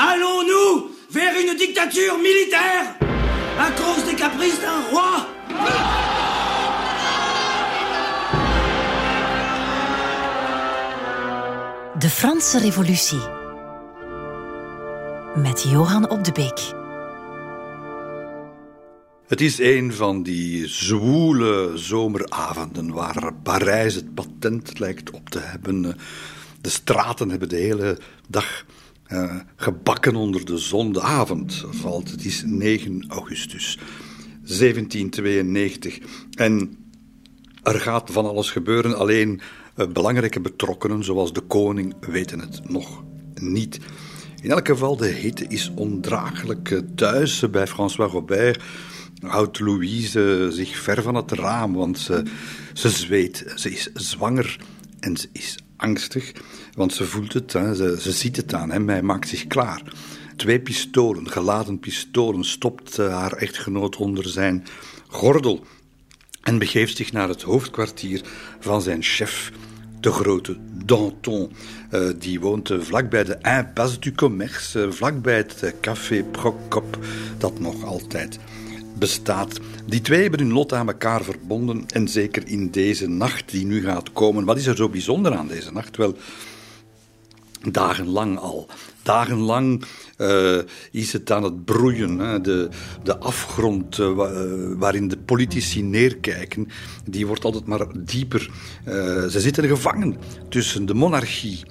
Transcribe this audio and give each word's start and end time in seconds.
Allons-nous 0.00 0.90
vers 1.10 1.34
une 1.40 1.56
dictature 1.56 2.18
militaire 2.18 2.94
à 3.58 3.70
cause 3.72 4.04
des 4.04 4.14
caprices 4.14 4.60
d'un 4.60 4.80
roi 4.90 5.26
De 11.98 12.08
Franse 12.08 12.58
Revolutie 12.58 13.24
met 15.34 15.62
Johan 15.62 16.10
op 16.10 16.24
de 16.24 16.32
Beek. 16.32 16.72
Het 19.26 19.40
is 19.40 19.58
een 19.58 19.92
van 19.92 20.22
die 20.22 20.66
zwoele 20.68 21.72
zomeravonden 21.74 22.92
waar 22.92 23.34
Parijs 23.42 23.94
het 23.94 24.14
patent 24.14 24.78
lijkt 24.78 25.10
op 25.10 25.30
te 25.30 25.38
hebben. 25.38 25.96
De 26.60 26.70
straten 26.70 27.30
hebben 27.30 27.48
de 27.48 27.56
hele 27.56 27.98
dag 28.28 28.64
uh, 29.12 29.34
gebakken 29.56 30.16
onder 30.16 30.44
de 30.44 30.58
zon. 30.58 30.92
De 30.92 31.00
avond 31.00 31.64
valt, 31.70 32.10
het 32.10 32.24
is 32.24 32.42
9 32.46 33.04
augustus 33.08 33.78
1792. 34.42 35.98
En 36.34 36.76
er 37.62 37.80
gaat 37.80 38.10
van 38.10 38.26
alles 38.26 38.50
gebeuren, 38.50 38.98
alleen 38.98 39.40
uh, 39.76 39.86
belangrijke 39.86 40.40
betrokkenen, 40.40 41.04
zoals 41.04 41.32
de 41.32 41.40
koning, 41.40 41.94
weten 42.00 42.40
het 42.40 42.70
nog 42.70 43.04
niet. 43.34 43.78
In 44.42 44.50
elk 44.50 44.66
geval, 44.66 44.96
de 44.96 45.06
hitte 45.06 45.46
is 45.48 45.72
ondraaglijk. 45.74 46.82
Thuis 46.94 47.50
bij 47.50 47.66
François 47.66 48.12
Robert 48.12 48.62
houdt 49.20 49.60
Louise 49.60 50.48
zich 50.50 50.76
ver 50.76 51.02
van 51.02 51.14
het 51.14 51.32
raam, 51.32 51.74
want 51.74 51.98
ze, 51.98 52.22
ze 52.72 52.90
zweet. 52.90 53.52
Ze 53.54 53.70
is 53.70 53.90
zwanger 53.94 54.58
en 55.00 55.16
ze 55.16 55.28
is 55.32 55.58
angstig, 55.76 56.32
want 56.78 56.94
ze 56.94 57.04
voelt 57.04 57.32
het, 57.32 57.52
hè, 57.52 57.74
ze, 57.74 58.12
ziet 58.12 58.36
het 58.36 58.54
aan 58.54 58.70
hij 58.70 59.02
maakt 59.02 59.28
zich 59.28 59.46
klaar. 59.46 59.82
Twee 60.36 60.60
pistolen, 60.60 61.30
geladen 61.30 61.78
pistolen, 61.78 62.44
stopt 62.44 62.98
uh, 62.98 63.18
haar 63.18 63.32
echtgenoot 63.32 63.96
onder 63.96 64.28
zijn 64.28 64.66
gordel 65.08 65.64
en 66.42 66.58
begeeft 66.58 66.96
zich 66.96 67.12
naar 67.12 67.28
het 67.28 67.42
hoofdkwartier 67.42 68.22
van 68.60 68.82
zijn 68.82 69.02
chef, 69.02 69.52
de 70.00 70.12
grote 70.12 70.56
Danton. 70.84 71.52
Uh, 71.92 72.08
die 72.18 72.40
woont 72.40 72.70
uh, 72.70 72.80
vlakbij 72.80 73.24
de 73.24 73.38
Impasse 73.42 73.98
du 73.98 74.12
Commerce, 74.12 74.92
vlakbij 74.92 75.36
het 75.36 75.74
café 75.80 76.22
Procop, 76.22 76.98
dat 77.38 77.60
nog 77.60 77.84
altijd 77.84 78.38
bestaat. 78.98 79.60
Die 79.86 80.00
twee 80.00 80.22
hebben 80.22 80.40
hun 80.40 80.52
lot 80.52 80.72
aan 80.72 80.88
elkaar 80.88 81.24
verbonden 81.24 81.86
en 81.86 82.08
zeker 82.08 82.46
in 82.46 82.70
deze 82.70 83.08
nacht 83.08 83.50
die 83.50 83.66
nu 83.66 83.82
gaat 83.82 84.12
komen. 84.12 84.44
Wat 84.44 84.56
is 84.56 84.66
er 84.66 84.76
zo 84.76 84.88
bijzonder 84.88 85.34
aan 85.34 85.48
deze 85.48 85.72
nacht? 85.72 85.96
Wel, 85.96 86.16
dagenlang 87.70 88.38
al. 88.38 88.66
Dagenlang 89.02 89.84
uh, 90.18 90.58
is 90.90 91.12
het 91.12 91.30
aan 91.30 91.42
het 91.42 91.64
broeien. 91.64 92.18
Hè. 92.18 92.40
De, 92.40 92.68
de 93.02 93.18
afgrond 93.18 93.98
uh, 93.98 94.10
waarin 94.76 95.08
de 95.08 95.16
politici 95.16 95.82
neerkijken, 95.82 96.68
die 97.04 97.26
wordt 97.26 97.44
altijd 97.44 97.66
maar 97.66 97.86
dieper. 97.98 98.50
Ze 99.30 99.40
zitten 99.40 99.64
gevangen 99.64 100.16
tussen 100.48 100.86
de 100.86 100.94
monarchie 100.94 101.64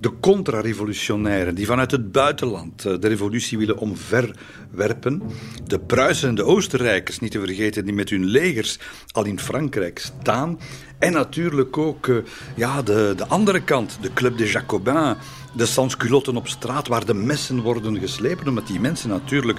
de 0.00 0.12
contra-revolutionairen 0.20 1.54
die 1.54 1.66
vanuit 1.66 1.90
het 1.90 2.12
buitenland 2.12 2.82
de 2.82 3.08
revolutie 3.08 3.58
willen 3.58 3.78
omverwerpen. 3.78 5.22
De 5.66 5.78
Pruisen 5.78 6.28
en 6.28 6.34
de 6.34 6.44
Oostenrijkers, 6.44 7.18
niet 7.18 7.30
te 7.30 7.40
vergeten, 7.40 7.84
die 7.84 7.94
met 7.94 8.10
hun 8.10 8.24
legers 8.24 8.78
al 9.12 9.24
in 9.24 9.40
Frankrijk 9.40 9.98
staan. 9.98 10.58
En 10.98 11.12
natuurlijk 11.12 11.78
ook 11.78 12.22
ja, 12.56 12.82
de, 12.82 13.12
de 13.16 13.26
andere 13.26 13.62
kant, 13.62 13.98
de 14.00 14.12
Club 14.12 14.38
des 14.38 14.52
Jacobins, 14.52 15.16
de 15.56 15.66
sansculotten 15.66 16.36
op 16.36 16.48
straat 16.48 16.88
waar 16.88 17.06
de 17.06 17.14
messen 17.14 17.60
worden 17.60 17.98
geslepen, 17.98 18.48
omdat 18.48 18.66
die 18.66 18.80
mensen 18.80 19.08
natuurlijk 19.08 19.58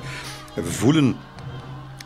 voelen 0.55 1.15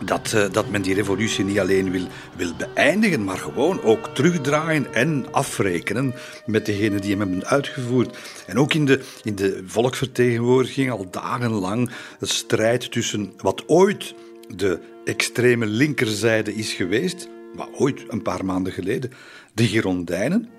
dat, 0.04 0.32
uh, 0.36 0.46
dat 0.52 0.70
men 0.70 0.82
die 0.82 0.94
revolutie 0.94 1.46
niet 1.46 1.60
alleen 1.60 1.92
wil, 1.92 2.08
wil 2.36 2.52
beëindigen, 2.58 3.24
maar 3.24 3.38
gewoon 3.38 3.82
ook 3.82 4.08
terugdraaien 4.08 4.94
en 4.94 5.26
afrekenen 5.32 6.14
met 6.46 6.66
degenen 6.66 7.02
die 7.02 7.10
hem 7.10 7.20
hebben 7.20 7.46
uitgevoerd. 7.46 8.18
En 8.48 8.58
ook 8.58 8.74
in 8.74 8.86
de, 8.86 9.02
in 9.24 9.36
de 9.36 9.64
volksvertegenwoordiging 9.66 10.92
al 10.92 11.08
dagenlang 11.12 11.90
het 12.20 12.30
strijd 12.30 12.92
tussen 12.92 13.34
wat 13.38 13.64
ooit 13.68 14.14
de 14.56 14.80
extreme 15.06 15.66
linkerzijde 15.66 16.56
is 16.56 16.74
geweest, 16.74 17.30
maar 17.56 17.68
ooit 17.72 18.04
een 18.08 18.22
paar 18.22 18.46
maanden 18.46 18.74
geleden, 18.74 19.12
de 19.54 19.68
Girondijnen, 19.68 20.50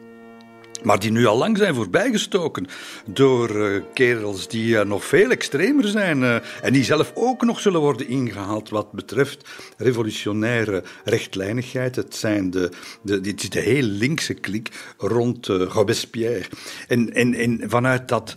maar 0.82 0.98
die 0.98 1.10
nu 1.10 1.26
al 1.26 1.38
lang 1.38 1.56
zijn 1.56 1.74
voorbijgestoken 1.74 2.66
door 3.06 3.50
uh, 3.56 3.82
kerels 3.94 4.48
die 4.48 4.74
uh, 4.74 4.82
nog 4.82 5.04
veel 5.04 5.30
extremer 5.30 5.88
zijn 5.88 6.20
uh, 6.20 6.36
en 6.62 6.72
die 6.72 6.84
zelf 6.84 7.12
ook 7.14 7.44
nog 7.44 7.60
zullen 7.60 7.80
worden 7.80 8.08
ingehaald 8.08 8.68
wat 8.68 8.92
betreft 8.92 9.48
revolutionaire 9.76 10.82
rechtlijnigheid. 11.04 11.96
Het 11.96 12.14
zijn 12.14 12.50
de, 12.50 12.70
de, 13.02 13.20
de 13.20 13.60
heel 13.60 13.82
linkse 13.82 14.34
klik 14.34 14.94
rond 14.98 15.46
Robespierre. 15.46 16.44
En, 16.88 17.12
en, 17.12 17.34
en 17.34 17.60
vanuit 17.66 18.08
dat 18.08 18.36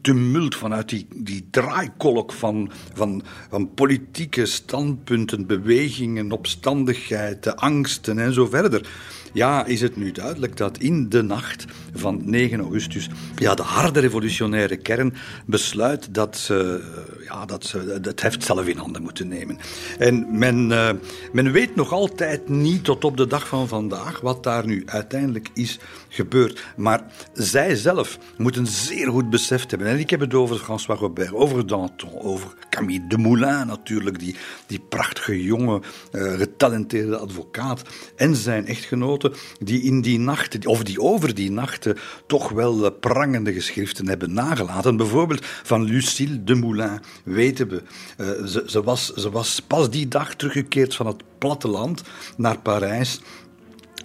tumult, 0.00 0.54
vanuit 0.54 0.88
die, 0.88 1.06
die 1.14 1.48
draaikolk 1.50 2.32
van, 2.32 2.70
van, 2.94 3.22
van 3.50 3.74
politieke 3.74 4.46
standpunten, 4.46 5.46
bewegingen, 5.46 6.32
opstandigheid, 6.32 7.56
angsten 7.56 8.18
en 8.18 8.32
zo 8.32 8.46
verder 8.46 8.88
ja, 9.36 9.64
is 9.64 9.80
het 9.80 9.96
nu 9.96 10.12
duidelijk 10.12 10.56
dat 10.56 10.78
in 10.78 11.08
de 11.08 11.22
nacht 11.22 11.64
van 11.94 12.20
9 12.24 12.60
augustus 12.60 13.08
ja, 13.36 13.54
de 13.54 13.62
harde 13.62 14.00
revolutionaire 14.00 14.76
kern 14.76 15.14
besluit 15.46 16.14
dat 16.14 16.36
ze, 16.36 16.80
ja, 17.24 17.44
dat 17.44 17.64
ze 17.64 18.00
het 18.02 18.22
heft 18.22 18.44
zelf 18.44 18.66
in 18.66 18.76
handen 18.76 19.02
moeten 19.02 19.28
nemen. 19.28 19.58
En 19.98 20.38
men, 20.38 20.70
uh, 20.70 20.90
men 21.32 21.52
weet 21.52 21.74
nog 21.74 21.92
altijd 21.92 22.48
niet 22.48 22.84
tot 22.84 23.04
op 23.04 23.16
de 23.16 23.26
dag 23.26 23.48
van 23.48 23.68
vandaag 23.68 24.20
wat 24.20 24.42
daar 24.42 24.66
nu 24.66 24.82
uiteindelijk 24.86 25.48
is 25.54 25.78
gebeurd. 26.08 26.64
Maar 26.76 27.04
zij 27.32 27.74
zelf 27.74 28.18
moeten 28.36 28.66
zeer 28.66 29.08
goed 29.08 29.30
beseft 29.30 29.70
hebben. 29.70 29.88
En 29.88 29.98
ik 29.98 30.10
heb 30.10 30.20
het 30.20 30.34
over 30.34 30.56
François 30.56 31.00
Robert, 31.00 31.32
over 31.32 31.66
Danton, 31.66 32.20
over 32.20 32.54
Camille 32.70 33.06
Demoulin 33.06 33.66
natuurlijk, 33.66 34.18
die, 34.18 34.36
die 34.66 34.80
prachtige 34.88 35.42
jonge, 35.42 35.80
uh, 36.12 36.32
getalenteerde 36.32 37.16
advocaat 37.16 37.82
en 38.16 38.36
zijn 38.36 38.66
echtgenote 38.66 39.25
die 39.58 39.82
in 39.82 40.00
die 40.00 40.18
nachten, 40.18 40.66
of 40.66 40.82
die 40.82 41.00
over 41.00 41.34
die 41.34 41.50
nachten, 41.50 41.96
toch 42.26 42.50
wel 42.50 42.84
eh, 42.84 42.90
prangende 43.00 43.52
geschriften 43.52 44.08
hebben 44.08 44.32
nagelaten. 44.32 44.96
Bijvoorbeeld 44.96 45.46
van 45.62 45.84
Lucille 45.84 46.44
de 46.44 46.54
Moulin, 46.54 47.00
weten 47.24 47.68
we. 47.68 47.82
Uh, 48.18 48.46
ze, 48.46 48.62
ze, 48.66 48.82
was, 48.82 49.12
ze 49.14 49.30
was 49.30 49.60
pas 49.60 49.90
die 49.90 50.08
dag 50.08 50.34
teruggekeerd 50.34 50.94
van 50.94 51.06
het 51.06 51.22
platteland 51.38 52.02
naar 52.36 52.58
Parijs. 52.58 53.20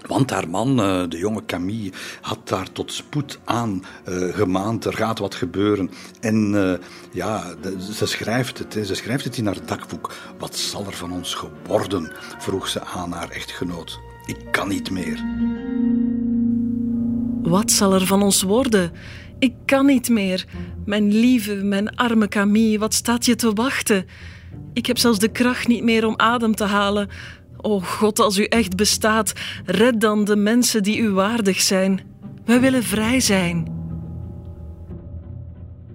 Want 0.08 0.30
haar 0.30 0.50
man, 0.50 0.82
eh, 0.82 1.04
de 1.10 1.18
jonge 1.18 1.46
Camille, 1.46 1.92
had 2.22 2.48
daar 2.48 2.72
tot 2.72 2.94
spoed 2.94 3.40
aan 3.44 3.84
gemaand. 4.32 4.86
Er 4.86 4.94
gaat 4.94 5.20
wat 5.20 5.36
gebeuren. 5.36 5.92
En 6.20 6.80
ja, 7.12 7.56
ze 7.92 8.06
schrijft 8.06 8.58
het. 8.58 8.88
Ze 8.88 8.96
schrijft 8.96 9.24
het 9.24 9.38
in 9.38 9.46
haar 9.46 9.66
dagboek. 9.66 10.14
Wat 10.40 10.56
zal 10.56 10.86
er 10.86 10.94
van 10.94 11.12
ons 11.12 11.34
geworden? 11.34 12.12
vroeg 12.38 12.68
ze 12.68 12.84
aan 12.84 13.12
haar 13.12 13.30
echtgenoot. 13.30 14.11
Ik 14.26 14.38
kan 14.52 14.68
niet 14.68 14.92
meer. 14.92 15.24
Wat 17.42 17.72
zal 17.72 17.94
er 17.94 18.06
van 18.06 18.24
ons 18.24 18.42
worden? 18.42 18.92
Ik 19.40 19.54
kan 19.66 19.86
niet 19.86 20.10
meer. 20.10 20.46
Mijn 20.86 21.14
lieve, 21.14 21.54
mijn 21.54 21.96
arme 21.96 22.28
Camille, 22.28 22.80
wat 22.80 22.94
staat 22.94 23.26
je 23.26 23.36
te 23.36 23.54
wachten? 23.54 24.06
Ik 24.74 24.86
heb 24.86 24.98
zelfs 24.98 25.20
de 25.20 25.32
kracht 25.32 25.68
niet 25.68 25.84
meer 25.84 26.06
om 26.06 26.14
adem 26.18 26.56
te 26.56 26.64
halen. 26.64 27.10
O 27.58 27.80
God, 27.80 28.20
als 28.20 28.38
u 28.38 28.44
echt 28.44 28.76
bestaat, 28.76 29.34
red 29.66 30.02
dan 30.02 30.26
de 30.26 30.36
mensen 30.36 30.84
die 30.84 30.98
u 30.98 31.10
waardig 31.10 31.62
zijn. 31.62 32.02
Wij 32.46 32.60
willen 32.60 32.84
vrij 32.84 33.20
zijn. 33.20 33.80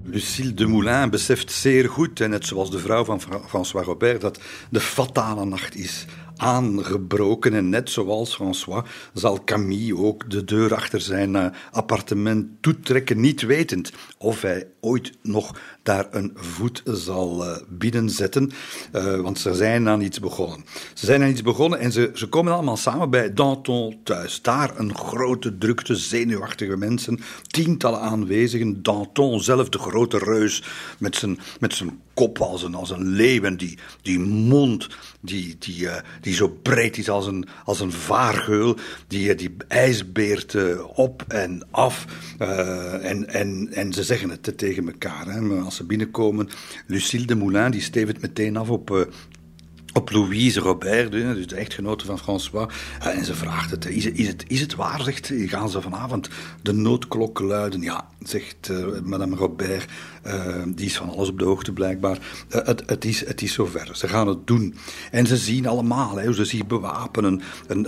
Lucille 0.05 0.55
de 0.55 0.67
Moulin 0.67 1.11
beseft 1.11 1.53
zeer 1.53 1.89
goed, 1.89 2.21
en 2.21 2.31
net 2.31 2.47
zoals 2.47 2.71
de 2.71 2.79
vrouw 2.79 3.05
van 3.05 3.21
François 3.47 3.87
Robert, 3.87 4.21
dat 4.21 4.41
de 4.71 4.81
fatale 4.81 5.45
nacht 5.45 5.77
is 5.77 6.07
aangebroken. 6.37 7.55
En 7.55 7.69
net 7.69 7.91
zoals 7.91 8.35
François 8.35 8.89
zal 9.13 9.45
Camille 9.45 9.97
ook 9.97 10.31
de 10.31 10.45
deur 10.45 10.75
achter 10.75 11.01
zijn 11.01 11.35
uh, 11.35 11.47
appartement 11.71 12.47
toetrekken, 12.61 13.21
niet 13.21 13.43
wetend 13.43 13.93
of 14.19 14.43
hij 14.43 14.67
ooit 14.81 15.13
nog 15.23 15.59
daar 15.83 16.07
een 16.11 16.33
voet 16.35 16.83
zal 16.85 17.45
uh, 17.45 17.57
binnenzetten. 17.69 18.51
Uh, 18.93 19.21
want 19.21 19.39
ze 19.39 19.55
zijn 19.55 19.89
aan 19.89 20.01
iets 20.01 20.21
begonnen. 20.21 20.65
Ze 20.95 21.07
zijn 21.07 21.23
aan 21.23 21.31
iets 21.31 21.43
begonnen 21.43 21.79
en 21.79 21.93
ze, 21.93 22.11
ze 22.15 22.27
komen 22.27 22.53
allemaal 22.53 22.77
samen 22.77 23.11
bij 23.11 23.33
Danton 23.33 24.01
thuis. 24.05 24.43
Daar 24.43 24.79
een 24.79 24.97
grote 24.97 25.59
drukte, 25.59 25.97
zenuwachtige 25.97 26.77
mensen, 26.77 27.21
tientallen 27.47 28.01
aanwezigen. 28.01 28.83
Danton 28.83 29.41
zelf, 29.41 29.69
de 29.69 29.79
grote 29.79 30.19
reus, 30.19 30.63
met 30.99 31.17
zijn, 31.17 31.39
met 31.61 31.75
zijn 31.75 32.01
kop 32.15 32.39
als 32.39 32.63
een, 32.63 32.75
als 32.75 32.91
een 32.91 33.07
leeuw 33.07 33.43
en 33.43 33.57
die, 33.57 33.79
die 34.03 34.19
mond, 34.19 34.89
die, 35.21 35.57
die, 35.59 35.89
die 36.27 36.35
zo 36.35 36.49
breed 36.63 36.99
is 36.99 37.09
als 37.09 37.27
een, 37.27 37.47
als 37.65 37.81
een 37.81 37.93
vaargeul, 37.93 38.77
die, 39.07 39.35
die 39.35 39.57
ijsbeert 39.69 40.57
op 40.95 41.25
en 41.29 41.63
af. 41.71 42.07
en, 42.39 43.29
en, 43.29 43.69
en 43.73 43.93
ze 43.93 44.03
zeggen 44.03 44.31
het 44.31 44.59
tegen 44.59 44.87
elkaar. 44.87 45.27
Hè. 45.27 45.41
Als 45.41 45.77
ze 45.77 45.85
binnenkomen, 45.85 46.49
Lucille 46.87 47.27
de 47.27 47.35
Moulin, 47.35 47.71
die 47.71 47.81
stevend 47.81 48.21
meteen 48.21 48.57
af 48.57 48.69
op 48.69 49.09
op 49.93 50.11
Louise 50.11 50.61
Robert, 50.61 51.13
dus 51.13 51.47
de 51.47 51.57
echtgenote 51.57 52.05
van 52.05 52.19
François. 52.19 52.75
En 53.01 53.25
ze 53.25 53.35
vraagt 53.35 53.71
het, 53.71 53.87
is, 53.87 54.07
is 54.07 54.27
het, 54.27 54.45
is 54.47 54.61
het 54.61 54.75
waar, 54.75 55.03
zegt 55.03 55.33
gaan 55.35 55.69
ze 55.69 55.81
vanavond 55.81 56.29
de 56.63 56.73
noodklok 56.73 57.41
luiden? 57.41 57.81
Ja, 57.81 58.09
zegt 58.29 58.69
uh, 58.71 58.87
madame 59.05 59.37
Robert, 59.37 59.91
uh, 60.27 60.63
die 60.67 60.87
is 60.87 60.97
van 60.97 61.11
alles 61.11 61.29
op 61.29 61.39
de 61.39 61.45
hoogte 61.45 61.73
blijkbaar. 61.73 62.19
Uh, 62.51 62.65
het, 62.65 62.83
het, 62.87 63.05
is, 63.05 63.27
het 63.27 63.43
is 63.43 63.53
zover, 63.53 63.91
ze 63.93 64.09
gaan 64.09 64.29
het 64.29 64.47
doen. 64.47 64.75
En 65.11 65.27
ze 65.27 65.37
zien 65.37 65.67
allemaal 65.67 66.21
hoe 66.23 66.35
ze 66.35 66.45
zich 66.45 66.67
bewapenen. 66.67 67.41
En, 67.69 67.87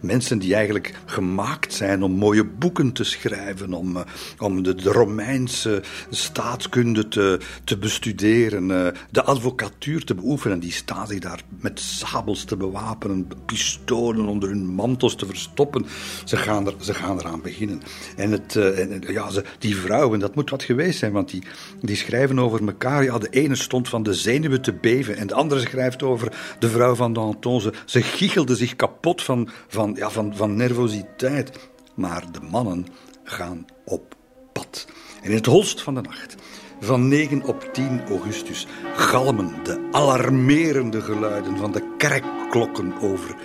mensen 0.00 0.38
die 0.38 0.54
eigenlijk 0.54 0.94
gemaakt 1.04 1.74
zijn 1.74 2.02
om 2.02 2.12
mooie 2.12 2.44
boeken 2.44 2.92
te 2.92 3.04
schrijven, 3.04 3.72
om, 3.72 3.96
om 4.38 4.62
de, 4.62 4.74
Romeinse 4.82 5.82
staatskunde 6.10 7.08
te, 7.08 7.40
te 7.64 7.78
bestuderen, 7.78 8.94
de 9.10 9.22
advocatuur 9.22 10.04
te 10.04 10.14
beoefenen, 10.14 10.60
die 10.60 10.72
staan 10.72 11.06
zich 11.06 11.18
daar 11.18 11.42
met 11.60 11.80
sabels 11.80 12.44
te 12.44 12.56
bewapenen, 12.56 13.28
pistolen 13.46 14.26
onder 14.26 14.48
hun 14.48 14.66
mantels 14.66 15.16
te 15.16 15.26
verstoppen. 15.26 15.86
Ze 16.24 16.36
gaan, 16.36 16.66
er, 16.66 16.74
ze 16.80 16.94
gaan 16.94 17.18
eraan 17.18 17.42
beginnen. 17.42 17.82
En, 18.16 18.32
het, 18.32 18.56
en 18.56 19.02
ja, 19.06 19.30
die 19.58 19.76
vrouwen, 19.76 20.18
dat 20.18 20.34
moet 20.34 20.50
wat 20.50 20.62
geweest 20.62 20.98
zijn, 20.98 21.12
want 21.12 21.30
die, 21.30 21.42
die 21.80 21.96
schrijven 21.96 22.38
over 22.38 22.66
elkaar. 22.66 23.04
Ja, 23.04 23.18
de 23.18 23.28
ene 23.30 23.54
stond 23.54 23.88
van 23.88 24.02
de 24.02 24.14
zenuwen 24.14 24.62
te 24.62 24.72
beven 24.72 25.16
en 25.16 25.26
de 25.26 25.34
andere 25.34 25.60
schrijft 25.60 26.02
over 26.02 26.56
de 26.58 26.68
vrouw 26.68 26.94
van 26.94 27.12
Danton. 27.12 27.60
Ze, 27.60 27.72
ze 27.84 28.02
giechelden 28.02 28.56
zich 28.56 28.76
kapot 28.76 29.22
van, 29.22 29.48
van, 29.68 29.94
ja, 29.98 30.10
van, 30.10 30.36
van 30.36 30.56
nervositeit. 30.56 31.70
Maar 31.94 32.24
de 32.32 32.40
mannen 32.50 32.86
gaan 33.24 33.66
op 33.84 34.14
pad. 34.52 34.86
En 35.22 35.30
in 35.30 35.36
het 35.36 35.46
holst 35.46 35.82
van 35.82 35.94
de 35.94 36.00
nacht 36.00 36.36
van 36.82 37.08
9 37.08 37.42
op 37.42 37.68
10 37.72 38.00
augustus 38.08 38.66
galmen 38.94 39.54
de 39.62 39.88
alarmerende 39.90 41.00
geluiden 41.00 41.56
van 41.56 41.72
de 41.72 41.94
kerkklokken 41.96 43.00
over 43.00 43.36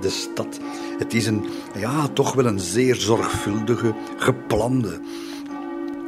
de 0.00 0.10
stad. 0.10 0.58
Het 0.98 1.14
is 1.14 1.26
een, 1.26 1.48
ja, 1.74 2.08
toch 2.08 2.32
wel 2.32 2.46
een 2.46 2.60
zeer 2.60 2.94
zorgvuldige, 2.94 3.94
geplande 4.16 5.00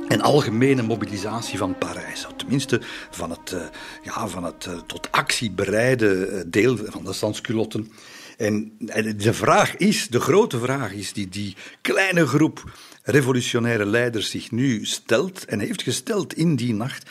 en 0.09 0.21
algemene 0.21 0.83
mobilisatie 0.83 1.59
van 1.59 1.79
Parijs. 1.79 2.27
Tenminste, 2.37 2.81
van 3.11 3.31
het, 3.31 3.53
uh, 3.53 3.61
ja, 4.03 4.29
van 4.29 4.45
het 4.45 4.67
uh, 4.69 4.79
tot 4.87 5.13
actie 5.13 5.51
bereide 5.51 6.29
uh, 6.29 6.41
deel 6.47 6.77
van 6.77 7.05
de 7.05 7.13
sansculotten. 7.13 7.93
En, 8.37 8.73
en 8.87 9.17
de 9.17 9.35
vraag 9.35 9.77
is, 9.77 10.09
de 10.09 10.21
grote 10.21 10.59
vraag 10.59 10.93
is, 10.93 11.13
die 11.13 11.29
die 11.29 11.57
kleine 11.81 12.27
groep 12.27 12.79
revolutionaire 13.03 13.87
leider 13.87 14.23
zich 14.23 14.51
nu 14.51 14.85
stelt 14.85 15.45
en 15.45 15.61
heeft 15.61 15.83
gesteld 15.83 16.35
in 16.35 16.57
die 16.57 16.75
nacht, 16.75 17.11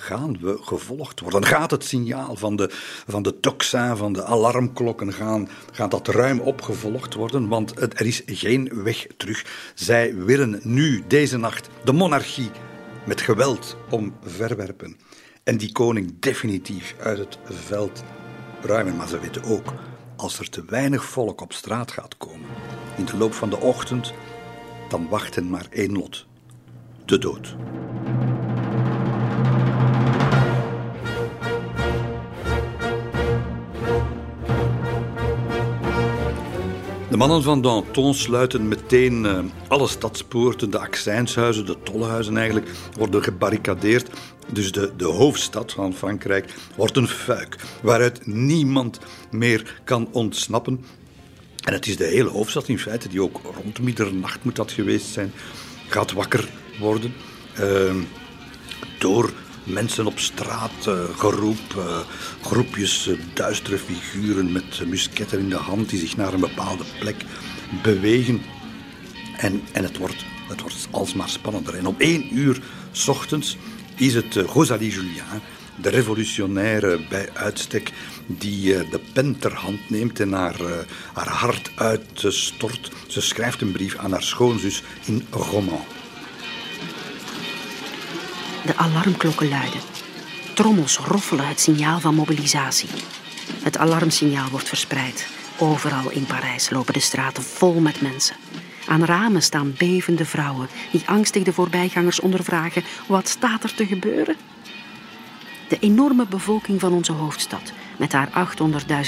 gaan 0.00 0.38
we 0.40 0.58
gevolgd 0.60 1.20
worden? 1.20 1.44
Gaat 1.44 1.70
het 1.70 1.84
signaal 1.84 2.36
van 2.36 2.56
de, 2.56 2.70
van 3.06 3.22
de 3.22 3.40
tocsin, 3.40 3.96
van 3.96 4.12
de 4.12 4.24
alarmklokken, 4.24 5.12
gaan, 5.12 5.48
gaat 5.72 5.90
dat 5.90 6.08
ruim 6.08 6.40
opgevolgd 6.40 7.14
worden? 7.14 7.48
Want 7.48 7.80
het, 7.80 8.00
er 8.00 8.06
is 8.06 8.22
geen 8.26 8.82
weg 8.82 9.06
terug. 9.16 9.44
Zij 9.74 10.14
willen 10.14 10.60
nu, 10.62 11.04
deze 11.06 11.36
nacht, 11.36 11.68
de 11.84 11.92
monarchie 11.92 12.50
met 13.04 13.20
geweld 13.20 13.76
omverwerpen. 13.90 14.96
En 15.44 15.56
die 15.56 15.72
koning 15.72 16.14
definitief 16.20 16.94
uit 16.98 17.18
het 17.18 17.38
veld 17.44 18.02
ruimen. 18.62 18.96
Maar 18.96 19.08
ze 19.08 19.20
weten 19.20 19.44
ook, 19.44 19.72
als 20.16 20.38
er 20.38 20.50
te 20.50 20.64
weinig 20.66 21.04
volk 21.04 21.40
op 21.40 21.52
straat 21.52 21.90
gaat 21.90 22.16
komen, 22.16 22.48
in 22.96 23.04
de 23.04 23.16
loop 23.16 23.34
van 23.34 23.50
de 23.50 23.58
ochtend 23.58 24.12
dan 24.88 25.08
wacht 25.08 25.34
hen 25.34 25.50
maar 25.50 25.66
één 25.70 25.92
lot: 25.92 26.26
de 27.04 27.18
dood. 27.18 27.56
De 37.16 37.22
mannen 37.22 37.42
van 37.42 37.62
Danton 37.62 38.14
sluiten 38.14 38.68
meteen 38.68 39.24
uh, 39.24 39.38
alle 39.68 39.88
stadspoorten, 39.88 40.70
de 40.70 40.78
accijnshuizen, 40.78 41.66
de 41.66 41.76
tolhuizen 41.82 42.36
eigenlijk, 42.36 42.70
worden 42.96 43.22
gebarricadeerd. 43.22 44.10
Dus 44.52 44.72
de, 44.72 44.92
de 44.96 45.04
hoofdstad 45.04 45.72
van 45.72 45.94
Frankrijk 45.94 46.54
wordt 46.76 46.96
een 46.96 47.08
fuik, 47.08 47.56
waaruit 47.82 48.26
niemand 48.26 48.98
meer 49.30 49.80
kan 49.84 50.08
ontsnappen. 50.12 50.84
En 51.64 51.72
het 51.72 51.86
is 51.86 51.96
de 51.96 52.04
hele 52.04 52.28
hoofdstad 52.28 52.68
in 52.68 52.78
feite, 52.78 53.08
die 53.08 53.22
ook 53.22 53.40
rond 53.62 53.80
middernacht 53.80 54.44
moet 54.44 54.56
dat 54.56 54.72
geweest 54.72 55.06
zijn, 55.06 55.32
gaat 55.88 56.12
wakker 56.12 56.48
worden. 56.78 57.14
Uh, 57.60 57.94
door 58.98 59.32
mensen 59.66 60.06
op 60.06 60.18
straat, 60.18 60.86
uh, 60.88 60.94
geroep, 61.16 61.74
uh, 61.76 61.98
groepjes 62.42 63.08
uh, 63.08 63.18
duistere 63.34 63.78
figuren 63.78 64.52
met 64.52 64.86
musketten 64.86 65.38
in 65.38 65.48
de 65.48 65.56
hand 65.56 65.88
die 65.88 65.98
zich 65.98 66.16
naar 66.16 66.32
een 66.32 66.40
bepaalde 66.40 66.84
plek 66.98 67.24
bewegen. 67.82 68.42
En, 69.36 69.62
en 69.72 69.82
het, 69.82 69.96
wordt, 69.96 70.24
het 70.48 70.60
wordt 70.60 70.88
alsmaar 70.90 71.28
spannender. 71.28 71.74
En 71.74 71.86
om 71.86 71.94
één 71.98 72.38
uur 72.38 72.60
s 72.92 73.08
ochtends 73.08 73.56
is 73.94 74.14
het 74.14 74.34
Rosalie 74.34 74.90
Julien, 74.90 75.42
de 75.76 75.88
revolutionaire 75.88 77.00
bij 77.08 77.28
uitstek, 77.32 77.92
die 78.26 78.74
eh, 78.74 78.90
de 78.90 79.00
pen 79.12 79.38
ter 79.38 79.54
hand 79.54 79.90
neemt 79.90 80.20
en 80.20 80.32
haar, 80.32 80.60
eh, 80.60 80.78
haar 81.12 81.28
hart 81.28 81.70
uitstort. 81.76 82.90
Ze 83.06 83.20
schrijft 83.20 83.60
een 83.60 83.72
brief 83.72 83.96
aan 83.96 84.12
haar 84.12 84.22
schoonzus 84.22 84.82
in 85.04 85.26
Roman. 85.30 85.84
De 88.66 88.76
alarmklokken 88.76 89.48
luiden. 89.48 89.80
Trommels 90.54 90.98
roffelen 90.98 91.48
het 91.48 91.60
signaal 91.60 92.00
van 92.00 92.14
mobilisatie. 92.14 92.88
Het 93.62 93.78
alarmsignaal 93.78 94.48
wordt 94.50 94.68
verspreid. 94.68 95.28
Overal 95.58 96.10
in 96.10 96.26
Parijs 96.26 96.70
lopen 96.70 96.92
de 96.92 97.00
straten 97.00 97.42
vol 97.42 97.80
met 97.80 98.00
mensen. 98.00 98.36
Aan 98.86 99.04
ramen 99.04 99.42
staan 99.42 99.74
bevende 99.78 100.24
vrouwen 100.24 100.68
die 100.90 101.02
angstig 101.06 101.42
de 101.42 101.52
voorbijgangers 101.52 102.20
ondervragen: 102.20 102.84
wat 103.06 103.28
staat 103.28 103.64
er 103.64 103.74
te 103.74 103.86
gebeuren? 103.86 104.36
De 105.68 105.78
enorme 105.80 106.26
bevolking 106.26 106.80
van 106.80 106.92
onze 106.92 107.12
hoofdstad, 107.12 107.72
met 107.96 108.12
haar 108.12 108.28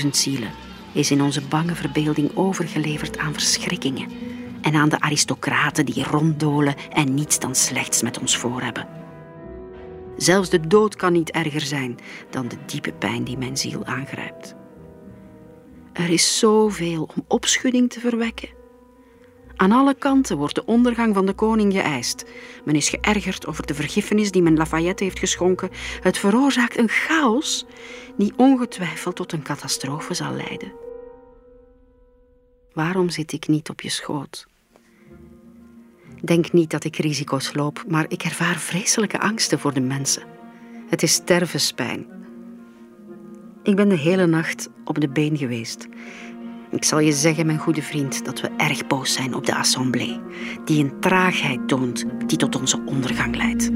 800.000 0.03 0.09
zielen, 0.11 0.51
is 0.93 1.11
in 1.11 1.23
onze 1.23 1.41
bange 1.41 1.75
verbeelding 1.75 2.37
overgeleverd 2.37 3.19
aan 3.19 3.33
verschrikkingen 3.33 4.11
en 4.63 4.75
aan 4.75 4.89
de 4.89 5.01
aristocraten 5.01 5.87
die 5.87 6.05
ronddolen 6.05 6.75
en 6.93 7.15
niets 7.15 7.39
dan 7.39 7.55
slechts 7.55 8.03
met 8.03 8.19
ons 8.19 8.37
voor 8.37 8.63
hebben. 8.63 8.98
Zelfs 10.19 10.51
de 10.51 10.67
dood 10.67 10.97
kan 10.97 11.13
niet 11.13 11.31
erger 11.31 11.61
zijn 11.61 11.99
dan 12.31 12.49
de 12.49 12.57
diepe 12.67 12.93
pijn 12.93 13.25
die 13.25 13.39
mijn 13.39 13.57
ziel 13.57 13.85
aangrijpt. 13.85 14.55
Er 15.93 16.11
is 16.11 16.39
zoveel 16.39 17.11
om 17.17 17.25
opschudding 17.29 17.91
te 17.91 18.01
verwekken 18.01 18.59
aan 19.59 19.73
alle 19.73 19.95
kanten 19.95 20.37
wordt 20.37 20.55
de 20.55 20.65
ondergang 20.65 21.15
van 21.15 21.27
de 21.27 21.33
koning 21.33 21.73
geëist. 21.73 22.25
Men 22.65 22.75
is 22.75 22.89
geërgerd 22.89 23.47
over 23.47 23.67
de 23.67 23.75
vergiffenis 23.75 24.31
die 24.31 24.43
men 24.43 24.57
Lafayette 24.57 25.05
heeft 25.05 25.19
geschonken. 25.19 25.71
Het 26.01 26.19
veroorzaakt 26.19 26.79
een 26.79 26.89
chaos 26.89 27.67
die 28.17 28.33
ongetwijfeld 28.37 29.17
tot 29.17 29.33
een 29.33 29.43
catastrofe 29.43 30.15
zal 30.15 30.33
leiden. 30.33 30.73
Waarom 32.73 33.09
zit 33.09 33.33
ik 33.33 33.49
niet 33.49 33.71
op 33.71 33.81
je 33.81 33.91
schoot? 33.91 34.47
Denk 36.23 36.53
niet 36.53 36.71
dat 36.71 36.85
ik 36.85 36.97
risico's 36.97 37.55
loop, 37.55 37.85
maar 37.89 38.05
ik 38.09 38.23
ervaar 38.23 38.57
vreselijke 38.57 39.21
angsten 39.21 39.59
voor 39.59 39.75
de 39.75 39.81
mensen. 39.81 40.23
Het 40.89 41.03
is 41.03 41.13
stervenspijn. 41.13 42.07
Ik 43.63 43.77
ben 43.77 43.89
de 43.89 43.97
hele 43.97 44.27
nacht 44.27 44.69
op 44.85 45.01
de 45.01 45.09
been 45.09 45.37
geweest. 45.37 45.89
Ik 46.71 46.85
zal 46.85 46.99
je 46.99 47.13
zeggen, 47.13 47.47
mijn 47.47 47.59
goede 47.59 47.83
vriend, 47.83 48.25
dat 48.25 48.41
we 48.41 48.51
erg 48.57 48.87
boos 48.87 49.13
zijn 49.13 49.35
op 49.35 49.47
de 49.47 49.55
assemblée, 49.55 50.21
die 50.65 50.85
een 50.85 51.01
traagheid 51.01 51.69
toont 51.69 52.05
die 52.27 52.39
tot 52.39 52.57
onze 52.57 52.83
ondergang 52.87 53.37
leidt. 53.37 53.71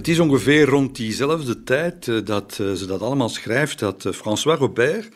Het 0.00 0.08
is 0.08 0.18
ongeveer 0.18 0.66
rond 0.66 0.96
diezelfde 0.96 1.62
tijd 1.62 2.08
eh, 2.08 2.24
dat 2.24 2.58
eh, 2.60 2.72
ze 2.72 2.86
dat 2.86 3.00
allemaal 3.00 3.28
schrijft, 3.28 3.78
dat 3.78 4.04
eh, 4.04 4.12
François 4.12 4.58
Robert 4.58 5.08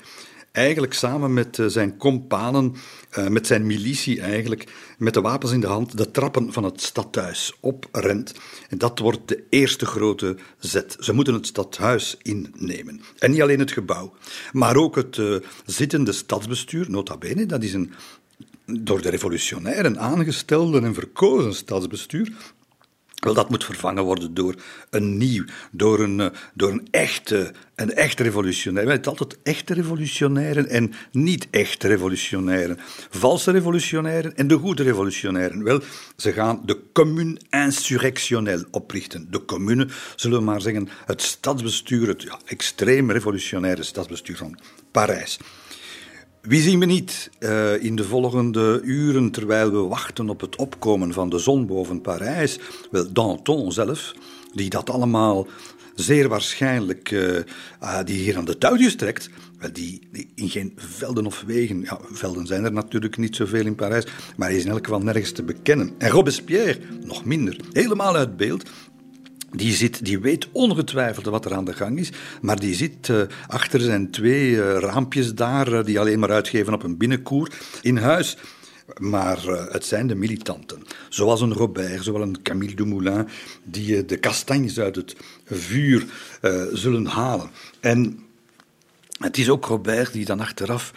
eigenlijk 0.52 0.94
samen 0.94 1.32
met 1.32 1.62
zijn 1.66 1.96
kompanen, 1.96 2.74
met 3.28 3.46
zijn 3.46 3.66
militie 3.66 4.20
eigenlijk, 4.20 4.66
met 4.98 5.14
de 5.14 5.20
wapens 5.20 5.52
in 5.52 5.60
de 5.60 5.66
hand, 5.66 5.96
de 5.96 6.10
trappen 6.10 6.52
van 6.52 6.64
het 6.64 6.82
stadhuis 6.82 7.52
oprent. 7.60 8.34
En 8.68 8.78
dat 8.78 8.98
wordt 8.98 9.28
de 9.28 9.44
eerste 9.48 9.86
grote 9.86 10.36
zet. 10.58 10.96
Ze 11.00 11.12
moeten 11.12 11.34
het 11.34 11.46
stadhuis 11.46 12.16
innemen. 12.22 13.00
En 13.18 13.30
niet 13.30 13.42
alleen 13.42 13.58
het 13.58 13.72
gebouw, 13.72 14.14
maar 14.52 14.76
ook 14.76 14.96
het 14.96 15.20
zittende 15.66 16.12
stadsbestuur, 16.12 16.90
nota 16.90 17.16
bene, 17.16 17.46
dat 17.46 17.62
is 17.62 17.72
een 17.72 17.92
door 18.66 19.02
de 19.02 19.10
revolutionairen 19.10 19.98
aangestelde 19.98 20.80
en 20.80 20.94
verkozen 20.94 21.54
stadsbestuur, 21.54 22.32
Wel, 23.14 23.34
dat 23.34 23.50
moet 23.50 23.64
vervangen 23.64 24.04
worden 24.04 24.34
door 24.34 24.54
een 24.90 25.16
nieuw, 25.16 25.44
door 25.70 26.00
een, 26.00 26.20
eh, 26.20 26.26
door 26.54 26.70
een 26.70 26.88
echte, 26.90 27.52
een 27.74 27.92
echt 27.94 28.20
revolutionair. 28.20 28.88
Het 28.88 29.06
altijd 29.06 29.36
echte 29.42 29.74
revolutionairen 29.74 30.68
en 30.68 30.92
niet 31.12 31.46
echte 31.50 31.88
revolutionairen. 31.88 32.78
Valse 33.10 33.50
revolutionairen 33.50 34.36
en 34.36 34.46
de 34.46 34.56
goede 34.56 34.82
revolutionairen. 34.82 35.64
Wel, 35.64 35.80
ze 36.16 36.32
gaan 36.32 36.62
de 36.64 36.80
commune 36.92 37.40
insurrectionnelle 37.50 38.66
oprichten. 38.70 39.26
De 39.30 39.44
commune, 39.44 39.88
zullen 40.16 40.38
we 40.38 40.44
maar 40.44 40.60
zeggen, 40.60 40.88
het 41.06 41.22
stadsbestuur, 41.22 42.08
het 42.08 42.22
ja, 42.22 42.40
extreem 42.44 43.10
revolutionaire 43.10 43.82
stadsbestuur 43.82 44.36
van 44.36 44.58
Parijs. 44.90 45.38
Wie 46.44 46.60
zien 46.60 46.78
we 46.78 46.84
niet 46.84 47.30
uh, 47.40 47.82
in 47.82 47.96
de 47.96 48.04
volgende 48.04 48.80
uren 48.82 49.30
terwijl 49.30 49.70
we 49.70 49.78
wachten 49.78 50.28
op 50.28 50.40
het 50.40 50.56
opkomen 50.56 51.12
van 51.12 51.28
de 51.28 51.38
zon 51.38 51.66
boven 51.66 52.00
Parijs? 52.00 52.58
Wel, 52.90 53.12
Danton 53.12 53.72
zelf, 53.72 54.14
die 54.52 54.70
dat 54.70 54.90
allemaal 54.90 55.46
zeer 55.94 56.28
waarschijnlijk 56.28 57.10
uh, 57.10 57.36
uh, 57.82 57.98
die 58.04 58.18
hier 58.18 58.36
aan 58.36 58.44
de 58.44 58.58
touwtjes 58.58 58.96
trekt, 58.96 59.30
wel, 59.58 59.72
die, 59.72 60.08
die, 60.12 60.28
in 60.34 60.48
geen 60.48 60.72
velden 60.76 61.26
of 61.26 61.42
wegen, 61.46 61.80
ja, 61.80 61.98
velden 62.12 62.46
zijn 62.46 62.64
er 62.64 62.72
natuurlijk 62.72 63.16
niet 63.16 63.36
zoveel 63.36 63.66
in 63.66 63.74
Parijs, 63.74 64.06
maar 64.36 64.48
hij 64.48 64.56
is 64.56 64.64
in 64.64 64.70
elk 64.70 64.84
geval 64.84 65.02
nergens 65.02 65.32
te 65.32 65.42
bekennen. 65.42 65.90
En 65.98 66.10
Robespierre, 66.10 66.78
nog 67.04 67.24
minder, 67.24 67.56
helemaal 67.72 68.16
uit 68.16 68.36
beeld, 68.36 68.70
die, 69.56 69.74
zit, 69.74 70.04
die 70.04 70.18
weet 70.18 70.48
ongetwijfeld 70.52 71.26
wat 71.26 71.44
er 71.44 71.54
aan 71.54 71.64
de 71.64 71.72
gang 71.72 71.98
is, 71.98 72.12
maar 72.40 72.60
die 72.60 72.74
zit 72.74 73.08
uh, 73.08 73.22
achter 73.46 73.80
zijn 73.80 74.10
twee 74.10 74.50
uh, 74.50 74.78
raampjes 74.78 75.34
daar, 75.34 75.72
uh, 75.72 75.84
die 75.84 76.00
alleen 76.00 76.18
maar 76.18 76.30
uitgeven 76.30 76.74
op 76.74 76.82
een 76.82 76.96
binnenkoer, 76.96 77.50
in 77.82 77.96
huis. 77.96 78.36
Maar 78.98 79.46
het 79.46 79.84
zijn 79.84 80.06
de 80.06 80.14
militanten, 80.14 80.82
zoals 81.08 81.40
een 81.40 81.52
Robert, 81.52 82.04
zoals 82.04 82.22
een 82.22 82.42
Camille 82.42 82.74
Dumoulin, 82.74 83.28
die 83.62 84.04
de 84.04 84.16
kastanjes 84.16 84.78
uit 84.78 84.96
het 84.96 85.16
vuur 85.44 86.06
zullen 86.72 87.06
halen. 87.06 87.50
En 87.80 88.18
het 89.18 89.38
is 89.38 89.48
ook 89.48 89.64
Robert 89.64 90.12
die 90.12 90.24
dan 90.24 90.40
achteraf 90.40 90.92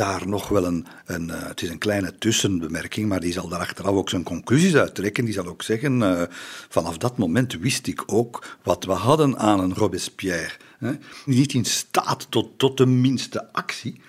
daar 0.00 0.28
nog 0.28 0.48
wel 0.48 0.64
een, 0.64 0.86
een 1.04 1.28
uh, 1.28 1.46
het 1.46 1.62
is 1.62 1.68
een 1.68 1.78
kleine 1.78 2.18
tussenbemerking, 2.18 3.08
maar 3.08 3.20
die 3.20 3.32
zal 3.32 3.48
daar 3.48 3.60
achteraf 3.60 3.94
ook 3.94 4.08
zijn 4.08 4.22
conclusies 4.22 4.74
uittrekken. 4.74 5.24
Die 5.24 5.34
zal 5.34 5.46
ook 5.46 5.62
zeggen, 5.62 6.00
uh, 6.00 6.22
vanaf 6.68 6.96
dat 6.98 7.18
moment 7.18 7.52
wist 7.52 7.86
ik 7.86 8.02
ook 8.06 8.58
wat 8.62 8.84
we 8.84 8.92
hadden 8.92 9.38
aan 9.38 9.60
een 9.60 9.74
Robespierre. 9.74 10.56
Hè? 10.78 10.92
Niet 11.24 11.52
in 11.52 11.64
staat 11.64 12.26
tot, 12.30 12.58
tot 12.58 12.76
de 12.76 12.86
minste 12.86 13.52
actie. 13.52 14.00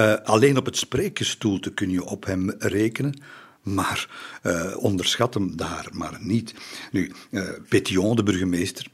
Uh, 0.00 0.14
alleen 0.24 0.56
op 0.56 0.64
het 0.64 0.76
spreekgestoelte 0.76 1.72
kun 1.72 1.90
je 1.90 2.04
op 2.04 2.24
hem 2.24 2.50
rekenen. 2.58 3.20
Maar 3.62 4.08
onderschat 4.76 5.34
hem 5.34 5.56
daar 5.56 5.88
maar 5.92 6.18
niet. 6.20 6.54
Nu, 6.92 7.12
Pétion, 7.68 8.16
de 8.16 8.22
burgemeester, 8.22 8.86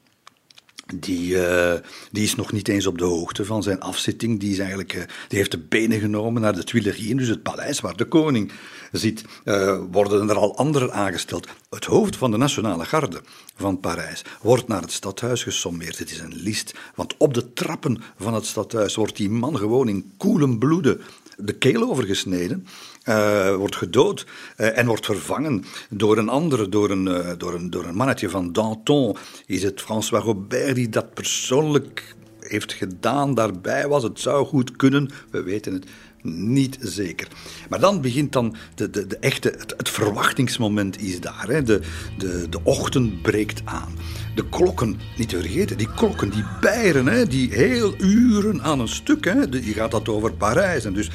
die, 0.94 1.34
uh, 1.34 1.72
die 2.10 2.22
is 2.22 2.34
nog 2.34 2.52
niet 2.52 2.68
eens 2.68 2.86
op 2.86 2.98
de 2.98 3.04
hoogte 3.04 3.44
van 3.44 3.62
zijn 3.62 3.80
afzitting. 3.80 4.40
Die, 4.40 4.52
is 4.52 4.58
eigenlijk, 4.58 4.94
uh, 4.94 5.02
die 5.28 5.38
heeft 5.38 5.50
de 5.50 5.58
benen 5.58 6.00
genomen 6.00 6.42
naar 6.42 6.54
de 6.54 6.64
Tuileries, 6.64 7.14
dus 7.14 7.28
het 7.28 7.42
paleis 7.42 7.80
waar 7.80 7.96
de 7.96 8.04
koning 8.04 8.52
zit. 8.92 9.24
Uh, 9.44 9.78
worden 9.90 10.28
er 10.28 10.36
al 10.36 10.56
anderen 10.56 10.92
aangesteld. 10.92 11.48
Het 11.70 11.84
hoofd 11.84 12.16
van 12.16 12.30
de 12.30 12.36
Nationale 12.36 12.84
Garde 12.84 13.20
van 13.56 13.80
Parijs 13.80 14.22
wordt 14.40 14.68
naar 14.68 14.80
het 14.80 14.92
stadhuis 14.92 15.42
gesommeerd. 15.42 15.98
Het 15.98 16.10
is 16.10 16.18
een 16.18 16.34
list, 16.34 16.74
want 16.94 17.14
op 17.16 17.34
de 17.34 17.52
trappen 17.52 18.02
van 18.18 18.34
het 18.34 18.46
stadhuis 18.46 18.94
wordt 18.94 19.16
die 19.16 19.30
man 19.30 19.56
gewoon 19.58 19.88
in 19.88 20.12
koelen 20.16 20.58
bloeden 20.58 21.00
de 21.36 21.52
keel 21.52 21.82
overgesneden, 21.82 22.66
uh, 23.08 23.54
wordt 23.54 23.76
gedood 23.76 24.26
uh, 24.56 24.78
en 24.78 24.86
wordt 24.86 25.06
vervangen 25.06 25.64
door 25.90 26.18
een 26.18 26.28
andere, 26.28 26.68
door 26.68 26.90
een, 26.90 27.06
uh, 27.06 27.30
door, 27.38 27.54
een, 27.54 27.70
door 27.70 27.84
een 27.84 27.94
mannetje 27.94 28.28
van 28.28 28.52
Danton. 28.52 29.16
Is 29.46 29.62
het 29.62 29.80
François 29.80 30.24
Robert 30.24 30.74
die 30.74 30.88
dat 30.88 31.14
persoonlijk 31.14 32.14
heeft 32.40 32.72
gedaan, 32.72 33.34
daarbij 33.34 33.88
was? 33.88 34.02
Het 34.02 34.20
zou 34.20 34.46
goed 34.46 34.76
kunnen, 34.76 35.10
we 35.30 35.42
weten 35.42 35.72
het 35.72 35.86
niet 36.26 36.78
zeker. 36.80 37.28
Maar 37.68 37.80
dan 37.80 38.00
begint 38.00 38.32
dan 38.32 38.56
de, 38.74 38.90
de, 38.90 39.06
de 39.06 39.18
echte, 39.18 39.54
het, 39.58 39.74
het 39.76 39.88
verwachtingsmoment 39.88 41.02
is 41.02 41.20
daar. 41.20 41.46
Hè. 41.48 41.62
De, 41.62 41.80
de, 42.18 42.46
de 42.50 42.60
ochtend 42.62 43.22
breekt 43.22 43.62
aan. 43.64 43.94
De 44.34 44.48
klokken, 44.48 44.96
niet 45.16 45.28
te 45.28 45.40
vergeten, 45.40 45.78
die 45.78 45.94
klokken 45.94 46.30
die 46.30 46.44
bijren, 46.60 47.06
hè, 47.06 47.26
die 47.26 47.52
heel 47.52 47.94
uren 47.98 48.62
aan 48.62 48.80
een 48.80 48.88
stuk. 48.88 49.24
Hè. 49.24 49.40
Je 49.40 49.72
gaat 49.72 49.90
dat 49.90 50.08
over 50.08 50.32
Parijs. 50.32 50.84
En 50.84 50.92
dus 50.92 51.10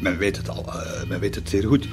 men 0.00 0.18
weet 0.18 0.36
het 0.36 0.48
al, 0.48 0.64
uh, 0.66 1.08
men 1.08 1.20
weet 1.20 1.34
het 1.34 1.48
zeer 1.48 1.66
goed. 1.66 1.88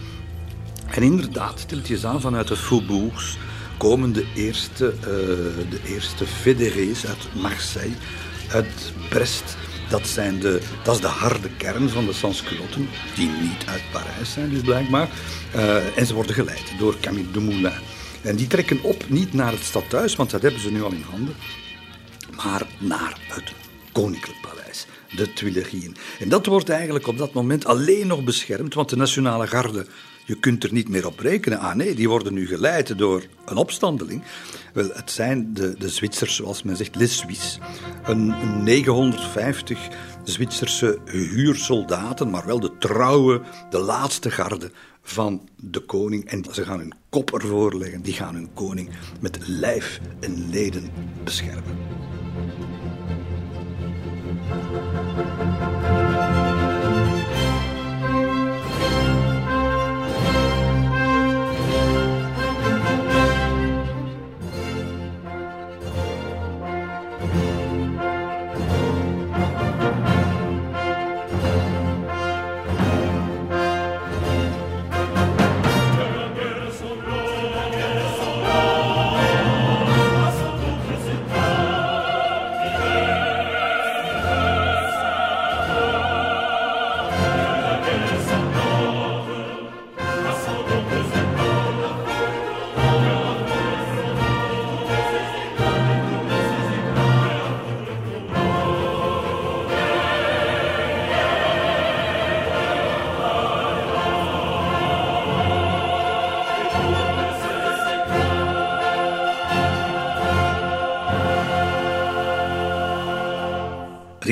En 0.91 1.03
inderdaad, 1.03 1.59
stiltjes 1.59 2.05
aan 2.05 2.21
vanuit 2.21 2.47
de 2.47 2.55
faubourgs 2.55 3.37
komen 3.77 4.13
de 4.13 4.25
eerste, 4.35 4.93
uh, 4.99 5.05
de 5.69 5.79
eerste 5.85 6.25
fédérés 6.25 7.05
uit 7.05 7.27
Marseille, 7.41 7.95
uit 8.51 8.93
Brest. 9.09 9.57
Dat, 9.89 10.07
zijn 10.07 10.39
de, 10.39 10.61
dat 10.83 10.95
is 10.95 11.01
de 11.01 11.07
harde 11.07 11.49
kern 11.57 11.89
van 11.89 12.05
de 12.05 12.13
sansculotten, 12.13 12.87
die 13.15 13.29
niet 13.29 13.65
uit 13.65 13.81
Parijs 13.91 14.31
zijn 14.33 14.49
dus 14.49 14.61
blijkbaar. 14.61 15.09
Uh, 15.55 15.97
en 15.97 16.05
ze 16.05 16.13
worden 16.13 16.35
geleid 16.35 16.71
door 16.77 16.95
Camille 16.99 17.31
Dumoulin. 17.31 17.71
En 18.21 18.35
die 18.35 18.47
trekken 18.47 18.83
op 18.83 19.09
niet 19.09 19.33
naar 19.33 19.51
het 19.51 19.63
stadhuis, 19.63 20.15
want 20.15 20.29
dat 20.29 20.41
hebben 20.41 20.61
ze 20.61 20.71
nu 20.71 20.83
al 20.83 20.91
in 20.91 21.05
handen, 21.09 21.35
maar 22.35 22.67
naar 22.77 23.17
het 23.27 23.53
Koninklijk 23.91 24.41
Paleis, 24.41 24.64
de 25.15 25.33
Tuileries. 25.33 25.89
En 26.19 26.29
dat 26.29 26.45
wordt 26.45 26.69
eigenlijk 26.69 27.07
op 27.07 27.17
dat 27.17 27.33
moment 27.33 27.65
alleen 27.65 28.07
nog 28.07 28.23
beschermd, 28.23 28.73
want 28.73 28.89
de 28.89 28.95
Nationale 28.95 29.47
Garde, 29.47 29.85
je 30.25 30.39
kunt 30.39 30.63
er 30.63 30.73
niet 30.73 30.89
meer 30.89 31.05
op 31.05 31.19
rekenen. 31.19 31.59
Ah 31.59 31.75
nee, 31.75 31.95
die 31.95 32.09
worden 32.09 32.33
nu 32.33 32.47
geleid 32.47 32.97
door 32.97 33.23
een 33.45 33.57
opstandeling. 33.57 34.23
Wel, 34.73 34.89
het 34.93 35.11
zijn 35.11 35.53
de, 35.53 35.75
de 35.77 35.89
Zwitsers, 35.89 36.35
zoals 36.35 36.63
men 36.63 36.77
zegt, 36.77 36.95
les 36.95 37.17
Suisses. 37.17 37.59
Een, 38.03 38.29
een 38.29 38.63
950 38.63 39.79
Zwitserse 40.23 40.99
huursoldaten, 41.05 42.29
maar 42.29 42.45
wel 42.45 42.59
de 42.59 42.77
trouwe, 42.79 43.41
de 43.69 43.79
laatste 43.79 44.31
garde 44.31 44.71
van 45.01 45.49
de 45.55 45.79
koning. 45.79 46.25
En 46.25 46.45
ze 46.51 46.63
gaan 46.63 46.79
hun 46.79 46.93
kop 47.09 47.33
ervoor 47.33 47.75
leggen. 47.75 48.01
Die 48.01 48.13
gaan 48.13 48.35
hun 48.35 48.49
koning 48.53 48.89
met 49.21 49.47
lijf 49.47 49.99
en 50.19 50.49
leden 50.49 50.89
beschermen. 51.23 51.77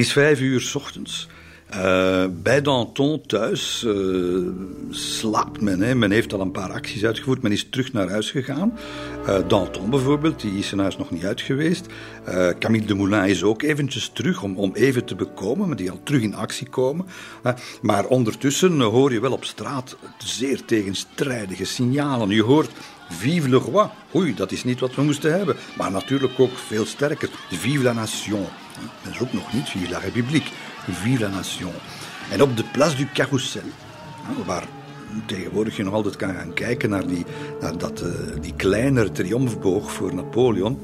Is 0.04 0.12
vijf 0.12 0.40
uur 0.40 0.62
s 0.62 0.76
ochtends. 0.76 1.28
Uh, 1.76 2.26
bij 2.32 2.62
Danton 2.62 3.22
thuis 3.26 3.84
uh, 3.88 4.48
slaapt 4.90 5.62
men. 5.62 5.82
Hè. 5.82 5.96
Men 5.96 6.12
heeft 6.12 6.34
al 6.34 6.42
een 6.42 6.52
paar 6.52 6.72
acties 6.72 7.06
uitgevoerd. 7.06 7.42
Men 7.42 7.52
is 7.52 7.70
terug 7.70 7.94
naar 7.94 8.10
huis 8.10 8.32
gegaan. 8.32 8.74
Uh, 9.28 9.38
Danton 9.48 9.90
bijvoorbeeld, 9.90 10.42
die 10.42 10.58
is 10.58 10.68
zijn 10.68 10.80
huis 10.80 10.98
nog 10.98 11.12
niet 11.12 11.26
uit 11.26 11.42
geweest. 11.42 11.86
Camille 12.60 12.86
de 12.86 12.94
Moulin 12.94 13.24
is 13.24 13.44
ook 13.44 13.62
eventjes 13.62 14.10
terug 14.10 14.44
om, 14.44 14.58
om 14.58 14.72
even 14.74 15.06
te 15.06 15.16
bekomen, 15.16 15.68
maar 15.68 15.78
die 15.78 15.92
al 15.92 16.00
terug 16.04 16.22
in 16.22 16.36
actie 16.36 16.70
komen. 16.70 17.06
maar 17.82 18.06
ondertussen 18.06 18.80
hoor 18.82 19.14
je 19.14 19.20
wel 19.20 19.32
op 19.32 19.46
straat 19.46 19.98
zeer 20.18 20.66
tegenstrijdige 20.66 21.66
signalen. 21.66 22.30
Je 22.30 22.44
hoort 22.44 22.72
Vive 23.10 23.50
le 23.50 23.58
roi. 23.58 23.90
Oei, 24.16 24.36
dat 24.36 24.52
is 24.52 24.64
niet 24.64 24.80
wat 24.80 24.96
we 24.96 25.02
moesten 25.02 25.38
hebben. 25.38 25.56
Maar 25.78 25.92
natuurlijk 25.92 26.40
ook 26.40 26.58
veel 26.58 26.86
sterker. 26.86 27.30
Vive 27.50 27.84
la 27.84 27.94
nation. 27.94 28.46
Dat 29.04 29.14
is 29.14 29.20
ook 29.20 29.34
nog 29.34 29.54
niet 29.54 29.70
Vive 29.70 29.90
la 29.90 30.00
République. 30.00 30.52
Vive 30.90 31.24
la 31.24 31.30
nation. 31.30 31.74
En 32.32 32.42
op 32.42 32.58
de 32.58 32.64
Place 32.64 32.96
du 32.96 33.08
Carrousel, 33.14 33.62
waar 34.46 34.68
tegenwoordig 35.26 35.78
je 35.78 35.84
nog 35.84 35.94
altijd 35.94 36.16
kan 36.16 36.34
gaan 36.36 36.54
kijken 36.54 36.90
naar 36.90 37.08
die, 37.08 37.26
naar 37.62 37.78
dat, 37.78 38.02
uh, 38.02 38.10
die 38.42 38.54
kleinere 38.56 39.12
triomfboog 39.12 39.92
voor 39.92 40.16
Napoleon. 40.16 40.80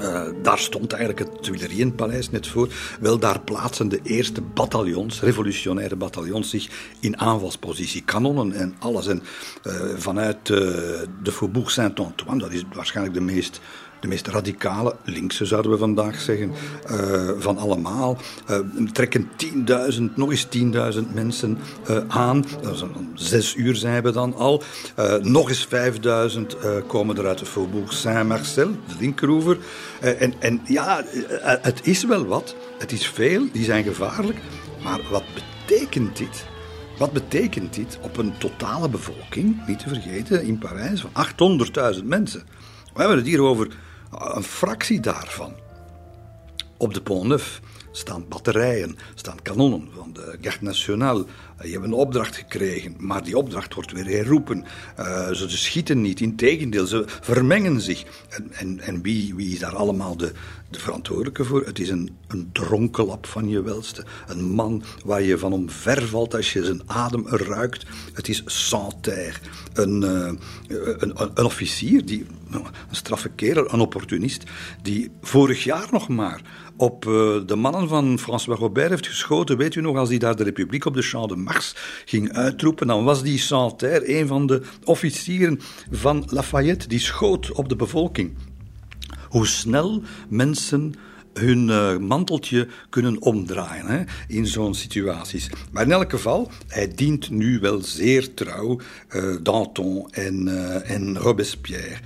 Uh, 0.00 0.22
daar 0.42 0.58
stond 0.58 0.92
eigenlijk 0.92 1.30
het 1.30 1.42
Tuilerienpaleis 1.42 2.30
net 2.30 2.46
voor. 2.46 2.68
Wel, 3.00 3.18
daar 3.18 3.40
plaatsen 3.40 3.88
de 3.88 4.00
eerste 4.02 4.40
bataljons, 4.40 5.20
revolutionaire 5.20 5.96
bataljons, 5.96 6.50
zich 6.50 6.68
in 7.00 7.18
aanvalspositie. 7.18 8.02
Kanonnen 8.02 8.52
en 8.52 8.74
alles. 8.78 9.06
En 9.06 9.22
uh, 9.66 9.72
vanuit 9.96 10.46
de 10.46 11.32
Faubourg 11.32 11.70
Saint-Antoine, 11.70 12.40
dat 12.40 12.52
is 12.52 12.62
waarschijnlijk 12.74 13.16
de 13.16 13.24
meest 13.24 13.60
de 14.00 14.08
meest 14.08 14.26
radicale, 14.26 14.96
linkse 15.04 15.44
zouden 15.44 15.70
we 15.70 15.78
vandaag 15.78 16.20
zeggen, 16.20 16.52
uh, 16.90 17.30
van 17.38 17.58
allemaal, 17.58 18.18
uh, 18.50 18.58
trekken 18.92 19.28
10.000, 19.98 20.02
nog 20.14 20.30
eens 20.30 20.46
10.000 20.96 21.12
mensen 21.12 21.58
uh, 21.90 21.98
aan. 22.08 22.44
Om 22.96 23.10
zes 23.14 23.54
uur 23.54 23.74
zijn 23.74 24.02
we 24.02 24.10
dan 24.10 24.34
al. 24.34 24.62
nog 25.22 25.48
eens 25.48 25.68
5.000 26.36 26.86
komen 26.86 27.18
er 27.18 27.26
uit 27.26 27.38
de 27.38 27.46
Faubourg 27.46 27.92
Saint-Marcel, 27.92 28.70
de 28.70 28.94
linkeroever. 28.98 29.58
en, 30.00 30.34
en 30.38 30.60
ja, 30.64 31.04
het 31.42 31.86
is 31.86 32.04
wel 32.04 32.24
wat. 32.24 32.54
Het 32.78 32.92
is 32.92 33.08
veel, 33.08 33.42
die 33.52 33.64
zijn 33.64 33.84
gevaarlijk. 33.84 34.38
Maar 34.82 35.00
wat 35.10 35.24
betekent 35.34 36.16
dit? 36.16 36.44
Wat 36.98 37.12
betekent 37.12 37.74
dit 37.74 37.98
op 38.02 38.16
een 38.16 38.38
totale 38.38 38.88
bevolking, 38.88 39.66
niet 39.66 39.78
te 39.78 39.88
vergeten, 39.88 40.44
in 40.44 40.58
Parijs 40.58 41.00
van 41.00 41.26
800.000 41.96 42.04
mensen? 42.04 42.42
We 42.94 43.02
hebben 43.02 43.16
het 43.16 43.26
hier 43.26 43.40
over 43.40 43.68
een 44.10 44.42
fractie 44.42 45.00
daarvan. 45.00 45.54
Op 46.76 46.94
de 46.94 47.02
Pont 47.02 47.28
Neuf 47.28 47.60
staan 47.96 48.28
batterijen, 48.28 48.96
staan 49.14 49.42
kanonnen 49.42 49.88
van 49.94 50.12
de 50.12 50.38
Garde 50.40 50.64
Nationale. 50.64 51.26
Je 51.62 51.70
hebt 51.70 51.84
een 51.84 51.92
opdracht 51.92 52.36
gekregen, 52.36 52.94
maar 52.98 53.24
die 53.24 53.38
opdracht 53.38 53.74
wordt 53.74 53.92
weer 53.92 54.06
herroepen. 54.06 54.64
Uh, 54.98 55.30
ze 55.30 55.48
schieten 55.48 56.00
niet, 56.00 56.20
integendeel, 56.20 56.86
ze 56.86 57.04
vermengen 57.06 57.80
zich. 57.80 58.04
En, 58.28 58.52
en, 58.52 58.80
en 58.80 59.02
wie, 59.02 59.34
wie 59.34 59.52
is 59.52 59.58
daar 59.58 59.76
allemaal 59.76 60.16
de, 60.16 60.32
de 60.76 60.82
verantwoordelijke 60.82 61.44
voor? 61.44 61.64
Het 61.64 61.78
is 61.78 61.88
een, 61.88 62.16
een 62.28 62.50
van 63.20 63.48
je 63.48 63.62
welste. 63.62 64.04
Een 64.26 64.44
man 64.44 64.82
waar 65.04 65.22
je 65.22 65.38
van 65.38 65.52
omvervalt 65.52 66.34
als 66.34 66.52
je 66.52 66.64
zijn 66.64 66.82
adem 66.86 67.28
ruikt. 67.28 67.86
Het 68.12 68.28
is 68.28 68.42
Santerre, 68.46 69.38
een, 69.72 70.02
uh, 70.02 70.32
een, 70.98 71.12
een, 71.34 71.44
officier, 71.44 72.06
die, 72.06 72.26
een 72.50 72.64
straffe 72.90 73.28
kerel, 73.28 73.72
een 73.72 73.80
opportunist, 73.80 74.44
die 74.82 75.10
vorig 75.20 75.64
jaar 75.64 75.88
nog 75.90 76.08
maar 76.08 76.40
op 76.76 77.04
uh, 77.04 77.12
de 77.46 77.56
mannen 77.56 77.88
van 77.88 78.18
François 78.18 78.58
Robert 78.58 78.90
heeft 78.90 79.06
geschoten. 79.06 79.56
Weet 79.56 79.74
u 79.74 79.80
nog, 79.80 79.96
als 79.96 80.08
hij 80.08 80.18
daar 80.18 80.36
de 80.36 80.44
Republiek 80.44 80.84
op 80.84 80.94
de 80.94 81.02
Champ 81.02 81.28
de 81.28 81.36
Mars 81.36 81.74
ging 82.04 82.32
uitroepen, 82.32 82.86
dan 82.86 83.04
was 83.04 83.22
die 83.22 83.38
Santerre 83.38 84.18
een 84.18 84.26
van 84.26 84.46
de 84.46 84.62
officieren 84.84 85.60
van 85.90 86.24
Lafayette 86.26 86.88
die 86.88 86.98
schoot 86.98 87.52
op 87.52 87.68
de 87.68 87.76
bevolking. 87.76 88.34
Hoe 89.36 89.46
snel 89.46 90.02
mensen 90.28 90.94
hun 91.38 91.68
uh, 91.68 91.96
manteltje 91.96 92.68
kunnen 92.88 93.22
omdraaien 93.22 93.86
hè, 93.86 94.02
in 94.28 94.46
zo'n 94.46 94.74
situaties. 94.74 95.50
Maar 95.70 95.82
in 95.82 95.92
elk 95.92 96.10
geval, 96.10 96.50
hij 96.68 96.92
dient 96.94 97.30
nu 97.30 97.58
wel 97.58 97.82
zeer 97.82 98.34
trouw 98.34 98.80
uh, 99.10 99.36
Danton 99.42 100.10
en, 100.10 100.46
uh, 100.46 100.90
en 100.90 101.18
Robespierre. 101.18 101.96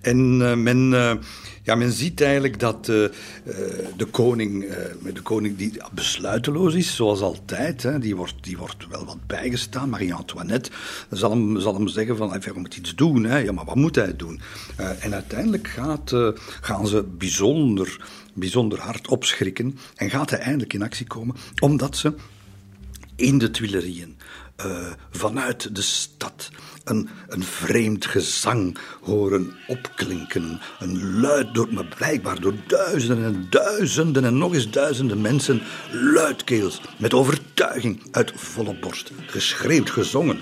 En 0.00 0.36
men 0.62 0.90
ja, 1.62 1.74
men 1.74 1.92
ziet 1.92 2.20
eigenlijk 2.20 2.60
dat 2.60 2.84
de, 2.84 3.10
koning, 4.10 4.66
de 5.14 5.22
koning 5.22 5.56
die 5.56 5.72
besluiteloos 5.92 6.74
is, 6.74 6.96
zoals 6.96 7.20
altijd, 7.20 7.82
hè, 7.82 7.98
die, 7.98 8.16
wordt, 8.16 8.34
die 8.40 8.58
wordt 8.58 8.86
wel 8.90 9.04
wat 9.04 9.26
bijgestaan. 9.26 9.88
Marie-Antoinette 9.88 10.70
zal 11.10 11.30
hem, 11.30 11.60
zal 11.60 11.74
hem 11.74 11.88
zeggen 11.88 12.16
van, 12.16 12.30
hij 12.30 12.52
moet 12.54 12.76
iets 12.76 12.94
doen. 12.94 13.24
Hè. 13.24 13.38
Ja, 13.38 13.52
maar 13.52 13.64
wat 13.64 13.74
moet 13.74 13.94
hij 13.94 14.16
doen? 14.16 14.40
En 15.00 15.14
uiteindelijk 15.14 15.68
gaat, 15.68 16.12
gaan 16.60 16.86
ze 16.86 17.04
bijzonder, 17.18 18.00
bijzonder 18.34 18.80
hard 18.80 19.08
opschrikken 19.08 19.78
en 19.96 20.10
gaat 20.10 20.30
hij 20.30 20.38
eindelijk 20.38 20.72
in 20.72 20.82
actie 20.82 21.06
komen, 21.06 21.36
omdat 21.58 21.96
ze 21.96 22.14
in 23.16 23.38
de 23.38 23.50
Tuilerieën, 23.50 24.16
vanuit 25.10 25.74
de 25.74 25.82
stad, 25.82 26.50
een, 26.84 27.08
een 27.28 27.44
vreemd 27.44 28.06
gezang 28.06 28.78
horen 29.00 29.56
opklinken. 29.66 30.60
Een 30.78 31.20
luid, 31.20 31.54
door, 31.54 31.68
maar 31.72 31.94
blijkbaar 31.96 32.40
door 32.40 32.54
duizenden 32.66 33.24
en 33.24 33.46
duizenden 33.50 34.24
en 34.24 34.38
nog 34.38 34.54
eens 34.54 34.70
duizenden 34.70 35.20
mensen, 35.20 35.62
luidkeels, 35.92 36.80
met 36.98 37.14
overtuiging, 37.14 38.02
uit 38.10 38.32
volle 38.34 38.78
borst, 38.78 39.12
geschreeuwd, 39.26 39.90
gezongen. 39.90 40.38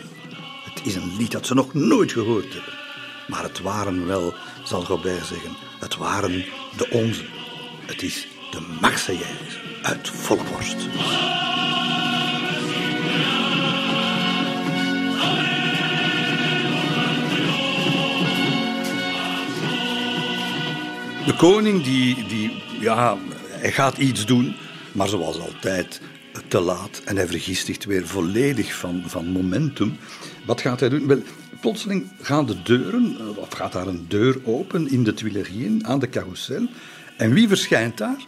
Het 0.64 0.86
is 0.86 0.94
een 0.94 1.16
lied 1.16 1.32
dat 1.32 1.46
ze 1.46 1.54
nog 1.54 1.74
nooit 1.74 2.12
gehoord 2.12 2.54
hebben. 2.54 2.72
Maar 3.28 3.42
het 3.42 3.60
waren 3.60 4.06
wel, 4.06 4.34
zal 4.64 4.84
Robert 4.84 5.26
zeggen, 5.26 5.50
het 5.80 5.96
waren 5.96 6.44
de 6.76 6.88
onze. 6.90 7.37
Het 7.88 8.02
is 8.02 8.28
de 8.50 8.60
Marseillaise 8.80 9.58
uit 9.82 10.08
volle 10.08 10.42
borst. 10.52 10.76
De 21.26 21.34
koning 21.36 21.82
die, 21.82 22.26
die, 22.26 22.62
ja, 22.80 23.16
hij 23.48 23.72
gaat 23.72 23.98
iets 23.98 24.26
doen, 24.26 24.54
maar 24.92 25.08
zoals 25.08 25.38
altijd 25.38 26.00
te 26.48 26.60
laat. 26.60 27.02
En 27.04 27.16
hij 27.16 27.26
vergist 27.26 27.84
weer 27.84 28.06
volledig 28.06 28.74
van, 28.74 29.02
van 29.06 29.26
momentum. 29.26 29.96
Wat 30.46 30.60
gaat 30.60 30.80
hij 30.80 30.88
doen? 30.88 31.06
Wel, 31.06 31.22
plotseling 31.60 32.06
gaan 32.20 32.46
de 32.46 32.62
deuren, 32.62 33.36
of 33.36 33.48
gaat 33.52 33.72
daar 33.72 33.86
een 33.86 34.04
deur 34.08 34.36
open 34.44 34.90
in 34.90 35.04
de 35.04 35.14
Tuilerieën 35.14 35.86
aan 35.86 35.98
de 35.98 36.08
carousel. 36.08 36.68
En 37.18 37.32
wie 37.32 37.48
verschijnt 37.48 37.98
daar? 37.98 38.26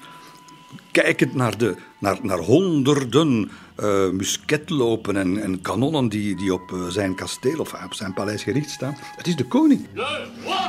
Kijkend 0.91 1.35
naar, 1.35 1.59
de, 1.59 1.77
naar, 1.99 2.19
naar 2.23 2.39
honderden 2.39 3.51
uh, 3.81 4.11
musketlopen 4.11 5.17
en, 5.17 5.43
en 5.43 5.61
kanonnen 5.61 6.09
die, 6.09 6.37
die 6.37 6.55
op 6.55 6.71
uh, 6.71 6.89
zijn 6.89 7.15
kasteel 7.15 7.59
of 7.59 7.85
op 7.85 7.95
zijn 7.95 8.15
paleis 8.15 8.43
gericht 8.43 8.71
staan. 8.71 8.97
Het 9.17 9.27
is 9.27 9.37
de 9.37 9.47
koning. 9.47 9.87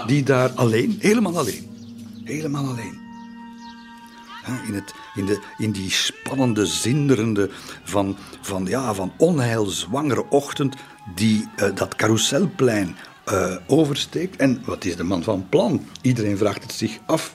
Die 0.06 0.24
daar 0.24 0.50
alleen, 0.50 0.98
helemaal 1.00 1.38
alleen, 1.38 1.70
Helemaal 2.24 2.68
alleen. 2.68 3.00
In, 4.68 4.74
het, 4.74 4.94
in, 5.16 5.26
de, 5.26 5.40
in 5.58 5.72
die 5.72 5.90
spannende, 5.90 6.66
zinderende, 6.66 7.50
van, 7.84 8.18
van, 8.42 8.66
ja, 8.66 8.94
van 8.94 9.14
onheilzwangere 9.18 10.30
ochtend 10.30 10.76
die 11.16 11.48
uh, 11.58 11.76
dat 11.76 11.96
carouselplein 11.96 12.96
uh, 13.32 13.56
oversteekt. 13.68 14.36
En 14.36 14.62
wat 14.66 14.86
is 14.86 14.96
de 14.96 15.04
man 15.04 15.24
van 15.24 15.50
plan? 15.50 15.86
Iedereen 16.02 16.38
vraagt 16.38 16.64
het 16.64 16.72
zich 16.72 17.00
af. 17.06 17.34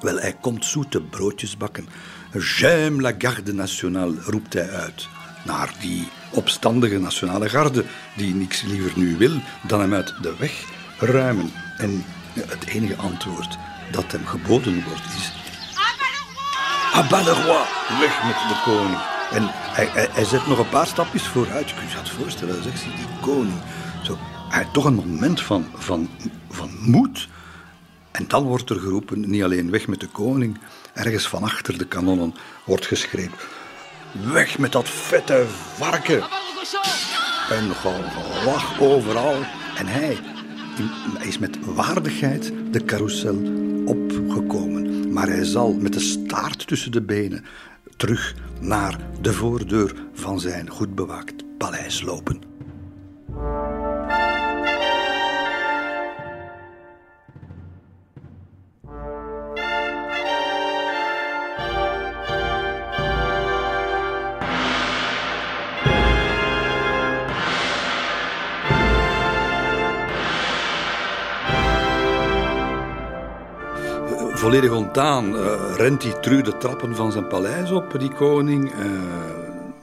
Wel, 0.00 0.16
hij 0.16 0.36
komt 0.40 0.64
zoete 0.64 1.00
broodjes 1.00 1.56
bakken. 1.56 1.88
J'aime 2.32 3.00
la 3.00 3.12
garde 3.18 3.52
nationale, 3.52 4.14
roept 4.20 4.52
hij 4.52 4.70
uit. 4.70 5.08
Naar 5.44 5.74
die 5.80 6.08
opstandige 6.30 6.98
nationale 6.98 7.48
garde, 7.48 7.84
die 8.16 8.34
niks 8.34 8.62
liever 8.62 8.92
nu 8.94 9.16
wil 9.16 9.40
dan 9.66 9.80
hem 9.80 9.94
uit 9.94 10.14
de 10.22 10.34
weg 10.38 10.64
ruimen. 10.98 11.50
En 11.76 12.04
het 12.32 12.66
enige 12.66 12.96
antwoord 12.96 13.58
dat 13.90 14.12
hem 14.12 14.26
geboden 14.26 14.84
wordt 14.84 15.04
is... 15.16 15.32
Abat 16.92 17.24
le 17.24 17.32
roi! 17.32 17.64
Weg 18.00 18.24
met 18.24 18.34
de 18.34 18.60
koning. 18.64 18.98
En 19.30 19.50
hij, 19.52 19.86
hij, 19.86 20.08
hij, 20.12 20.24
zet 20.24 20.46
nog 20.46 20.58
een 20.58 20.68
paar 20.68 20.86
stapjes 20.86 21.26
vooruit. 21.26 21.70
Je 21.70 21.76
kunt 21.76 21.90
je 21.90 21.96
dat 21.96 22.08
voorstellen, 22.08 22.62
zegt 22.62 22.84
hij, 22.84 22.94
die 22.96 23.06
koning. 23.20 23.60
Zo, 24.02 24.18
hij 24.48 24.58
heeft 24.58 24.72
toch 24.72 24.84
een 24.84 24.94
moment 24.94 25.42
van, 25.42 25.66
van, 25.74 26.10
van 26.50 26.70
moed. 26.80 27.28
En 28.18 28.24
dan 28.28 28.44
wordt 28.44 28.70
er 28.70 28.80
geroepen, 28.80 29.30
niet 29.30 29.42
alleen 29.42 29.70
weg 29.70 29.86
met 29.86 30.00
de 30.00 30.06
koning, 30.06 30.58
ergens 30.94 31.28
van 31.28 31.42
achter 31.42 31.78
de 31.78 31.86
kanonnen 31.86 32.34
wordt 32.64 32.86
geschreven. 32.86 33.38
Weg 34.32 34.58
met 34.58 34.72
dat 34.72 34.88
vette 34.88 35.44
varken! 35.76 36.22
En 37.50 37.74
gelach 37.74 38.80
overal. 38.80 39.36
En 39.76 39.86
hij, 39.86 40.18
is 41.18 41.38
met 41.38 41.58
waardigheid 41.74 42.52
de 42.70 42.84
carousel 42.84 43.36
opgekomen. 43.84 45.12
Maar 45.12 45.28
hij 45.28 45.44
zal 45.44 45.72
met 45.72 45.92
de 45.92 46.00
staart 46.00 46.66
tussen 46.66 46.92
de 46.92 47.02
benen 47.02 47.44
terug 47.96 48.34
naar 48.60 48.98
de 49.20 49.32
voordeur 49.32 49.94
van 50.12 50.40
zijn 50.40 50.70
goed 50.70 50.94
bewaakt 50.94 51.44
paleis 51.58 52.02
lopen. 52.02 52.40
Volledig 74.48 74.72
ontdaan 74.72 75.34
uh, 75.34 75.74
rent 75.76 76.02
hij 76.02 76.12
terug 76.12 76.42
de 76.42 76.56
trappen 76.56 76.96
van 76.96 77.12
zijn 77.12 77.26
paleis 77.26 77.70
op, 77.70 77.94
die 77.98 78.12
koning. 78.12 78.64
Uh, 78.64 78.80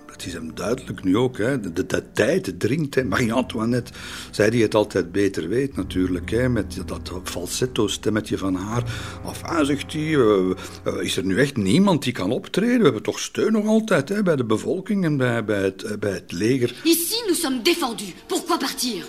het 0.05 0.15
het 0.15 0.25
is 0.25 0.33
hem 0.33 0.55
duidelijk 0.55 1.03
nu 1.03 1.17
ook. 1.17 1.37
Hè. 1.37 1.59
De, 1.59 1.73
de, 1.73 1.85
de 1.85 2.11
tijd 2.11 2.59
dringt. 2.59 3.03
Marie-Antoinette, 3.03 3.91
zij 4.31 4.49
die 4.49 4.61
het 4.61 4.75
altijd 4.75 5.11
beter 5.11 5.47
weet 5.47 5.75
natuurlijk. 5.75 6.31
Hè, 6.31 6.49
met 6.49 6.81
dat 6.85 7.11
falsetto-stemmetje 7.23 8.37
van 8.37 8.55
haar. 8.55 8.83
Enfin, 9.25 9.65
zegt 9.65 9.93
hij, 9.93 10.01
uh, 10.01 10.49
uh, 10.87 11.01
is 11.01 11.17
er 11.17 11.25
nu 11.25 11.39
echt 11.39 11.57
niemand 11.57 12.03
die 12.03 12.13
kan 12.13 12.31
optreden? 12.31 12.77
We 12.77 12.83
hebben 12.83 13.03
toch 13.03 13.19
steun 13.19 13.51
nog 13.51 13.65
altijd 13.65 14.09
hè, 14.09 14.23
bij 14.23 14.35
de 14.35 14.45
bevolking 14.45 15.03
en 15.03 15.17
bij, 15.17 15.45
bij, 15.45 15.61
het, 15.61 15.99
bij 15.99 16.11
het 16.11 16.31
leger. 16.31 16.75
Ici, 16.83 17.23
nous 17.25 17.39
sommes 17.39 17.63
défendus. 17.63 18.13
Pourquoi 18.27 18.59
partir 18.59 19.05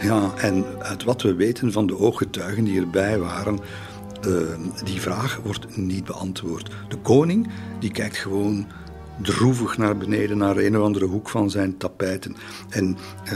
Ja, 0.00 0.32
en 0.36 0.64
uit 0.78 1.04
wat 1.04 1.22
we 1.22 1.34
weten 1.34 1.72
van 1.72 1.86
de 1.86 1.98
ooggetuigen 1.98 2.64
die 2.64 2.80
erbij 2.80 3.18
waren... 3.18 3.58
Uh, 4.26 4.42
die 4.84 5.00
vraag 5.00 5.40
wordt 5.44 5.76
niet 5.76 6.04
beantwoord. 6.04 6.70
De 6.88 6.96
koning 6.96 7.48
die 7.78 7.90
kijkt 7.90 8.16
gewoon 8.16 8.66
droevig 9.22 9.78
naar 9.78 9.96
beneden, 9.96 10.38
naar 10.38 10.56
een 10.56 10.76
of 10.76 10.84
andere 10.84 11.04
hoek 11.04 11.28
van 11.28 11.50
zijn 11.50 11.76
tapijten. 11.76 12.36
En 12.68 12.96
uh, 13.24 13.30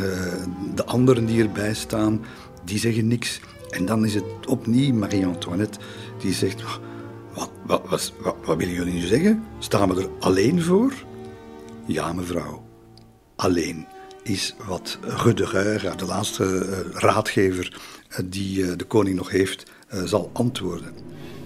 de 0.74 0.84
anderen 0.84 1.26
die 1.26 1.42
erbij 1.42 1.74
staan, 1.74 2.24
die 2.64 2.78
zeggen 2.78 3.06
niks. 3.06 3.40
En 3.70 3.86
dan 3.86 4.04
is 4.04 4.14
het 4.14 4.46
opnieuw 4.46 4.94
Marie-Antoinette 4.94 5.78
die 6.18 6.32
zegt... 6.32 6.62
Wat, 7.34 7.50
wat, 7.66 7.82
wat, 7.88 8.12
wat, 8.44 8.56
willen 8.56 8.74
jullie 8.74 8.92
nu 8.92 9.06
zeggen? 9.06 9.44
Staan 9.58 9.94
we 9.94 10.02
er 10.02 10.08
alleen 10.20 10.62
voor? 10.62 10.92
Ja, 11.86 12.12
mevrouw. 12.12 12.64
Alleen 13.36 13.86
is 14.22 14.54
wat 14.66 14.98
Ruderer, 15.02 15.96
de 15.96 16.04
laatste 16.04 16.44
uh, 16.44 17.00
raadgever 17.00 17.80
uh, 18.10 18.18
die 18.24 18.76
de 18.76 18.84
koning 18.84 19.16
nog 19.16 19.30
heeft, 19.30 19.72
zal 20.04 20.30
antwoorden. 20.32 20.92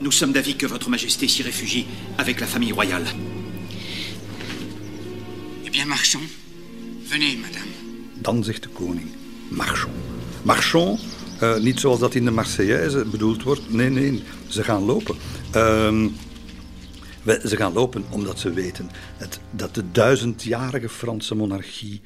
Nous 0.01 0.17
sommes 0.17 0.33
d'avis 0.33 0.57
que 0.57 0.67
votre 0.67 0.91
majesté 0.91 1.29
s'y 1.29 1.43
réfugie 1.43 1.87
avec 2.17 2.41
la 2.41 2.47
famille 2.47 2.73
royale. 2.73 3.07
Eh 5.65 5.71
bien, 5.71 5.87
marchons. 5.87 6.29
Venez, 7.09 7.37
madame. 7.37 7.71
Dan 8.21 8.45
zegt 8.45 8.63
de 8.63 8.69
koning, 8.69 9.09
marchons. 9.49 9.93
Marchons, 10.43 11.01
uh, 11.43 11.57
niet 11.57 11.81
zoals 11.81 11.99
dat 11.99 12.15
in 12.15 12.25
de 12.25 12.31
Marseillaise 12.31 13.05
bedoeld 13.05 13.43
wordt. 13.43 13.73
Nee, 13.73 13.91
nee, 13.91 14.23
ze 14.49 14.65
gaan 14.65 14.83
lopen. 14.83 15.17
Uh, 15.57 16.07
ze 17.27 17.57
gaan 17.57 17.73
lopen 17.73 18.05
omdat 18.11 18.39
ze 18.39 18.53
weten 18.53 18.91
het, 19.17 19.41
dat 19.51 19.75
de 19.75 19.83
duizendjarige 19.93 20.89
Franse 20.89 21.35
monarchie, 21.35 22.01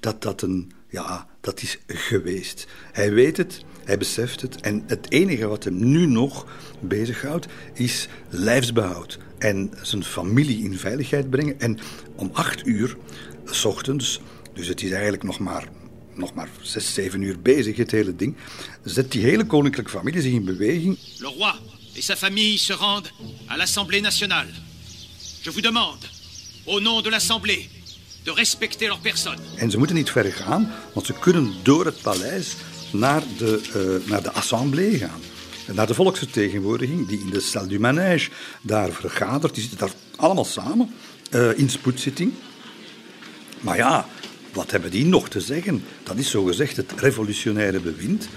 dat 0.00 0.22
dat 0.22 0.42
een, 0.42 0.72
ja, 0.90 1.26
dat 1.40 1.62
is 1.62 1.78
geweest. 1.86 2.66
Hij 2.92 3.12
weet 3.12 3.36
het, 3.36 3.64
hij 3.84 3.98
beseft 3.98 4.40
het. 4.40 4.60
En 4.60 4.84
het 4.86 5.10
enige 5.10 5.46
wat 5.46 5.64
hem 5.64 5.90
nu 5.90 6.06
nog 6.06 6.46
bezighoudt, 6.80 7.46
is 7.74 8.08
lijfsbehoud. 8.28 9.18
En 9.38 9.72
zijn 9.82 10.04
familie 10.04 10.64
in 10.64 10.78
veiligheid 10.78 11.30
brengen. 11.30 11.60
En 11.60 11.78
om 12.14 12.30
acht 12.32 12.66
uur, 12.66 12.96
s 13.44 13.64
ochtends, 13.64 14.20
dus 14.52 14.66
het 14.66 14.82
is 14.82 14.90
eigenlijk 14.90 15.22
nog 15.22 15.38
maar, 15.38 15.68
nog 16.14 16.34
maar 16.34 16.48
zes, 16.60 16.94
zeven 16.94 17.22
uur 17.22 17.40
bezig, 17.40 17.76
het 17.76 17.90
hele 17.90 18.16
ding, 18.16 18.36
zet 18.84 19.12
die 19.12 19.22
hele 19.22 19.46
koninklijke 19.46 19.90
familie 19.90 20.20
zich 20.20 20.32
in 20.32 20.44
beweging. 20.44 20.98
Le 21.18 21.26
roi 21.26 21.52
et 21.94 22.04
sa 22.04 22.16
famille 22.16 22.58
se 22.58 22.72
rendent 22.72 23.12
à 23.48 23.56
l'Assemblée 23.56 24.00
nationale. 24.00 24.48
Je 25.42 25.50
vous 25.50 25.62
demande, 25.62 26.04
au 26.64 26.80
nom 26.80 27.02
de 27.02 27.10
l'Assemblée, 27.10 27.68
de 28.22 28.32
respecter 28.32 28.88
leur 28.88 29.00
personne. 29.00 29.40
En 29.56 29.70
ze 29.70 29.78
moeten 29.78 29.96
niet 29.96 30.10
ver 30.10 30.32
gaan, 30.32 30.72
want 30.92 31.06
ze 31.06 31.12
kunnen 31.12 31.54
door 31.62 31.84
het 31.84 32.02
paleis 32.02 32.56
naar 32.92 33.22
de, 33.38 34.00
uh, 34.02 34.10
naar 34.10 34.22
de 34.22 34.32
assemblée 34.32 34.98
gaan. 34.98 35.20
Naar 35.74 35.86
de 35.86 35.94
volksvertegenwoordiging, 35.94 37.08
die 37.08 37.20
in 37.20 37.30
de 37.30 37.40
Salle 37.40 37.66
du 37.66 37.80
Manège 37.80 38.30
daar 38.62 38.92
vergadert. 38.92 39.54
Die 39.54 39.62
zitten 39.62 39.78
daar 39.78 39.94
allemaal 40.16 40.44
samen, 40.44 40.94
uh, 41.30 41.58
in 41.58 41.70
spoedzitting. 41.70 42.32
Maar 43.60 43.76
ja, 43.76 44.06
wat 44.52 44.70
hebben 44.70 44.90
die 44.90 45.06
nog 45.06 45.28
te 45.28 45.40
zeggen? 45.40 45.84
Dat 46.02 46.16
is 46.16 46.30
zogezegd 46.30 46.76
het 46.76 46.92
revolutionaire 46.96 47.80
bewind. 47.80 48.28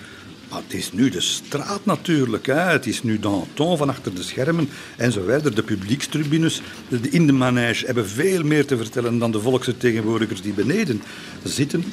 Maar 0.52 0.62
het 0.68 0.74
is 0.74 0.92
nu 0.92 1.10
de 1.10 1.22
straat 1.22 1.86
natuurlijk. 1.86 2.46
Hè. 2.46 2.54
Het 2.54 2.86
is 2.86 3.04
nu 3.04 3.20
Danton 3.20 3.78
van 3.78 3.90
achter 3.90 4.16
de 4.16 4.24
schermen 4.24 4.70
en 4.98 5.12
zo 5.12 5.24
verder. 5.26 5.56
De 5.56 5.64
publiekstribunes 5.64 6.62
in 7.10 7.26
de 7.26 7.34
manège 7.34 7.86
hebben 7.86 8.08
veel 8.10 8.44
meer 8.44 8.66
te 8.66 8.78
vertellen 8.78 9.18
dan 9.18 9.32
de 9.32 9.40
volksvertegenwoordigers 9.40 10.42
die 10.42 10.54
beneden 10.54 11.02
zitten. 11.44 11.84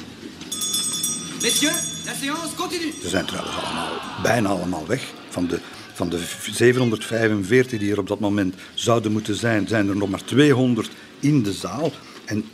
Messieurs, 1.41 1.81
la 2.05 2.13
séance 2.13 2.55
continue. 2.55 2.93
Ze 3.01 3.09
zijn 3.09 3.25
trouwens 3.25 3.55
allemaal, 3.55 3.91
bijna 4.23 4.49
allemaal 4.49 4.87
weg. 4.87 5.03
Van 5.29 5.47
de, 5.47 5.59
van 5.93 6.09
de 6.09 6.19
745 6.51 7.79
die 7.79 7.91
er 7.91 7.99
op 7.99 8.07
dat 8.07 8.19
moment 8.19 8.55
zouden 8.73 9.11
moeten 9.11 9.35
zijn, 9.35 9.67
zijn 9.67 9.87
er 9.89 9.97
nog 9.97 10.09
maar 10.09 10.23
200 10.23 10.89
in 11.19 11.43
de 11.43 11.53
zaal. 11.53 11.91
En 12.29 12.45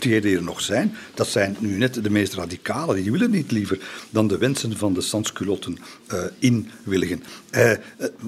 die 0.00 0.20
die 0.20 0.36
er 0.36 0.42
nog 0.42 0.60
zijn, 0.60 0.94
dat 1.14 1.28
zijn 1.28 1.56
nu 1.58 1.76
net 1.76 2.04
de 2.04 2.10
meest 2.10 2.34
radicale. 2.34 2.94
Die 2.94 3.12
willen 3.12 3.30
niet 3.30 3.50
liever 3.50 3.78
dan 4.10 4.28
de 4.28 4.38
wensen 4.38 4.76
van 4.76 4.92
de 4.92 5.00
sansculotten 5.00 5.78
uh, 6.12 6.24
inwilligen. 6.38 7.22
Uh, 7.50 7.70
uh, 7.70 7.76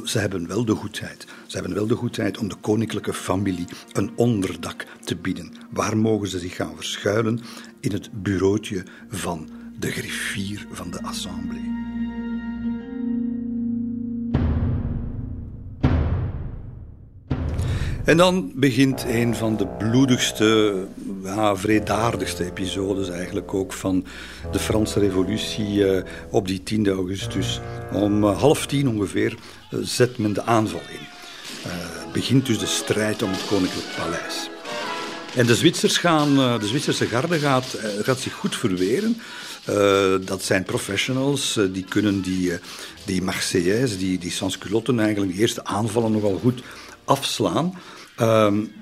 ze 0.05 0.19
hebben 0.19 0.47
wel 0.47 0.65
de 0.65 0.75
goedheid. 0.75 1.27
Ze 1.47 1.57
hebben 1.57 1.75
wel 1.75 1.87
de 1.87 1.95
goedheid 1.95 2.39
om 2.39 2.49
de 2.49 2.55
koninklijke 2.55 3.15
familie 3.15 3.67
een 3.93 4.11
onderdak 4.17 4.87
te 5.05 5.17
bieden. 5.17 5.53
Waar 5.71 5.97
mogen 5.97 6.29
ze 6.29 6.39
zich 6.39 6.55
gaan 6.55 6.77
verschuilen? 6.77 7.41
In 7.81 7.93
het 7.93 8.23
bureautje 8.23 8.83
van 9.09 9.49
de 9.79 9.91
griffier 9.91 10.67
van 10.73 10.91
de 10.91 11.03
assemblée. 11.03 11.84
En 18.05 18.17
dan 18.17 18.53
begint 18.55 19.05
een 19.09 19.35
van 19.35 19.57
de 19.57 19.67
bloedigste, 19.67 20.75
ja, 21.23 21.57
vredaardigste 21.57 22.45
episodes 22.45 23.09
eigenlijk 23.09 23.55
ook 23.55 23.73
van 23.73 24.05
de 24.53 24.59
Franse 24.59 24.99
revolutie 24.99 25.75
uh, 25.75 26.03
op 26.31 26.49
die 26.49 26.63
10 26.63 26.89
augustus. 26.89 27.61
Om 27.93 28.25
uh, 28.25 28.41
half 28.41 28.67
tien 28.67 28.89
ongeveer 28.89 29.35
uh, 29.71 29.81
zet 29.83 30.19
men 30.19 30.33
de 30.33 30.43
aanval 30.43 30.81
in. 30.91 31.07
begint 32.13 32.47
dus 32.47 32.59
de 32.59 32.67
strijd 32.67 33.23
om 33.23 33.31
het 33.31 33.47
koninklijk 33.47 33.87
paleis. 33.97 34.51
En 35.35 35.47
de 35.47 35.55
Zwitsers 35.55 35.99
gaan, 35.99 36.35
de 36.35 36.67
Zwitserse 36.67 37.07
garde 37.07 37.39
gaat, 37.39 37.79
gaat 38.03 38.19
zich 38.19 38.33
goed 38.33 38.57
verweren. 38.57 39.17
Uh, 39.71 40.15
dat 40.21 40.43
zijn 40.43 40.63
professionals, 40.63 41.57
uh, 41.57 41.65
die 41.73 41.85
kunnen 41.85 42.21
die, 42.21 42.51
uh, 42.51 42.57
die 43.05 43.23
Marseillaise, 43.23 43.97
die, 43.97 44.19
die 44.19 44.31
sansculotten 44.31 45.01
eigenlijk 45.01 45.33
de 45.33 45.39
eerste 45.39 45.65
aanvallen 45.65 46.13
nogal 46.13 46.39
goed 46.43 46.63
afslaan. 47.05 47.75
Um, 48.21 48.73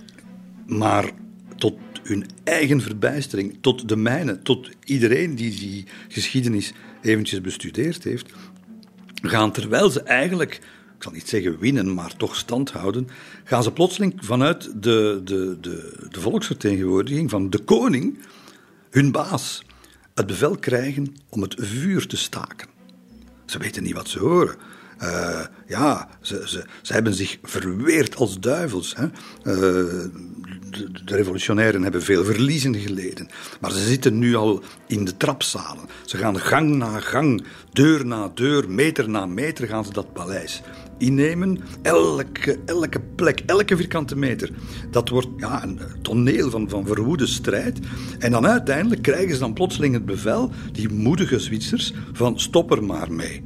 maar 0.67 1.11
tot 1.57 1.79
hun 2.03 2.27
eigen 2.45 2.81
verbijstering, 2.81 3.59
tot 3.61 3.89
de 3.89 3.97
mijne, 3.97 4.43
tot 4.43 4.69
iedereen 4.85 5.35
die 5.35 5.59
die 5.59 5.87
geschiedenis 6.09 6.73
eventjes 7.03 7.41
bestudeerd 7.41 8.05
heeft, 8.05 8.33
gaan 9.23 9.53
terwijl 9.53 9.91
ze 9.91 10.03
eigenlijk, 10.03 10.55
ik 10.97 11.03
zal 11.03 11.13
niet 11.13 11.29
zeggen 11.29 11.59
winnen, 11.59 11.95
maar 11.95 12.17
toch 12.17 12.37
stand 12.37 12.71
houden, 12.71 13.09
gaan 13.45 13.63
ze 13.63 13.73
plotseling 13.73 14.15
vanuit 14.17 14.83
de, 14.83 15.21
de, 15.25 15.57
de, 15.61 16.07
de 16.11 16.21
volksvertegenwoordiging 16.21 17.31
van 17.31 17.51
de 17.51 17.59
koning, 17.59 18.19
hun 18.91 19.13
baas, 19.13 19.63
het 20.15 20.27
bevel 20.27 20.57
krijgen 20.57 21.17
om 21.29 21.43
het 21.43 21.55
vuur 21.59 22.07
te 22.07 22.17
staken. 22.17 22.69
Ze 23.45 23.59
weten 23.59 23.83
niet 23.83 23.95
wat 23.95 24.09
ze 24.09 24.19
horen. 24.19 24.57
Uh, 25.03 25.41
ja, 25.67 26.09
ze, 26.21 26.43
ze, 26.45 26.65
ze, 26.83 26.93
hebben 26.93 27.15
zich 27.15 27.39
verweerd 27.43 28.17
als 28.17 28.41
duivels. 28.41 28.95
Hè. 28.97 29.07
De, 29.43 30.11
de, 31.05 31.17
revolutionairen 31.17 31.83
hebben 31.83 32.03
veel 32.03 32.25
verliezen 32.25 32.75
geleden. 32.75 33.29
Maar 33.61 33.71
ze 33.71 33.79
zitten 33.79 34.19
nu 34.19 34.35
al 34.35 34.63
in 34.87 35.05
de 35.05 35.17
trapzalen. 35.17 35.89
Ze 36.05 36.17
gaan 36.17 36.39
gang 36.39 36.75
na 36.77 37.01
gang, 37.01 37.45
deur 37.73 38.07
na 38.07 38.31
deur, 38.35 38.71
meter 38.71 39.09
na 39.09 39.27
meter 39.27 39.67
gaan 39.67 39.85
ze 39.85 39.93
dat 39.93 40.13
paleis 40.13 40.63
innemen. 40.99 41.59
Elke, 41.83 42.59
elke 42.67 43.01
plek, 43.01 43.43
elke 43.47 43.77
vierkante 43.77 44.17
meter. 44.17 44.51
Dat 44.91 45.09
wordt 45.09 45.29
ja, 45.37 45.63
een 45.63 45.81
toneel 46.03 46.51
van, 46.51 46.69
van 46.69 46.87
verwoede 46.87 47.27
strijd. 47.27 47.79
En 48.19 48.31
dan 48.31 48.47
uiteindelijk 48.47 49.03
krijgen 49.03 49.35
ze 49.35 49.41
dan 49.41 49.53
plotseling 49.53 49.95
het 49.95 50.05
bevel, 50.05 50.51
die 50.73 50.89
moedige 50.89 51.39
Zwitsers, 51.39 51.93
van 52.13 52.41
stop 52.41 52.71
er 52.71 52.85
maar 52.85 53.13
mee. 53.13 53.43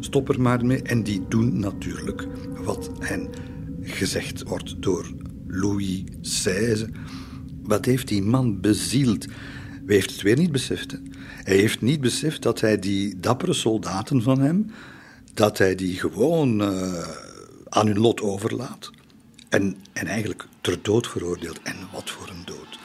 Stop 0.00 0.28
er 0.28 0.40
maar 0.40 0.64
mee. 0.64 0.82
En 0.82 1.02
die 1.02 1.24
doen 1.28 1.60
natuurlijk 1.60 2.26
wat 2.64 2.90
hen 2.98 3.28
gezegd 3.82 4.42
wordt 4.42 4.82
door 4.82 5.12
Louis 5.46 6.04
XVI. 6.22 6.86
Wat 7.62 7.84
heeft 7.84 8.08
die 8.08 8.22
man 8.22 8.60
bezield? 8.60 9.24
Hij 9.24 9.96
heeft 9.96 10.10
het 10.10 10.22
weer 10.22 10.36
niet 10.36 10.52
beseft. 10.52 11.00
Hij 11.24 11.56
heeft 11.56 11.80
niet 11.80 12.00
beseft 12.00 12.42
dat 12.42 12.60
hij 12.60 12.78
die 12.78 13.20
dappere 13.20 13.52
soldaten 13.52 14.22
van 14.22 14.40
hem, 14.40 14.70
dat 15.34 15.58
hij 15.58 15.74
die 15.74 15.94
gewoon 15.98 16.60
uh, 16.60 17.08
aan 17.68 17.86
hun 17.86 17.98
lot 17.98 18.20
overlaat. 18.20 18.90
En, 19.48 19.76
en 19.92 20.06
eigenlijk 20.06 20.46
ter 20.60 20.78
dood 20.82 21.06
veroordeelt. 21.06 21.62
En 21.62 21.76
wat 21.92 22.10
voor 22.10 22.28
een 22.28 22.44
dood. 22.44 22.78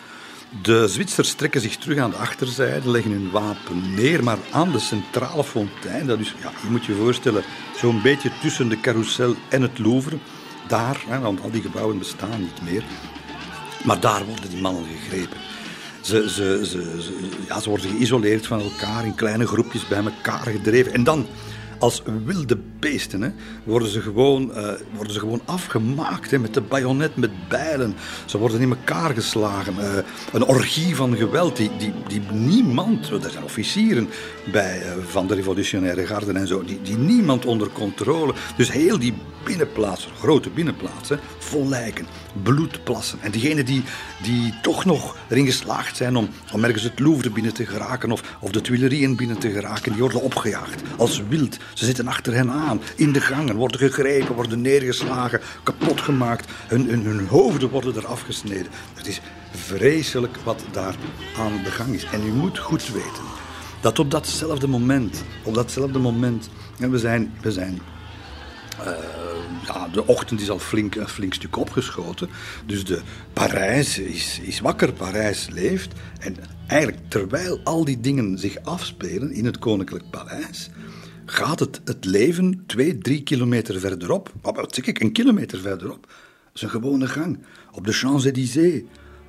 De 0.61 0.87
Zwitsers 0.87 1.33
trekken 1.33 1.61
zich 1.61 1.77
terug 1.77 1.97
aan 1.97 2.09
de 2.09 2.15
achterzijde, 2.15 2.89
leggen 2.89 3.11
hun 3.11 3.31
wapen 3.31 3.93
neer, 3.95 4.23
maar 4.23 4.37
aan 4.51 4.71
de 4.71 4.79
centrale 4.79 5.43
fontein, 5.43 6.07
dat 6.07 6.19
is, 6.19 6.35
ja, 6.41 6.51
je 6.63 6.69
moet 6.69 6.85
je 6.85 6.93
voorstellen, 6.95 7.43
zo'n 7.75 8.01
beetje 8.01 8.31
tussen 8.41 8.69
de 8.69 8.79
carousel 8.79 9.35
en 9.49 9.61
het 9.61 9.79
Louvre, 9.79 10.17
daar, 10.67 11.03
hè, 11.07 11.19
want 11.19 11.41
al 11.41 11.51
die 11.51 11.61
gebouwen 11.61 11.97
bestaan 11.97 12.41
niet 12.41 12.61
meer, 12.61 12.83
Maar 13.83 13.99
daar 13.99 14.25
worden 14.25 14.49
die 14.49 14.61
mannen 14.61 14.85
gegrepen. 14.85 15.37
Ze, 16.01 16.29
ze, 16.29 16.61
ze, 16.65 17.29
ja, 17.47 17.59
ze 17.59 17.69
worden 17.69 17.89
geïsoleerd 17.89 18.47
van 18.47 18.61
elkaar, 18.61 19.05
in 19.05 19.15
kleine 19.15 19.47
groepjes 19.47 19.87
bij 19.87 20.03
elkaar 20.03 20.45
gedreven. 20.45 20.93
En 20.93 21.03
dan, 21.03 21.27
als 21.83 22.03
wilde 22.25 22.57
beesten, 22.79 23.21
hè, 23.21 23.29
worden, 23.63 23.87
ze 23.87 24.01
gewoon, 24.01 24.51
uh, 24.55 24.71
worden 24.95 25.13
ze 25.13 25.19
gewoon 25.19 25.41
afgemaakt 25.45 26.31
hè, 26.31 26.39
met 26.39 26.53
de 26.53 26.61
bajonet, 26.61 27.15
met 27.15 27.47
bijlen. 27.49 27.95
Ze 28.25 28.37
worden 28.37 28.61
in 28.61 28.69
elkaar 28.69 29.13
geslagen. 29.13 29.73
Uh, 29.79 29.97
een 30.33 30.45
orgie 30.45 30.95
van 30.95 31.15
geweld 31.15 31.57
die, 31.57 31.71
die, 31.77 31.93
die 32.07 32.21
niemand, 32.31 33.09
er 33.09 33.31
zijn 33.31 33.43
officieren 33.43 34.09
bij 34.51 34.79
uh, 34.79 35.03
van 35.05 35.27
de 35.27 35.35
revolutionaire 35.35 36.05
garden 36.05 36.35
en 36.35 36.47
zo, 36.47 36.63
die, 36.63 36.81
die 36.81 36.97
niemand 36.97 37.45
onder 37.45 37.69
controle. 37.69 38.33
Dus 38.57 38.71
heel 38.71 38.99
die 38.99 39.13
binnenplaatsen, 39.43 40.11
grote 40.19 40.49
binnenplaatsen, 40.49 41.19
vol 41.37 41.67
lijken, 41.67 42.05
bloedplassen. 42.43 43.19
En 43.21 43.31
diegenen 43.31 43.65
die, 43.65 43.83
die 44.21 44.53
toch 44.61 44.85
nog 44.85 45.15
erin 45.29 45.45
geslaagd 45.45 45.97
zijn 45.97 46.15
om, 46.15 46.29
om 46.53 46.63
ergens 46.63 46.83
het 46.83 46.99
Louvre 46.99 47.29
binnen 47.29 47.53
te 47.53 47.65
geraken 47.65 48.11
of, 48.11 48.37
of 48.39 48.51
de 48.51 48.61
Tuilerieën 48.61 49.15
binnen 49.15 49.37
te 49.37 49.51
geraken, 49.51 49.91
die 49.91 50.01
worden 50.01 50.21
opgejaagd 50.21 50.81
als 50.97 51.21
wild. 51.29 51.57
Ze 51.73 51.85
zitten 51.85 52.07
achter 52.07 52.33
hen 52.33 52.51
aan, 52.51 52.81
in 52.95 53.11
de 53.11 53.21
gangen, 53.21 53.55
worden 53.55 53.79
gegrepen, 53.79 54.35
worden 54.35 54.61
neergeslagen, 54.61 55.41
kapot 55.63 56.01
gemaakt. 56.01 56.51
Hun, 56.67 56.89
hun, 56.89 57.05
hun 57.05 57.27
hoofden 57.27 57.69
worden 57.69 57.95
er 57.95 58.05
afgesneden. 58.05 58.67
Het 58.93 59.07
is 59.07 59.21
vreselijk 59.51 60.37
wat 60.43 60.63
daar 60.71 60.95
aan 61.37 61.63
de 61.63 61.71
gang 61.71 61.93
is. 61.93 62.03
En 62.03 62.27
u 62.27 62.31
moet 62.31 62.57
goed 62.57 62.87
weten 62.87 63.23
dat 63.81 63.99
op 63.99 64.11
datzelfde 64.11 64.67
moment, 64.67 65.23
op 65.43 65.53
datzelfde 65.53 65.99
moment, 65.99 66.49
en 66.79 66.91
we 66.91 66.97
zijn, 66.97 67.33
we 67.41 67.51
zijn 67.51 67.81
uh, 68.79 68.87
ja, 69.65 69.87
de 69.87 70.07
ochtend 70.07 70.41
is 70.41 70.49
al 70.49 70.59
flink, 70.59 70.95
een 70.95 71.07
flink 71.07 71.33
stuk 71.33 71.57
opgeschoten. 71.57 72.29
Dus 72.65 72.85
de 72.85 73.01
Parijs 73.33 73.97
is, 73.97 74.39
is 74.41 74.59
wakker, 74.59 74.93
Parijs 74.93 75.47
leeft. 75.51 75.93
En 76.19 76.35
eigenlijk 76.67 77.01
terwijl 77.07 77.59
al 77.63 77.85
die 77.85 77.99
dingen 77.99 78.39
zich 78.39 78.57
afspelen 78.63 79.31
in 79.31 79.45
het 79.45 79.59
Koninklijk 79.59 80.09
Paleis, 80.09 80.69
gaat 81.25 81.59
het, 81.59 81.81
het 81.85 82.05
leven 82.05 82.63
twee, 82.65 82.97
drie 82.97 83.23
kilometer 83.23 83.79
verderop. 83.79 84.31
Wat 84.41 84.75
zeg 84.75 84.85
ik, 84.85 84.99
een 84.99 85.11
kilometer 85.11 85.59
verderop. 85.59 86.01
Dat 86.01 86.53
is 86.53 86.61
een 86.61 86.69
gewone 86.69 87.07
gang. 87.07 87.39
Op 87.71 87.85
de 87.85 87.91
Champs-Élysées 87.91 88.83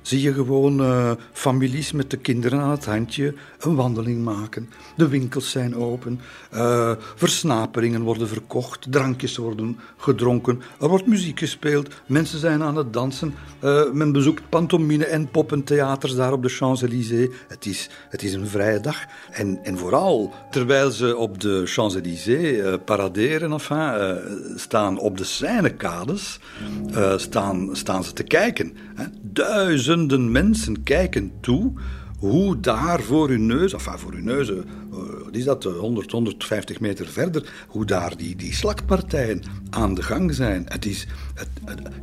zie 0.07 0.21
je 0.21 0.33
gewoon 0.33 0.81
uh, 0.81 1.11
families 1.31 1.91
met 1.91 2.09
de 2.09 2.17
kinderen 2.17 2.59
aan 2.59 2.69
het 2.69 2.85
handje 2.85 3.33
een 3.59 3.75
wandeling 3.75 4.23
maken. 4.23 4.69
De 4.95 5.07
winkels 5.07 5.51
zijn 5.51 5.75
open, 5.75 6.19
uh, 6.53 6.91
versnaperingen 7.15 8.01
worden 8.01 8.27
verkocht, 8.27 8.87
drankjes 8.89 9.37
worden 9.37 9.79
gedronken, 9.97 10.61
er 10.79 10.87
wordt 10.87 11.07
muziek 11.07 11.39
gespeeld, 11.39 11.93
mensen 12.07 12.39
zijn 12.39 12.63
aan 12.63 12.75
het 12.75 12.93
dansen. 12.93 13.33
Uh, 13.63 13.91
men 13.91 14.11
bezoekt 14.11 14.49
pantomime 14.49 15.05
en 15.05 15.29
poppentheaters 15.29 16.15
daar 16.15 16.33
op 16.33 16.43
de 16.43 16.49
Champs-Élysées. 16.49 17.29
Het 17.47 17.65
is, 17.65 17.89
het 18.09 18.23
is 18.23 18.33
een 18.33 18.47
vrije 18.47 18.79
dag. 18.79 19.05
En, 19.31 19.59
en 19.63 19.77
vooral, 19.77 20.33
terwijl 20.51 20.91
ze 20.91 21.15
op 21.15 21.41
de 21.41 21.61
Champs-Élysées 21.65 22.77
paraderen, 22.85 23.51
enfin, 23.51 24.19
staan 24.55 24.99
op 24.99 25.17
de 25.17 25.23
Seinekades, 25.23 26.39
staan, 27.15 27.69
staan 27.75 28.03
ze 28.03 28.13
te 28.13 28.23
kijken. 28.23 28.77
Duizenden 29.21 30.31
mensen 30.31 30.83
kijken 30.83 31.31
toe 31.41 31.73
hoe 32.19 32.59
daar 32.59 33.01
voor 33.01 33.29
hun 33.29 33.45
neus, 33.45 33.73
enfin 33.73 33.97
voor 33.97 34.11
hun 34.11 34.23
neus, 34.23 34.49
uh, 34.49 34.57
wat 35.23 35.35
is 35.35 35.43
dat, 35.43 35.63
100, 35.63 36.11
150 36.11 36.79
meter 36.79 37.07
verder, 37.07 37.65
hoe 37.67 37.85
daar 37.85 38.17
die, 38.17 38.35
die 38.35 38.53
slagpartijen 38.53 39.41
aan 39.69 39.93
de 39.93 40.01
gang 40.01 40.33
zijn. 40.33 40.65
Het 40.67 40.85
is, 40.85 41.07
het, 41.33 41.47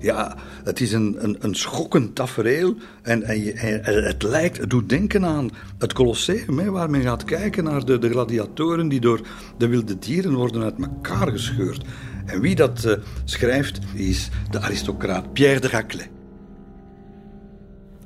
ja, 0.01 0.37
het 0.65 0.81
is 0.81 0.93
een, 0.93 1.17
een, 1.19 1.37
een 1.41 1.55
schokkend 1.55 2.15
tafereel 2.15 2.75
en, 3.03 3.23
en, 3.23 3.57
en, 3.85 4.05
het 4.05 4.23
lijkt, 4.23 4.59
het 4.59 4.71
doet 4.71 4.89
denken 4.89 5.25
aan 5.25 5.51
het 5.79 5.93
Colosseum, 5.93 6.59
hè, 6.59 6.71
waar 6.71 6.91
men 6.91 7.03
gaat 7.03 7.25
kijken 7.25 7.65
naar 7.65 7.85
de, 7.85 7.99
de 7.99 8.11
gladiatoren 8.11 8.89
die 8.89 9.01
door 9.01 9.21
de 9.59 9.69
wilde 9.69 9.99
dieren 9.99 10.35
worden 10.35 10.63
uit 10.63 10.79
elkaar 10.81 11.31
gescheurd. 11.31 11.85
En 12.27 12.41
wie 12.41 12.55
dat 12.55 12.85
uh, 12.85 12.93
schrijft 13.25 13.79
is 13.95 14.29
de 14.51 14.61
aristocraat 14.61 15.33
Pierre 15.33 15.61
de 15.61 15.69
Raclet. 15.69 16.09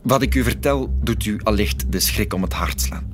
Wat 0.07 0.23
ik 0.23 0.35
u 0.35 0.42
vertel, 0.42 0.99
doet 1.03 1.25
u 1.25 1.40
allicht 1.42 1.92
de 1.92 2.01
schrik 2.01 2.35
om 2.35 2.42
het 2.42 2.53
hart 2.53 2.81
slaan. 2.81 3.12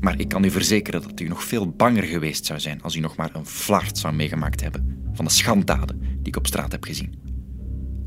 Maar 0.00 0.18
ik 0.18 0.28
kan 0.28 0.44
u 0.44 0.50
verzekeren 0.50 1.02
dat 1.02 1.20
u 1.20 1.28
nog 1.28 1.44
veel 1.44 1.70
banger 1.70 2.02
geweest 2.02 2.46
zou 2.46 2.60
zijn 2.60 2.82
als 2.82 2.96
u 2.96 3.00
nog 3.00 3.16
maar 3.16 3.30
een 3.32 3.46
flart 3.46 3.98
zou 3.98 4.14
meegemaakt 4.14 4.60
hebben 4.60 5.10
van 5.12 5.24
de 5.24 5.30
schanddaden 5.30 6.00
die 6.00 6.26
ik 6.26 6.36
op 6.36 6.46
straat 6.46 6.72
heb 6.72 6.84
gezien. 6.84 7.14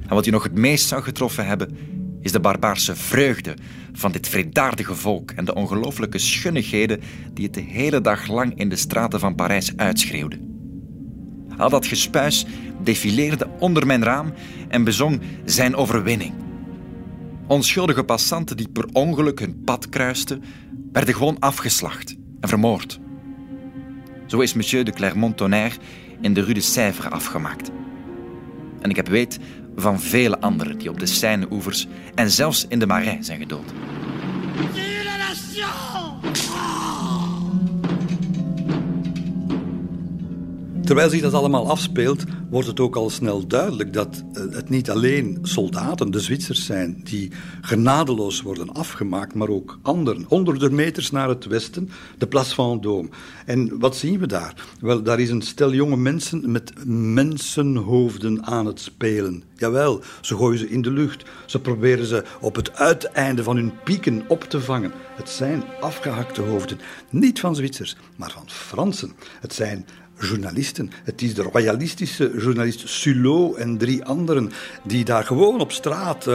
En 0.08 0.15
wat 0.15 0.26
u 0.26 0.30
nog 0.30 0.43
het 0.43 0.58
meest 0.58 0.88
zou 0.88 1.02
getroffen 1.02 1.45
hebben, 1.45 1.78
is 2.22 2.32
de 2.32 2.39
barbaarse 2.39 2.95
vreugde 2.95 3.58
van 3.93 4.12
dit 4.12 4.28
vredaardige 4.28 4.95
volk 4.95 5.32
en 5.32 5.45
de 5.45 5.56
ongelooflijke 5.56 6.17
schunnigheden 6.17 7.02
die 7.34 7.45
het 7.45 7.54
de 7.54 7.62
hele 7.62 8.02
dag 8.02 8.28
lang 8.28 8.58
in 8.58 8.69
de 8.69 8.76
straten 8.76 9.19
van 9.19 9.36
Parijs 9.36 9.78
uitschreeuwde. 9.78 10.39
Al 11.58 11.69
dat 11.69 11.86
gespuis 11.86 12.45
defileerde 12.84 13.48
onder 13.60 13.86
mijn 13.86 14.04
raam 14.04 14.34
en 14.67 14.84
bezong 14.84 15.22
zijn 15.45 15.76
overwinning. 15.76 16.48
Onschuldige 17.49 18.03
passanten 18.03 18.57
die 18.57 18.67
per 18.67 18.85
ongeluk 18.93 19.39
hun 19.39 19.62
pad 19.63 19.89
kruisten, 19.89 20.43
werden 20.91 21.13
gewoon 21.13 21.39
afgeslacht 21.39 22.15
en 22.39 22.49
vermoord. 22.49 22.99
Zo 24.27 24.39
is 24.39 24.53
monsieur 24.53 24.83
de 24.83 24.91
Clermont-Tonnerre 24.91 25.77
in 26.21 26.33
de 26.33 26.41
Rue 26.41 26.53
de 26.53 26.62
afgemaakt. 27.12 27.71
En 28.81 28.89
ik 28.89 28.95
heb 28.95 29.07
weet 29.07 29.39
van 29.75 29.99
vele 29.99 30.39
anderen 30.39 30.77
die 30.77 30.89
op 30.89 30.99
de 30.99 31.05
Seine-oevers 31.05 31.88
en 32.15 32.31
zelfs 32.31 32.65
in 32.67 32.79
de 32.79 32.88
Marais 32.88 33.25
zijn 33.25 33.39
gedood. 33.39 33.73
Terwijl 40.89 41.10
zich 41.10 41.21
dat 41.21 41.34
allemaal 41.34 41.69
afspeelt, 41.69 42.23
wordt 42.49 42.67
het 42.67 42.80
ook 42.80 42.95
al 42.95 43.10
snel 43.10 43.47
duidelijk 43.47 43.93
dat 43.93 44.23
eh, 44.34 44.43
het 44.52 44.69
niet 44.69 44.89
alleen 44.89 45.38
soldaten, 45.41 46.12
de 46.12 46.19
Zwitsers 46.19 46.65
zijn, 46.65 47.02
die 47.04 47.32
genadeloos 47.62 48.41
worden 48.41 48.73
afgemaakt, 48.73 49.34
maar 49.34 49.49
ook 49.49 49.80
anderen. 49.82 50.25
Honderden 50.28 50.75
meters 50.75 51.12
naar 51.12 51.30
het 51.30 51.45
westen, 51.45 51.89
de 52.17 52.28
Place 52.28 52.56
Vendôme. 52.56 53.15
En 53.45 53.80
wat 53.80 53.95
zien 53.95 54.19
we 54.19 54.28
daar? 54.28 54.54
Wel, 54.82 55.04
daar 55.04 55.19
is 55.19 55.30
een 55.30 55.41
stel 55.41 55.73
jonge 55.73 55.97
mensen 55.97 56.52
met 56.52 56.73
mensenhoofden 56.86 58.45
aan 58.45 58.65
het 58.65 58.80
spelen. 58.80 59.43
Jawel, 59.56 60.02
ze 60.21 60.36
gooien 60.36 60.60
ze 60.60 60.69
in 60.69 60.82
de 60.82 60.91
lucht. 60.91 61.23
Ze 61.45 61.60
proberen 61.60 62.06
ze 62.06 62.23
op 62.41 62.56
het 62.56 62.75
uiteinde 62.75 63.43
van 63.43 63.56
hun 63.56 63.73
pieken 63.84 64.23
op 64.28 64.43
te 64.43 64.62
vangen. 64.62 64.91
Het 65.15 65.30
zijn 65.30 65.63
afgehakte 65.82 66.41
hoofden. 66.41 66.80
Niet 67.10 67.39
van 67.39 67.56
Zwitsers, 67.56 67.95
maar 68.15 68.32
van 68.32 68.49
Fransen. 68.49 69.12
Het 69.39 69.54
zijn 69.54 69.86
journalisten. 70.19 70.91
Het 71.03 71.21
is 71.21 71.34
de 71.34 71.41
royalistische 71.41 72.32
journalist 72.38 72.89
Sulot 72.89 73.55
en 73.55 73.77
drie 73.77 74.05
anderen 74.05 74.51
die 74.84 75.05
daar 75.05 75.23
gewoon 75.23 75.60
op 75.60 75.71
straat 75.71 76.27
uh, 76.27 76.34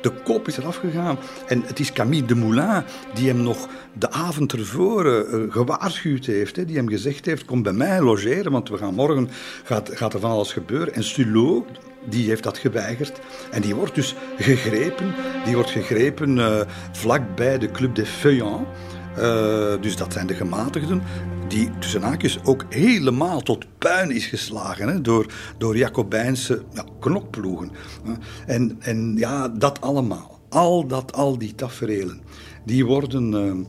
de 0.00 0.12
kop 0.24 0.48
is 0.48 0.56
eraf 0.56 0.76
gegaan. 0.76 1.18
En 1.46 1.62
het 1.66 1.80
is 1.80 1.92
Camille 1.92 2.34
Moulin 2.34 2.84
die 3.14 3.28
hem 3.28 3.42
nog 3.42 3.68
de 3.92 4.10
avond 4.10 4.52
ervoor 4.52 5.06
uh, 5.06 5.52
gewaarschuwd 5.52 6.26
heeft. 6.26 6.56
Hè, 6.56 6.64
die 6.64 6.76
hem 6.76 6.88
gezegd 6.88 7.26
heeft, 7.26 7.44
kom 7.44 7.62
bij 7.62 7.72
mij 7.72 8.00
logeren, 8.00 8.52
want 8.52 8.68
we 8.68 8.76
gaan 8.76 8.94
morgen, 8.94 9.28
gaat, 9.64 9.90
gaat 9.92 10.14
er 10.14 10.20
van 10.20 10.30
alles 10.30 10.52
gebeuren. 10.52 10.94
En 10.94 11.04
Sulot, 11.04 11.66
die 12.08 12.28
heeft 12.28 12.42
dat 12.42 12.58
geweigerd. 12.58 13.20
En 13.50 13.62
die 13.62 13.74
wordt 13.74 13.94
dus 13.94 14.14
gegrepen. 14.36 15.14
Die 15.44 15.54
wordt 15.54 15.70
gegrepen 15.70 16.36
uh, 16.36 16.60
vlakbij 16.92 17.58
de 17.58 17.70
Club 17.70 17.94
des 17.94 18.08
Feuillants. 18.08 18.68
Dus 19.80 19.96
dat 19.96 20.12
zijn 20.12 20.26
de 20.26 20.34
gematigden 20.34 21.02
die 21.48 21.70
tussen 21.78 22.02
haakjes 22.02 22.38
ook 22.44 22.64
helemaal 22.68 23.40
tot 23.40 23.66
puin 23.78 24.10
is 24.10 24.26
geslagen 24.26 24.88
hè, 24.88 25.00
door, 25.00 25.26
door 25.58 25.76
Jacobijnse 25.76 26.62
ja, 26.74 26.84
knokploegen. 27.00 27.70
En, 28.46 28.76
en 28.80 29.16
ja, 29.16 29.48
dat 29.48 29.80
allemaal, 29.80 30.40
al, 30.48 30.86
dat, 30.86 31.12
al 31.12 31.38
die 31.38 31.54
taferelen, 31.54 32.20
die 32.64 32.84
worden... 32.84 33.32
Uh, 33.32 33.64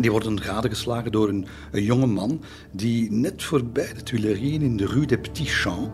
die 0.00 0.10
worden 0.10 0.40
gadegeslagen 0.40 1.12
door 1.12 1.28
een, 1.28 1.46
een 1.70 1.82
jonge 1.82 2.06
man 2.06 2.40
die 2.72 3.12
net 3.12 3.42
voorbij 3.42 3.92
de 3.94 4.02
Tuilerieën 4.02 4.62
in 4.62 4.76
de 4.76 4.86
Rue 4.86 5.06
des 5.06 5.18
Petits 5.20 5.60
Champs 5.60 5.90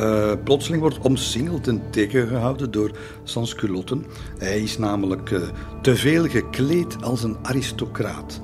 uh, 0.00 0.32
plotseling 0.44 0.82
wordt 0.82 0.98
omsingeld 0.98 1.68
en 1.68 1.82
tegengehouden 1.90 2.70
door 2.70 2.90
sansculotten. 3.24 4.04
Hij 4.38 4.60
is 4.60 4.78
namelijk 4.78 5.40
te 5.82 5.96
veel 5.96 6.28
gekleed 6.28 7.02
als 7.02 7.22
een 7.22 7.36
aristocraat. 7.42 8.40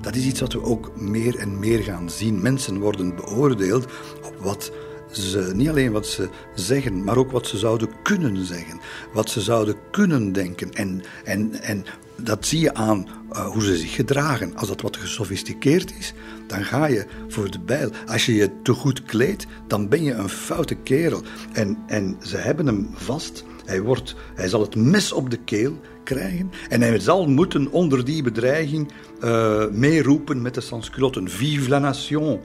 Dat 0.00 0.16
is 0.16 0.24
iets 0.24 0.40
wat 0.40 0.52
we 0.52 0.62
ook 0.62 0.96
meer 0.96 1.38
en 1.38 1.58
meer 1.58 1.82
gaan 1.82 2.10
zien. 2.10 2.42
Mensen 2.42 2.78
worden 2.78 3.16
beoordeeld 3.16 3.84
op 4.22 4.34
wat 4.40 4.72
ze, 5.10 5.52
niet 5.54 5.68
alleen 5.68 5.92
wat 5.92 6.06
ze 6.06 6.28
zeggen, 6.54 7.04
maar 7.04 7.16
ook 7.16 7.30
wat 7.30 7.46
ze 7.46 7.58
zouden 7.58 7.88
kunnen 8.02 8.44
zeggen. 8.44 8.80
Wat 9.12 9.30
ze 9.30 9.40
zouden 9.40 9.76
kunnen 9.90 10.32
denken. 10.32 10.72
En, 10.72 11.02
en, 11.24 11.62
en 11.62 11.84
dat 12.16 12.46
zie 12.46 12.60
je 12.60 12.74
aan 12.74 13.06
uh, 13.32 13.46
hoe 13.46 13.62
ze 13.62 13.76
zich 13.76 13.94
gedragen. 13.94 14.56
Als 14.56 14.68
dat 14.68 14.80
wat 14.80 14.96
gesofisticeerd 14.96 15.98
is, 15.98 16.12
dan 16.46 16.64
ga 16.64 16.86
je 16.86 17.06
voor 17.28 17.50
de 17.50 17.60
bijl. 17.60 17.90
Als 18.06 18.26
je 18.26 18.34
je 18.34 18.50
te 18.62 18.72
goed 18.72 19.02
kleedt, 19.02 19.46
dan 19.66 19.88
ben 19.88 20.02
je 20.02 20.12
een 20.12 20.28
foute 20.28 20.74
kerel. 20.74 21.22
En, 21.52 21.78
en 21.86 22.16
ze 22.22 22.36
hebben 22.36 22.66
hem 22.66 22.90
vast 22.94 23.44
Hij, 23.64 23.80
wordt, 23.80 24.14
hij 24.34 24.48
zal 24.48 24.60
het 24.60 24.76
mes 24.76 25.12
op 25.12 25.30
de 25.30 25.36
keel 25.36 25.80
krijgen 26.04 26.50
en 26.68 26.80
hij 26.80 26.98
zal 26.98 27.28
moeten 27.28 27.70
onder 27.70 28.04
die 28.04 28.22
bedreiging 28.22 28.92
uh, 29.20 29.68
meeroepen 29.70 30.42
met 30.42 30.54
de 30.54 30.60
sansculotten. 30.60 31.28
Vive 31.30 31.68
la 31.68 31.78
nation! 31.78 32.40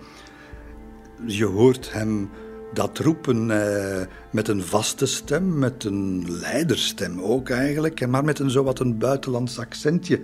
Je 1.26 1.46
hoort 1.46 1.94
hem 1.94 2.30
dat 2.74 2.98
roepen 2.98 3.50
uh, 3.50 4.02
met 4.32 4.48
een 4.48 4.64
vaste 4.64 5.06
stem, 5.06 5.60
met 5.60 5.84
een 5.84 6.26
leiderstem 6.30 7.22
ook 7.22 7.50
eigenlijk, 7.50 8.08
maar 8.08 8.24
met 8.24 8.40
een 8.40 8.50
zowat 8.50 8.80
een 8.80 8.98
buitenlands 8.98 9.60
accentje. 9.60 10.22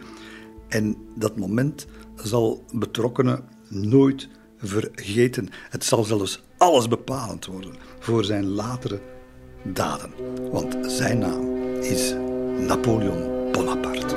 En 0.67 0.97
dat 1.15 1.37
moment 1.37 1.85
zal 2.15 2.63
betrokkenen 2.71 3.43
nooit 3.67 4.29
vergeten. 4.57 5.49
Het 5.69 5.83
zal 5.83 6.03
zelfs 6.03 6.43
alles 6.57 6.87
bepalend 6.87 7.45
worden 7.45 7.73
voor 7.99 8.23
zijn 8.23 8.45
latere 8.45 8.99
daden. 9.63 10.09
Want 10.51 10.77
zijn 10.81 11.19
naam 11.19 11.53
is 11.81 12.13
Napoleon 12.67 13.51
Bonaparte. 13.51 14.15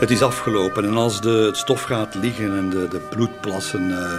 Het 0.00 0.10
is 0.10 0.22
afgelopen 0.22 0.84
en 0.84 0.96
als 0.96 1.20
de, 1.20 1.28
het 1.28 1.56
stof 1.56 1.82
gaat 1.82 2.14
liggen 2.14 2.56
en 2.56 2.70
de, 2.70 2.88
de 2.88 3.00
bloedplassen, 3.10 3.90
uh, 3.90 4.12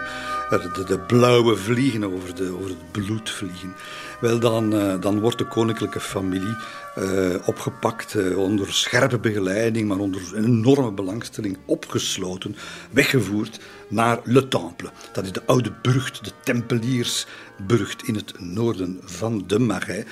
de, 0.49 0.83
de, 0.86 0.99
blauwe 0.99 1.55
vliegen 1.55 2.13
over, 2.13 2.36
de, 2.36 2.53
over 2.53 2.69
het 2.69 2.91
bloed 2.91 3.29
vliegen, 3.29 3.75
wel 4.19 4.39
dan, 4.39 4.73
uh, 4.73 5.01
dan 5.01 5.19
wordt 5.19 5.38
de 5.38 5.47
koninklijke 5.47 5.99
familie 5.99 6.55
uh, 6.97 7.36
opgepakt 7.45 8.36
onder 8.36 8.73
scherpe 8.73 9.17
begeleiding, 9.17 9.88
maar 9.88 9.97
onder 9.97 10.21
enorme 10.36 10.91
belangstelling 10.91 11.57
opgesloten, 11.65 12.55
weggevoerd 12.91 13.60
naar 13.88 14.19
Le 14.23 14.47
Temple. 14.47 14.89
Dat 15.13 15.23
is 15.23 15.31
de 15.31 15.45
oude 15.45 15.71
burcht, 15.81 16.25
de 16.25 16.31
Tempeliersburcht 16.43 18.03
in 18.03 18.15
het 18.15 18.33
noorden 18.39 18.99
van 19.03 19.43
de 19.47 19.60
Marais 19.60 20.05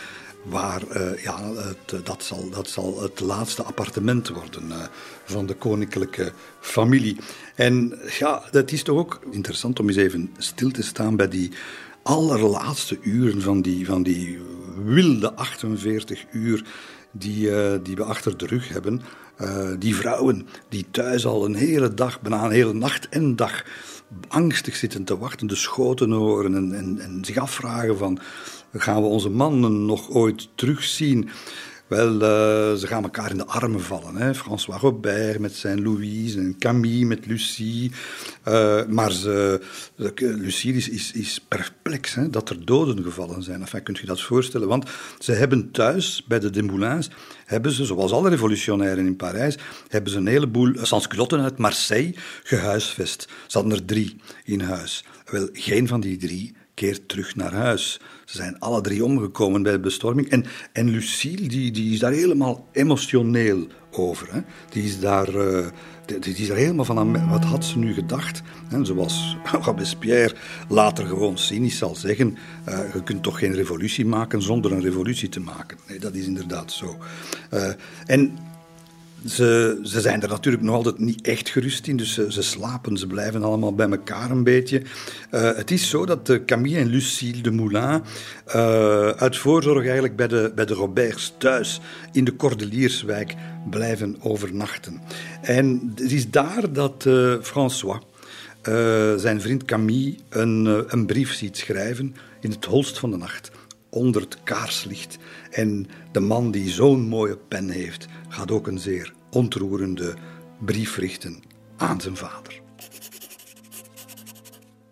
waar 0.45 0.81
uh, 0.97 1.23
ja, 1.23 1.53
het, 1.53 2.05
dat, 2.05 2.23
zal, 2.23 2.49
dat 2.49 2.69
zal 2.69 3.01
het 3.01 3.19
laatste 3.19 3.63
appartement 3.63 4.29
worden 4.29 4.67
uh, 4.67 4.75
van 5.23 5.45
de 5.45 5.53
koninklijke 5.53 6.31
familie. 6.59 7.17
En 7.55 7.99
ja, 8.19 8.43
dat 8.51 8.71
is 8.71 8.83
toch 8.83 8.97
ook 8.97 9.19
interessant 9.31 9.79
om 9.79 9.87
eens 9.87 9.97
even 9.97 10.33
stil 10.37 10.71
te 10.71 10.83
staan 10.83 11.15
bij 11.15 11.27
die 11.27 11.51
allerlaatste 12.03 12.97
uren 13.01 13.41
van 13.41 13.61
die, 13.61 13.85
van 13.85 14.03
die 14.03 14.39
wilde 14.85 15.33
48 15.33 16.25
uur 16.31 16.65
die, 17.11 17.49
uh, 17.49 17.73
die 17.83 17.95
we 17.95 18.03
achter 18.03 18.37
de 18.37 18.45
rug 18.45 18.69
hebben. 18.69 19.01
die 19.79 19.95
vrouwen 19.95 20.47
die 20.69 20.85
thuis 20.91 21.25
al 21.25 21.45
een 21.45 21.55
hele 21.55 21.93
dag, 21.93 22.21
bijna 22.21 22.45
een 22.45 22.51
hele 22.51 22.73
nacht 22.73 23.09
en 23.09 23.35
dag 23.35 23.63
angstig 24.27 24.75
zitten 24.75 25.03
te 25.03 25.17
wachten, 25.17 25.47
de 25.47 25.55
schoten 25.55 26.11
horen 26.11 26.55
en, 26.55 26.73
en, 26.73 26.99
en 26.99 27.25
zich 27.25 27.37
afvragen 27.37 27.97
van 27.97 28.19
Gaan 28.77 29.01
we 29.01 29.07
onze 29.07 29.29
mannen 29.29 29.85
nog 29.85 30.09
ooit 30.09 30.47
terugzien? 30.55 31.29
Wel, 31.87 32.13
uh, 32.13 32.19
ze 32.79 32.87
gaan 32.87 33.03
elkaar 33.03 33.31
in 33.31 33.37
de 33.37 33.45
armen 33.45 33.81
vallen. 33.81 34.15
Hè? 34.15 34.35
François 34.35 34.81
Robert 34.81 35.39
met 35.39 35.53
zijn 35.53 35.83
Louise 35.83 36.39
en 36.39 36.55
Camille 36.59 37.05
met 37.05 37.25
Lucie. 37.25 37.91
Uh, 38.47 38.85
maar 38.85 39.11
ze, 39.11 39.61
Lucie 40.15 40.73
is, 40.73 41.11
is, 41.11 41.45
perplex 41.47 42.15
hè? 42.15 42.29
dat 42.29 42.49
er 42.49 42.65
doden 42.65 43.03
gevallen 43.03 43.43
zijn. 43.43 43.61
Enfin, 43.61 43.83
kunt 43.83 43.97
je 43.97 44.05
dat 44.05 44.21
voorstellen? 44.21 44.67
Want 44.67 44.89
ze 45.19 45.31
hebben 45.31 45.71
thuis, 45.71 46.23
bij 46.27 46.39
de 46.39 46.49
Desmoulins, 46.49 47.09
hebben 47.45 47.71
ze, 47.71 47.85
zoals 47.85 48.11
alle 48.11 48.29
revolutionairen 48.29 49.05
in 49.05 49.15
Parijs, 49.15 49.57
hebben 49.87 50.11
ze 50.11 50.17
een 50.17 50.27
heleboel 50.27 50.73
sansculotten 50.81 51.41
uit 51.41 51.57
Marseille 51.57 52.15
gehuisvest. 52.43 53.27
Ze 53.47 53.57
hadden 53.57 53.77
er 53.77 53.85
drie 53.85 54.15
in 54.43 54.61
huis. 54.61 55.05
Wel, 55.25 55.49
geen 55.53 55.87
van 55.87 55.99
die 55.99 56.17
drie 56.17 56.55
keert 56.75 57.09
terug 57.09 57.35
naar 57.35 57.53
huis. 57.53 57.99
Ze 58.25 58.37
zijn 58.37 58.59
alle 58.59 58.81
drie 58.81 59.03
omgekomen 59.03 59.63
bij 59.63 59.71
de 59.71 59.79
bestorming. 59.79 60.29
En, 60.29 60.45
en 60.71 60.89
Lucille, 60.89 61.47
die, 61.47 61.71
die 61.71 61.93
is 61.93 61.99
daar 61.99 62.11
helemaal 62.11 62.67
emotioneel 62.71 63.67
over. 63.91 64.33
Hè. 64.33 64.39
Die, 64.69 64.83
is 64.83 64.99
daar, 64.99 65.35
uh, 65.35 65.65
die, 66.05 66.35
is 66.35 66.47
daar 66.47 66.57
helemaal 66.57 66.85
van 66.85 66.97
aan. 66.97 67.29
Wat 67.29 67.43
had 67.43 67.65
ze 67.65 67.77
nu 67.77 67.93
gedacht? 67.93 68.41
En 68.69 68.85
zoals 68.85 69.37
Robespierre 69.61 70.35
later 70.69 71.05
gewoon 71.05 71.37
cynisch 71.37 71.77
zal 71.77 71.95
zeggen: 71.95 72.37
uh, 72.69 72.93
je 72.93 73.03
kunt 73.03 73.23
toch 73.23 73.39
geen 73.39 73.53
revolutie 73.53 74.05
maken 74.05 74.41
zonder 74.41 74.71
een 74.71 74.81
revolutie 74.81 75.29
te 75.29 75.39
maken. 75.39 75.77
Nee, 75.87 75.99
dat 75.99 76.15
is 76.15 76.25
inderdaad 76.25 76.71
zo. 76.71 76.97
Uh, 77.53 77.69
en 78.05 78.37
ze, 79.25 79.79
ze 79.83 80.01
zijn 80.01 80.21
er 80.21 80.29
natuurlijk 80.29 80.63
nog 80.63 80.75
altijd 80.75 80.99
niet 80.99 81.27
echt 81.27 81.49
gerust 81.49 81.87
in, 81.87 81.97
dus 81.97 82.13
ze, 82.13 82.41
slapen, 82.41 82.97
ze 82.97 83.07
blijven 83.07 83.43
allemaal 83.43 83.75
bij 83.75 83.89
elkaar 83.89 84.31
een 84.31 84.43
beetje. 84.43 84.81
Uh, 85.31 85.41
het 85.55 85.71
is 85.71 85.89
zo 85.89 86.05
dat 86.05 86.29
uh, 86.29 86.45
Camille 86.45 86.77
en 86.77 86.87
Lucille 86.87 87.41
de 87.41 87.51
Moulin 87.51 88.01
uh, 88.47 89.09
uit 89.09 89.37
voorzorg 89.37 89.83
eigenlijk 89.83 90.15
bij 90.15 90.27
de, 90.27 90.51
bij 90.55 90.65
de 90.65 90.73
Roberts 90.73 91.33
thuis 91.37 91.81
in 92.11 92.23
de 92.23 92.35
Cordelierswijk 92.35 93.35
blijven 93.69 94.15
overnachten. 94.19 95.01
En 95.41 95.91
het 95.95 96.11
is 96.11 96.29
daar 96.29 96.73
dat 96.73 97.07
François 97.41 97.99
zijn 99.15 99.41
vriend 99.41 99.65
Camille 99.65 100.15
een, 100.29 100.83
een 100.87 101.05
brief 101.05 101.33
ziet 101.33 101.57
schrijven 101.57 102.15
in 102.39 102.51
het 102.51 102.65
holst 102.65 102.99
van 102.99 103.11
de 103.11 103.17
nacht 103.17 103.51
onder 103.89 104.21
het 104.21 104.37
kaarslicht. 104.43 105.17
En 105.51 105.87
de 106.15 106.21
man 106.21 106.51
die 106.51 106.69
zo'n 106.69 107.07
mooie 107.07 107.37
pen 107.37 107.69
heeft, 107.69 108.07
gaat 108.29 108.51
ook 108.51 108.67
een 108.67 108.79
zeer 108.79 109.13
ontroerende 109.31 110.13
brief 110.59 110.97
richten 110.97 111.43
aan 111.77 112.01
zijn 112.01 112.15
vader. 112.15 112.61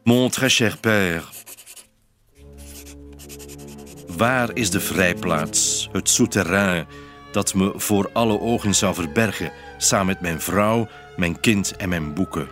Mon 0.04 0.30
très 0.30 0.56
cher 0.56 0.78
père. 0.80 1.24
Waar 4.18 4.50
is 4.54 4.70
de 4.70 4.80
vrijplaats, 4.80 5.90
het 5.92 6.10
souterrain, 6.10 6.86
dat 7.32 7.54
me 7.54 7.74
voor 7.76 8.10
alle 8.14 8.40
ogen 8.40 8.76
zou 8.76 8.94
verbergen, 8.94 9.52
samen 9.78 10.06
met 10.06 10.22
mijn 10.22 10.42
vrouw, 10.42 10.88
mijn 11.16 11.40
kind 11.40 11.76
en 11.76 11.90
mijn 11.90 12.14
boeken? 12.14 12.48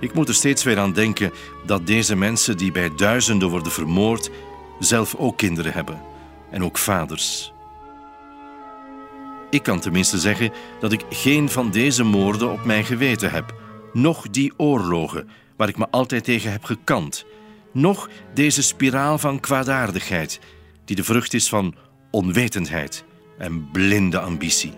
Ik 0.00 0.14
moet 0.14 0.28
er 0.28 0.34
steeds 0.34 0.64
weer 0.64 0.78
aan 0.78 0.92
denken 0.92 1.32
dat 1.66 1.86
deze 1.86 2.16
mensen 2.16 2.56
die 2.56 2.72
bij 2.72 2.94
duizenden 2.96 3.48
worden 3.48 3.72
vermoord, 3.72 4.30
zelf 4.78 5.14
ook 5.14 5.36
kinderen 5.36 5.72
hebben 5.72 6.10
en 6.52 6.64
ook 6.64 6.78
vaders. 6.78 7.52
Ik 9.50 9.62
kan 9.62 9.80
tenminste 9.80 10.18
zeggen 10.18 10.52
dat 10.80 10.92
ik 10.92 11.04
geen 11.10 11.48
van 11.48 11.70
deze 11.70 12.04
moorden 12.04 12.52
op 12.52 12.64
mijn 12.64 12.84
geweten 12.84 13.30
heb, 13.30 13.54
noch 13.92 14.28
die 14.28 14.52
oorlogen 14.56 15.28
waar 15.56 15.68
ik 15.68 15.78
me 15.78 15.86
altijd 15.90 16.24
tegen 16.24 16.52
heb 16.52 16.64
gekant, 16.64 17.24
noch 17.72 18.08
deze 18.34 18.62
spiraal 18.62 19.18
van 19.18 19.40
kwaadaardigheid 19.40 20.40
die 20.84 20.96
de 20.96 21.04
vrucht 21.04 21.34
is 21.34 21.48
van 21.48 21.74
onwetendheid 22.10 23.04
en 23.38 23.70
blinde 23.70 24.18
ambitie. 24.20 24.72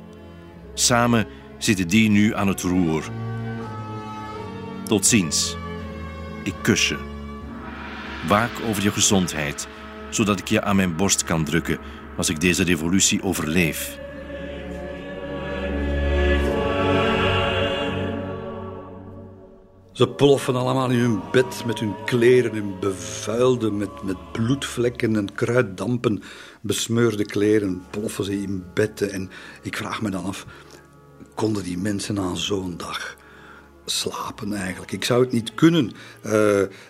Samen 0.74 1.26
zitten 1.58 1.88
die 1.88 2.10
nu 2.10 2.34
aan 2.34 2.48
het 2.48 2.60
roer. 2.60 3.04
Tot 4.84 5.06
ziens. 5.06 5.56
Ik 6.42 6.54
kus 6.62 6.88
je. 6.88 6.98
Waak 8.28 8.50
over 8.68 8.82
je 8.82 8.92
gezondheid, 8.92 9.68
zodat 10.14 10.38
ik 10.38 10.48
je 10.48 10.62
aan 10.62 10.77
mijn 10.77 10.96
borst 10.96 11.24
kan 11.24 11.44
drukken 11.44 11.79
als 12.16 12.29
ik 12.29 12.40
deze 12.40 12.64
revolutie 12.64 13.22
overleef. 13.22 13.98
Ze 19.92 20.09
ploffen 20.09 20.57
allemaal 20.57 20.90
in 20.90 20.98
hun 20.98 21.20
bed 21.33 21.62
met 21.66 21.79
hun 21.79 21.94
kleren 22.05 22.55
in 22.55 22.79
bevuilde, 22.81 23.70
met, 23.70 24.03
met 24.03 24.33
bloedvlekken 24.33 25.16
en 25.16 25.35
kruiddampen 25.35 26.22
besmeurde 26.61 27.24
kleren. 27.24 27.83
Ploffen 27.90 28.24
ze 28.24 28.42
in 28.42 28.64
bedden. 28.74 29.12
En 29.12 29.31
ik 29.62 29.77
vraag 29.77 30.03
me 30.03 30.11
dan 30.11 30.24
af, 30.24 30.46
konden 31.35 31.62
die 31.62 31.79
mensen 31.79 32.18
aan 32.18 32.37
zo'n 32.37 32.77
dag 32.77 33.16
slapen 33.85 34.53
eigenlijk? 34.53 34.92
Ik 34.92 35.05
zou 35.05 35.22
het 35.22 35.33
niet 35.33 35.55
kunnen. 35.55 35.85
Uh, 36.27 36.33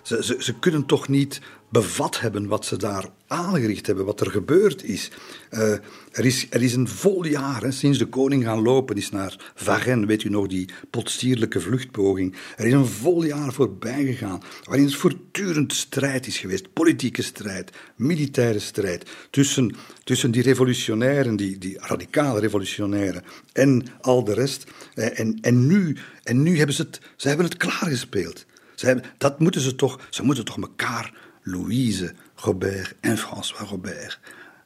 ze, 0.02 0.24
ze, 0.24 0.36
ze 0.38 0.58
kunnen 0.58 0.86
toch 0.86 1.08
niet 1.08 1.40
bevat 1.74 2.20
hebben 2.20 2.46
wat 2.46 2.64
ze 2.64 2.76
daar 2.76 3.08
aangericht 3.26 3.86
hebben, 3.86 4.04
wat 4.04 4.20
er 4.20 4.30
gebeurd 4.30 4.84
is. 4.84 5.10
Uh, 5.50 5.72
er, 6.12 6.24
is 6.24 6.46
er 6.50 6.62
is 6.62 6.74
een 6.74 6.88
vol 6.88 7.26
jaar 7.26 7.62
hè, 7.62 7.70
sinds 7.70 7.98
de 7.98 8.06
koning 8.06 8.44
gaan 8.44 8.62
lopen 8.62 8.96
is 8.96 9.10
naar 9.10 9.52
Varennes, 9.54 10.06
weet 10.06 10.24
u 10.24 10.28
nog, 10.28 10.46
die 10.46 10.68
potstierlijke 10.90 11.60
vluchtpoging. 11.60 12.36
Er 12.56 12.66
is 12.66 12.72
een 12.72 12.86
vol 12.86 13.24
jaar 13.24 13.52
voorbij 13.52 14.04
gegaan 14.04 14.42
waarin 14.64 14.84
het 14.84 14.94
voortdurend 14.94 15.72
strijd 15.72 16.26
is 16.26 16.38
geweest. 16.38 16.72
Politieke 16.72 17.22
strijd, 17.22 17.72
militaire 17.96 18.58
strijd 18.58 19.10
tussen, 19.30 19.74
tussen 20.04 20.30
die 20.30 20.42
revolutionairen, 20.42 21.36
die, 21.36 21.58
die 21.58 21.78
radicale 21.80 22.40
revolutionairen 22.40 23.22
en 23.52 23.86
al 24.00 24.24
de 24.24 24.34
rest. 24.34 24.64
Eh, 24.94 25.18
en, 25.18 25.38
en, 25.40 25.66
nu, 25.66 25.96
en 26.22 26.42
nu 26.42 26.56
hebben 26.56 26.74
ze 26.74 26.82
het, 26.82 27.00
ze 27.16 27.28
hebben 27.28 27.46
het 27.46 27.56
klaargespeeld. 27.56 28.46
Ze 28.74 28.86
hebben, 28.86 29.04
dat 29.18 29.40
moeten 29.40 29.60
ze 29.60 29.74
toch, 29.74 30.00
ze 30.10 30.22
moeten 30.22 30.44
toch 30.44 30.60
elkaar 30.60 31.12
Louise 31.46 32.14
Robert 32.34 32.94
en 33.00 33.18
François 33.18 33.68
Robert 33.68 34.18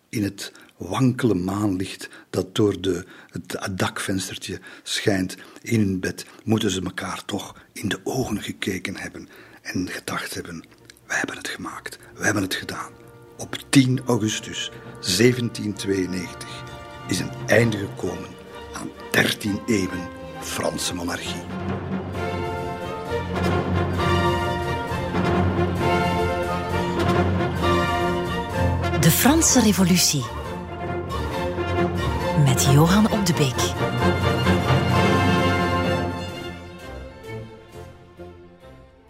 in 0.09 0.23
het 0.23 0.53
wankele 0.77 1.35
maanlicht 1.35 2.09
dat 2.31 2.55
door 2.55 2.81
de, 2.81 3.05
het 3.31 3.79
dakvenstertje 3.79 4.61
schijnt 4.83 5.37
in 5.63 5.81
hun 5.81 6.01
bed, 6.01 6.27
moeten 6.45 6.71
ze 6.71 6.83
elkaar 6.83 7.25
toch 7.25 7.55
in 7.73 7.89
de 7.89 8.01
ogen 8.05 8.43
gekeken 8.43 8.97
hebben 8.97 9.29
en 9.63 9.89
gedacht 9.89 10.35
hebben: 10.35 10.65
wij 11.07 11.17
hebben 11.17 11.37
het 11.37 11.49
gemaakt, 11.49 11.99
wij 12.15 12.25
hebben 12.25 12.43
het 12.43 12.55
gedaan. 12.55 12.93
Op 13.37 13.57
10 13.69 14.01
augustus 14.07 14.71
1792 15.01 16.65
is 17.09 17.21
een 17.21 17.33
einde 17.47 17.77
gekomen 17.77 18.31
aan 18.73 18.91
13 19.11 19.61
eeuwen 19.67 20.09
Franse 20.41 20.95
monarchie. 20.95 21.43
De 29.09 29.15
Franse 29.15 29.61
Revolutie. 29.61 30.25
Met 32.45 32.65
Johan 32.65 33.11
op 33.11 33.27
de 33.27 33.33
Beek. 33.33 33.73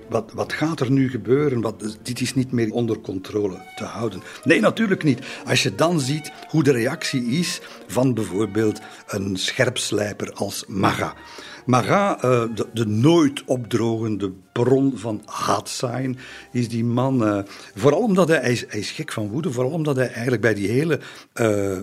Wat, 0.09 0.33
wat 0.33 0.53
gaat 0.53 0.81
er 0.81 0.91
nu 0.91 1.11
gebeuren? 1.11 1.61
Wat, 1.61 1.99
dit 2.03 2.21
is 2.21 2.35
niet 2.35 2.53
meer 2.53 2.73
onder 2.73 3.01
controle 3.01 3.63
te 3.77 3.85
houden. 3.85 4.23
Nee, 4.45 4.61
natuurlijk 4.61 5.03
niet. 5.03 5.21
Als 5.47 5.63
je 5.63 5.75
dan 5.75 6.01
ziet 6.01 6.33
hoe 6.49 6.63
de 6.63 6.73
reactie 6.73 7.23
is 7.25 7.61
van 7.87 8.15
bijvoorbeeld 8.15 8.81
een 9.07 9.37
scherpslijper 9.37 10.33
als 10.33 10.65
Maga. 10.67 11.15
Marat, 11.69 12.25
uh, 12.25 12.43
de, 12.55 12.67
de, 12.73 12.87
nooit 12.87 13.45
opdrogende 13.45 14.33
bron 14.53 14.93
van 14.97 15.23
haatzaaien, 15.25 16.19
is 16.53 16.69
die 16.69 16.85
man. 16.85 17.23
Uh, 17.23 17.39
vooral 17.75 18.01
omdat 18.01 18.29
hij, 18.29 18.39
hij 18.69 18.79
is, 18.79 18.91
gek 18.91 19.13
van 19.13 19.29
woede, 19.29 19.53
vooral 19.53 19.73
omdat 19.73 19.97
hij 19.97 20.07
eigenlijk 20.07 20.43
bij 20.43 20.55
die 20.55 20.69
hele 20.69 21.01
uh, 21.35 21.79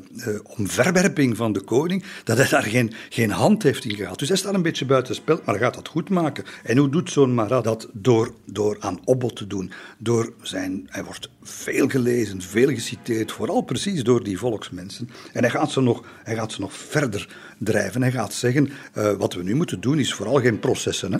omverwerping 0.57 1.37
van 1.37 1.53
de 1.53 1.61
koning, 1.61 2.03
dat 2.23 2.37
hij 2.37 2.49
daar 2.49 2.63
geen, 2.63 2.93
geen 3.09 3.31
hand 3.31 3.63
heeft 3.63 3.85
in 3.85 3.95
gehad. 3.95 4.19
Dus 4.19 4.27
hij 4.27 4.37
staat 4.37 4.53
een 4.53 4.61
beetje 4.61 4.85
buiten 4.85 5.15
spel, 5.15 5.39
maar 5.45 5.55
gaat 5.55 5.73
dat 5.73 5.87
goed 5.87 6.09
maken. 6.09 6.43
En 6.63 6.77
hoe 6.77 6.89
doet 6.89 7.11
zo'n 7.11 7.33
Marat 7.33 7.63
dat? 7.63 7.89
Door, 7.93 8.33
door 8.45 8.77
aan 8.79 8.99
opbod 9.03 9.35
te 9.35 9.47
doen. 9.47 9.71
Door 9.97 10.33
zijn, 10.41 10.87
hij 10.89 11.03
wordt 11.03 11.29
veel 11.43 11.87
gelezen, 11.87 12.41
veel 12.41 12.69
geciteerd, 12.69 13.31
vooral 13.31 13.61
precies 13.61 14.03
door 14.03 14.23
die 14.23 14.37
volksmensen. 14.37 15.09
En 15.33 15.41
hij 15.41 15.49
gaat 15.49 15.71
ze 15.71 15.81
nog, 15.81 16.03
hij 16.23 16.35
gaat 16.35 16.51
ze 16.51 16.61
nog 16.61 16.73
verder 16.73 17.27
drijven. 17.57 18.01
Hij 18.01 18.11
gaat 18.11 18.33
zeggen, 18.33 18.69
wat 19.17 19.33
we 19.33 19.43
nu 19.43 19.55
moeten 19.55 19.81
doen 19.81 19.99
is 19.99 20.13
vooral 20.13 20.39
geen 20.39 20.59
processen. 20.59 21.13
Hè? 21.13 21.19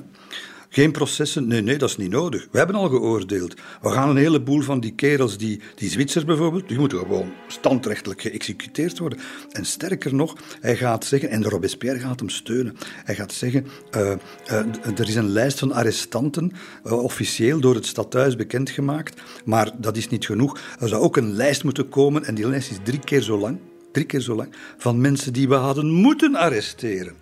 Geen 0.69 0.91
processen? 0.91 1.47
Nee, 1.47 1.61
nee, 1.61 1.77
dat 1.77 1.89
is 1.89 1.97
niet 1.97 2.11
nodig. 2.11 2.47
We 2.51 2.57
hebben 2.57 2.75
al 2.75 2.89
geoordeeld. 2.89 3.53
We 3.81 3.89
gaan 3.89 4.09
een 4.09 4.17
heleboel 4.17 4.61
van 4.61 4.79
die 4.79 4.93
kerels, 4.95 5.37
die, 5.37 5.61
die 5.75 5.89
Zwitsers 5.89 6.25
bijvoorbeeld, 6.25 6.67
die 6.67 6.79
moeten 6.79 6.97
gewoon 6.97 7.31
standrechtelijk 7.47 8.21
geëxecuteerd 8.21 8.99
worden. 8.99 9.19
En 9.51 9.65
sterker 9.65 10.15
nog, 10.15 10.35
hij 10.61 10.75
gaat 10.75 11.05
zeggen, 11.05 11.29
en 11.29 11.43
Robespierre 11.43 11.99
gaat 11.99 12.19
hem 12.19 12.29
steunen, 12.29 12.77
hij 13.03 13.15
gaat 13.15 13.33
zeggen, 13.33 13.67
uh, 13.95 14.01
uh, 14.01 14.99
er 14.99 15.07
is 15.07 15.15
een 15.15 15.29
lijst 15.29 15.59
van 15.59 15.71
arrestanten, 15.71 16.51
officieel 16.83 17.59
door 17.59 17.75
het 17.75 17.85
stadhuis 17.85 18.35
bekendgemaakt, 18.35 19.21
maar 19.45 19.71
dat 19.77 19.97
is 19.97 20.09
niet 20.09 20.25
genoeg. 20.25 20.59
Er 20.79 20.87
zou 20.87 21.01
ook 21.01 21.17
een 21.17 21.33
lijst 21.33 21.63
moeten 21.63 21.89
komen, 21.89 22.25
en 22.25 22.35
die 22.35 22.47
lijst 22.47 22.71
is 22.71 22.77
drie 22.83 22.99
keer 22.99 23.21
zo 23.21 23.37
lang, 23.37 23.59
drie 23.95 24.07
keer 24.07 24.21
zo 24.21 24.35
lang, 24.35 24.55
van 24.77 25.01
mensen 25.01 25.33
die 25.33 25.47
we 25.47 25.55
hadden 25.55 25.91
moeten 25.91 26.35
arresteren. 26.35 27.15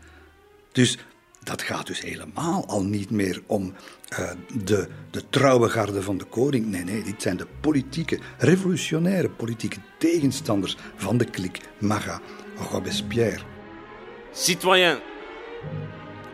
Dus 0.72 0.98
dat 1.44 1.62
gaat 1.62 1.88
dus 1.88 2.02
helemaal 2.02 2.66
al 2.68 2.84
niet 2.84 3.10
meer 3.10 3.42
om 3.46 3.74
uh, 4.20 4.32
de, 4.64 4.88
de 5.12 5.30
trouwe 5.30 5.70
garde 5.70 6.02
van 6.02 6.18
de 6.18 6.26
koning. 6.26 6.66
Nee, 6.66 6.84
nee, 6.84 7.04
dit 7.04 7.22
zijn 7.22 7.38
de 7.38 7.48
politieke, 7.62 8.20
revolutionaire 8.38 9.30
politieke 9.30 9.78
tegenstanders 9.98 10.78
van 10.96 11.18
de 11.18 11.26
klik 11.26 11.60
Maga 11.80 12.22
Robespierre. 12.72 13.44
Citoyen, 14.32 15.00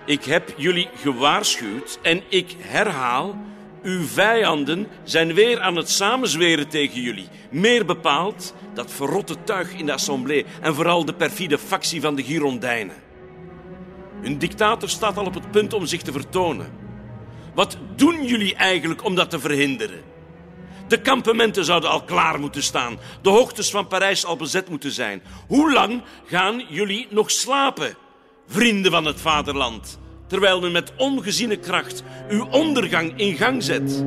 ik 0.05 0.23
heb 0.23 0.53
jullie 0.57 0.89
gewaarschuwd 0.95 1.99
en 2.01 2.21
ik 2.29 2.55
herhaal. 2.57 3.37
Uw 3.83 4.05
vijanden 4.05 4.87
zijn 5.03 5.33
weer 5.33 5.59
aan 5.59 5.75
het 5.75 5.89
samenzweren 5.89 6.67
tegen 6.67 7.01
jullie. 7.01 7.27
Meer 7.51 7.85
bepaald 7.85 8.53
dat 8.73 8.91
verrotte 8.91 9.35
tuig 9.43 9.73
in 9.73 9.85
de 9.85 9.93
assemblée 9.93 10.45
en 10.61 10.75
vooral 10.75 11.05
de 11.05 11.13
perfide 11.13 11.57
factie 11.57 12.01
van 12.01 12.15
de 12.15 12.23
Girondijnen. 12.23 12.95
Hun 14.21 14.37
dictator 14.37 14.89
staat 14.89 15.17
al 15.17 15.25
op 15.25 15.33
het 15.33 15.51
punt 15.51 15.73
om 15.73 15.85
zich 15.85 16.01
te 16.01 16.11
vertonen. 16.11 16.71
Wat 17.53 17.77
doen 17.95 18.25
jullie 18.25 18.55
eigenlijk 18.55 19.03
om 19.03 19.15
dat 19.15 19.29
te 19.29 19.39
verhinderen? 19.39 20.01
De 20.87 21.01
kampementen 21.01 21.65
zouden 21.65 21.89
al 21.89 22.03
klaar 22.03 22.39
moeten 22.39 22.63
staan. 22.63 22.99
De 23.21 23.29
hoogtes 23.29 23.71
van 23.71 23.87
Parijs 23.87 24.25
al 24.25 24.35
bezet 24.35 24.69
moeten 24.69 24.91
zijn. 24.91 25.21
Hoe 25.47 25.73
lang 25.73 26.01
gaan 26.25 26.63
jullie 26.69 27.07
nog 27.09 27.31
slapen, 27.31 27.95
vrienden 28.47 28.91
van 28.91 29.05
het 29.05 29.21
vaderland, 29.21 29.99
terwijl 30.29 30.61
men 30.61 30.71
met 30.71 30.91
ongeziene 30.95 31.57
kracht 31.57 32.03
uw 32.29 32.45
ondergang 32.45 33.13
in 33.17 33.35
gang 33.35 33.63
zet? 33.63 34.03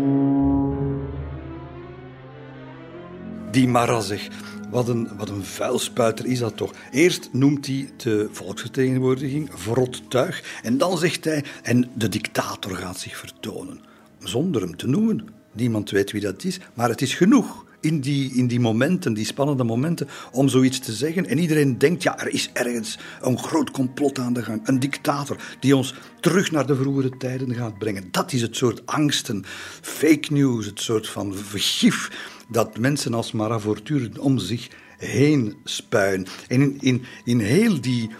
Die 3.50 3.68
Marat 3.68 4.04
zegt, 4.04 4.34
wat 4.70 4.88
een, 4.88 5.08
wat 5.16 5.28
een 5.28 5.44
vuilspuiter 5.44 6.26
is 6.26 6.38
dat 6.38 6.56
toch. 6.56 6.72
Eerst 6.90 7.28
noemt 7.32 7.66
hij 7.66 7.90
de 7.96 8.28
volksvertegenwoordiging 8.32 9.50
verrot 9.54 10.10
tuig. 10.10 10.60
En 10.62 10.78
dan 10.78 10.98
zegt 10.98 11.24
hij, 11.24 11.44
en 11.62 11.90
de 11.94 12.08
dictator 12.08 12.76
gaat 12.76 12.98
zich 12.98 13.16
vertonen. 13.16 13.80
Zonder 14.18 14.62
hem 14.62 14.76
te 14.76 14.86
noemen. 14.88 15.28
Niemand 15.52 15.90
weet 15.90 16.12
wie 16.12 16.20
dat 16.20 16.44
is, 16.44 16.58
maar 16.74 16.88
het 16.88 17.02
is 17.02 17.14
genoeg 17.14 17.64
in 17.82 18.00
die, 18.00 18.34
in 18.34 18.46
die 18.46 18.60
momenten, 18.60 19.14
die 19.14 19.24
spannende 19.24 19.64
momenten, 19.64 20.08
om 20.32 20.48
zoiets 20.48 20.78
te 20.78 20.92
zeggen. 20.92 21.26
En 21.26 21.38
iedereen 21.38 21.78
denkt, 21.78 22.02
ja, 22.02 22.18
er 22.18 22.28
is 22.28 22.50
ergens 22.52 22.98
een 23.20 23.38
groot 23.38 23.70
complot 23.70 24.18
aan 24.18 24.32
de 24.32 24.42
gang. 24.42 24.60
Een 24.64 24.78
dictator 24.78 25.36
die 25.60 25.76
ons 25.76 25.94
terug 26.20 26.50
naar 26.50 26.66
de 26.66 26.76
vroegere 26.76 27.16
tijden 27.18 27.54
gaat 27.54 27.78
brengen. 27.78 28.08
Dat 28.10 28.32
is 28.32 28.42
het 28.42 28.56
soort 28.56 28.86
angsten, 28.86 29.44
fake 29.80 30.32
news, 30.32 30.66
het 30.66 30.80
soort 30.80 31.08
van 31.08 31.34
vergif 31.34 32.10
dat 32.48 32.78
mensen 32.78 33.14
als 33.14 33.32
Marat 33.32 33.62
voortdurend 33.62 34.18
om 34.18 34.38
zich 34.38 34.68
heen 34.98 35.56
spuien. 35.64 36.26
En 36.48 36.60
in, 36.60 36.76
in, 36.80 37.02
in 37.24 37.38
heel 37.38 37.80
die, 37.80 38.10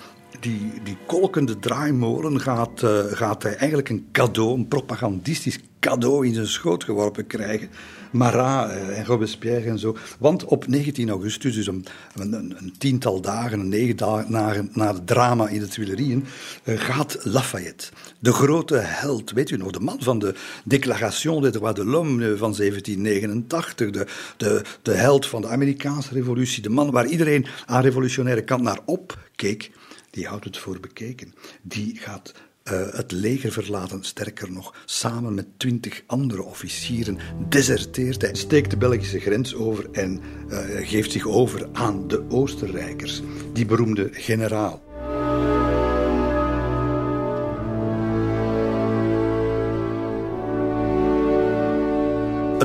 die, 0.40 0.72
die 0.84 0.96
kolkende 1.06 1.58
draaimolen 1.58 2.40
gaat, 2.40 2.82
uh, 2.82 3.00
gaat 3.04 3.42
hij 3.42 3.56
eigenlijk 3.56 3.88
een 3.88 4.08
cadeau, 4.12 4.54
een 4.54 4.68
propagandistisch 4.68 5.58
cadeau 5.80 6.26
in 6.26 6.34
zijn 6.34 6.46
schoot 6.46 6.84
geworpen 6.84 7.26
krijgen. 7.26 7.68
Marat 8.12 8.70
en 8.70 9.04
Robespierre 9.04 9.68
en 9.68 9.78
zo. 9.78 9.96
Want 10.18 10.44
op 10.44 10.66
19 10.66 11.10
augustus, 11.10 11.54
dus 11.54 11.66
een, 11.66 11.86
een, 12.14 12.32
een 12.32 12.74
tiental 12.78 13.20
dagen, 13.20 13.60
een 13.60 13.68
negen 13.68 13.96
dagen 13.96 14.32
na, 14.32 14.64
na 14.72 14.92
het 14.92 15.06
drama 15.06 15.48
in 15.48 15.60
de 15.60 15.68
Tuilerieën, 15.68 16.24
gaat 16.64 17.18
Lafayette, 17.22 17.86
de 18.18 18.32
grote 18.32 18.76
held, 18.76 19.30
weet 19.30 19.50
u 19.50 19.56
nog, 19.56 19.70
de 19.70 19.80
man 19.80 20.02
van 20.02 20.18
de 20.18 20.34
Déclaration 20.64 21.42
des 21.42 21.52
droits 21.52 21.78
de 21.78 21.84
l'homme 21.84 22.36
van 22.36 22.54
1789, 22.54 23.90
de, 23.90 24.06
de, 24.36 24.62
de 24.82 24.92
held 24.92 25.26
van 25.26 25.40
de 25.40 25.48
Amerikaanse 25.48 26.14
revolutie, 26.14 26.62
de 26.62 26.68
man 26.68 26.90
waar 26.90 27.06
iedereen 27.06 27.46
aan 27.66 27.82
revolutionaire 27.82 28.44
kant 28.44 28.62
naar 28.62 28.80
opkeek, 28.84 29.70
die 30.10 30.26
houdt 30.26 30.44
het 30.44 30.58
voor 30.58 30.80
bekeken. 30.80 31.34
Die 31.62 31.98
gaat 31.98 32.32
uh, 32.72 32.94
het 32.94 33.12
leger 33.12 33.52
verlaten, 33.52 34.04
sterker 34.04 34.52
nog, 34.52 34.74
samen 34.84 35.34
met 35.34 35.46
twintig 35.56 36.02
andere 36.06 36.42
officieren, 36.42 37.18
deserteert 37.48 38.22
hij, 38.22 38.34
steekt 38.34 38.70
de 38.70 38.76
Belgische 38.76 39.20
grens 39.20 39.54
over 39.54 39.90
en 39.92 40.20
uh, 40.48 40.58
geeft 40.88 41.12
zich 41.12 41.26
over 41.26 41.68
aan 41.72 42.08
de 42.08 42.24
Oostenrijkers, 42.28 43.22
die 43.52 43.66
beroemde 43.66 44.08
generaal. 44.12 44.91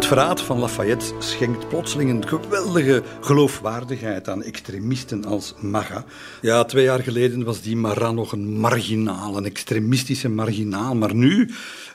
Verraad 0.08 0.42
van 0.42 0.60
Lafayette 0.60 1.06
schenkt 1.20 1.68
plotseling 1.68 2.10
een 2.10 2.28
geweldige 2.28 3.04
geloofwaardigheid 3.22 4.30
aan 4.30 4.44
extremisten 4.44 5.26
als 5.26 5.54
Maga. 5.60 6.06
Ja, 6.42 6.64
twee 6.64 6.84
jaar 6.84 7.04
geleden 7.04 7.44
was 7.44 7.62
die 7.62 7.76
Marat 7.76 8.14
nog 8.14 8.32
een 8.32 8.60
marginaal, 8.60 9.38
een 9.38 9.46
extremistische 9.46 10.30
marginaal. 10.30 10.96
Maar 10.96 11.16
nu 11.16 11.52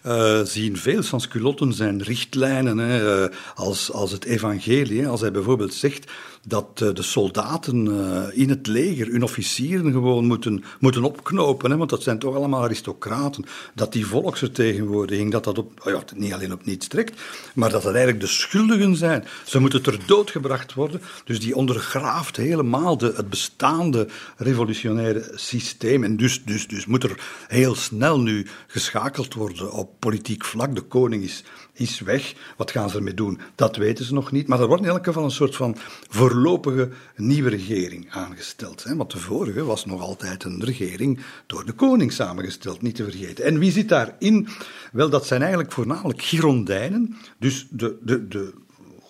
uh, 0.06 0.40
zien 0.42 0.76
veel 0.76 1.02
sansculotten 1.02 1.72
zijn 1.72 2.02
richtlijnen, 2.02 2.78
hè, 2.78 3.22
uh, 3.22 3.36
als, 3.54 3.92
als 3.92 4.12
het 4.12 4.24
evangelie. 4.24 5.08
Als 5.08 5.20
hij 5.20 5.30
bijvoorbeeld 5.30 5.74
zegt 5.74 6.10
dat 6.46 6.80
uh, 6.82 6.94
de 6.94 7.02
soldaten 7.02 7.86
in 8.34 8.48
het 8.48 8.66
leger 8.66 9.06
hun 9.06 9.22
officieren 9.22 9.92
gewoon 9.92 10.26
moeten, 10.26 10.64
moeten 10.80 11.04
opknopen. 11.04 11.70
Hè, 11.70 11.76
want 11.76 11.90
dat 11.90 12.02
zijn 12.02 12.18
toch 12.18 12.34
allemaal 12.34 12.62
aristocraten. 12.62 13.44
Dat 13.74 13.92
die 13.92 14.06
volksvertegenwoordiging, 14.06 15.32
dat 15.32 15.44
dat 15.44 15.58
op, 15.58 15.80
oh 15.84 15.92
ja, 15.92 16.02
niet 16.14 16.32
alleen 16.32 16.52
op 16.52 16.64
niets 16.64 16.86
trekt, 16.88 17.20
maar 17.54 17.70
dat 17.70 17.82
dat 17.82 17.92
eigenlijk 17.92 18.20
de 18.20 18.30
schuldigen 18.30 18.96
zijn. 18.96 19.24
Ze 19.44 19.60
moeten 19.60 19.82
ter 19.82 19.98
dood 20.06 20.30
gebracht 20.30 20.74
worden. 20.74 21.00
Dus 21.24 21.40
die 21.40 21.56
ondergraaft 21.56 22.36
helemaal 22.36 22.96
de, 22.96 23.12
het 23.16 23.30
bestaande 23.30 24.08
revolutionaire 24.36 25.32
systeem. 25.34 26.04
En 26.04 26.16
dus, 26.16 26.42
dus, 26.44 26.66
dus 26.66 26.86
moet 26.86 27.02
er 27.02 27.20
heel 27.48 27.74
snel 27.74 28.20
nu 28.20 28.46
geschakeld 28.66 29.34
worden 29.34 29.72
op 29.72 29.90
politiek 29.98 30.44
vlak. 30.44 30.74
De 30.74 30.80
koning 30.80 31.22
is, 31.22 31.44
is 31.72 32.00
weg. 32.00 32.34
Wat 32.56 32.70
gaan 32.70 32.90
ze 32.90 32.96
ermee 32.96 33.14
doen? 33.14 33.40
Dat 33.54 33.76
weten 33.76 34.04
ze 34.04 34.14
nog 34.14 34.32
niet. 34.32 34.46
Maar 34.46 34.60
er 34.60 34.66
wordt 34.66 34.82
in 34.82 34.88
elk 34.88 35.04
geval 35.04 35.24
een 35.24 35.30
soort 35.30 35.56
van 35.56 35.76
voorlopige 36.08 36.88
nieuwe 37.16 37.48
regering 37.48 38.10
aangesteld. 38.10 38.84
Hè? 38.84 38.96
Want 38.96 39.10
de 39.10 39.18
vorige 39.18 39.64
was 39.64 39.84
nog 39.84 40.00
altijd 40.00 40.44
een 40.44 40.64
regering 40.64 41.20
door 41.46 41.64
de 41.64 41.72
koning 41.72 42.12
samengesteld, 42.12 42.82
niet 42.82 42.94
te 42.94 43.04
vergeten. 43.04 43.44
En 43.44 43.58
wie 43.58 43.72
zit 43.72 43.88
daarin? 43.88 44.48
Wel, 44.92 45.10
dat 45.10 45.26
zijn 45.26 45.40
eigenlijk 45.40 45.72
voornamelijk 45.72 46.22
Girondijnen, 46.22 47.16
dus 47.38 47.66
de, 47.70 47.98
de, 48.02 48.28
de 48.28 48.52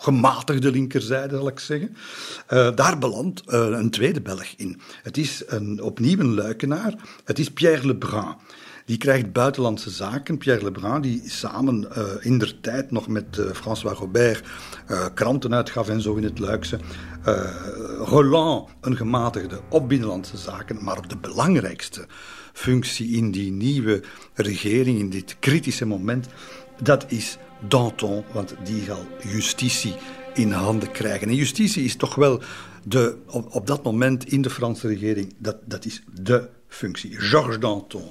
gematigde 0.03 0.71
linkerzijde, 0.71 1.37
zal 1.37 1.49
ik 1.49 1.59
zeggen. 1.59 1.97
Uh, 2.53 2.75
daar 2.75 2.99
belandt 2.99 3.43
uh, 3.47 3.67
een 3.71 3.91
tweede 3.91 4.21
Belg 4.21 4.55
in. 4.57 4.81
Het 5.03 5.17
is 5.17 5.43
een, 5.47 5.83
opnieuw 5.83 6.19
een 6.19 6.35
luikenaar. 6.35 6.95
Het 7.25 7.39
is 7.39 7.51
Pierre 7.51 7.87
Lebrun. 7.87 8.35
Die 8.85 8.97
krijgt 8.97 9.33
buitenlandse 9.33 9.91
zaken. 9.91 10.39
Pierre 10.39 10.65
Lebrun, 10.65 11.01
die 11.01 11.23
samen 11.25 11.89
uh, 11.97 12.05
in 12.21 12.39
der 12.39 12.61
tijd 12.61 12.91
nog 12.91 13.09
met 13.09 13.41
François 13.53 13.99
Robert 13.99 14.49
kranten 15.15 15.55
uitgaf 15.55 15.89
en 15.89 16.01
zo 16.01 16.15
in 16.15 16.25
het 16.25 16.39
Luikse. 16.39 16.79
Roland, 17.99 18.69
een 18.81 18.97
gematigde 18.97 19.61
op 19.69 19.89
binnenlandse 19.89 20.37
zaken, 20.37 20.85
maar 20.85 20.99
op 20.99 21.09
de 21.09 21.17
belangrijkste 21.17 22.07
functie 22.53 23.17
in 23.17 23.31
die 23.31 23.53
nieuwe 23.53 24.03
regering, 24.35 24.99
in 24.99 25.11
dit 25.11 25.37
kritische 25.39 25.87
moment, 25.87 26.27
dat 26.83 27.05
is 27.09 27.39
Danton, 27.69 28.25
want 28.33 28.55
die 28.65 28.85
zal 28.85 29.07
justitie 29.23 29.95
in 30.35 30.53
handen 30.53 30.91
krijgen. 30.91 31.29
En 31.29 31.35
justitie 31.35 31.85
is 31.85 31.97
toch 31.97 32.15
wel 32.15 32.43
de, 32.85 33.17
op, 33.27 33.55
op 33.55 33.67
dat 33.67 33.83
moment 33.83 34.29
in 34.29 34.43
de 34.43 34.51
Franse 34.51 34.87
regering, 34.87 35.35
dat, 35.39 35.57
dat 35.65 35.85
is 35.85 36.03
de 36.23 36.49
functie. 36.69 37.21
Georges 37.21 37.59
Danton, 37.59 38.11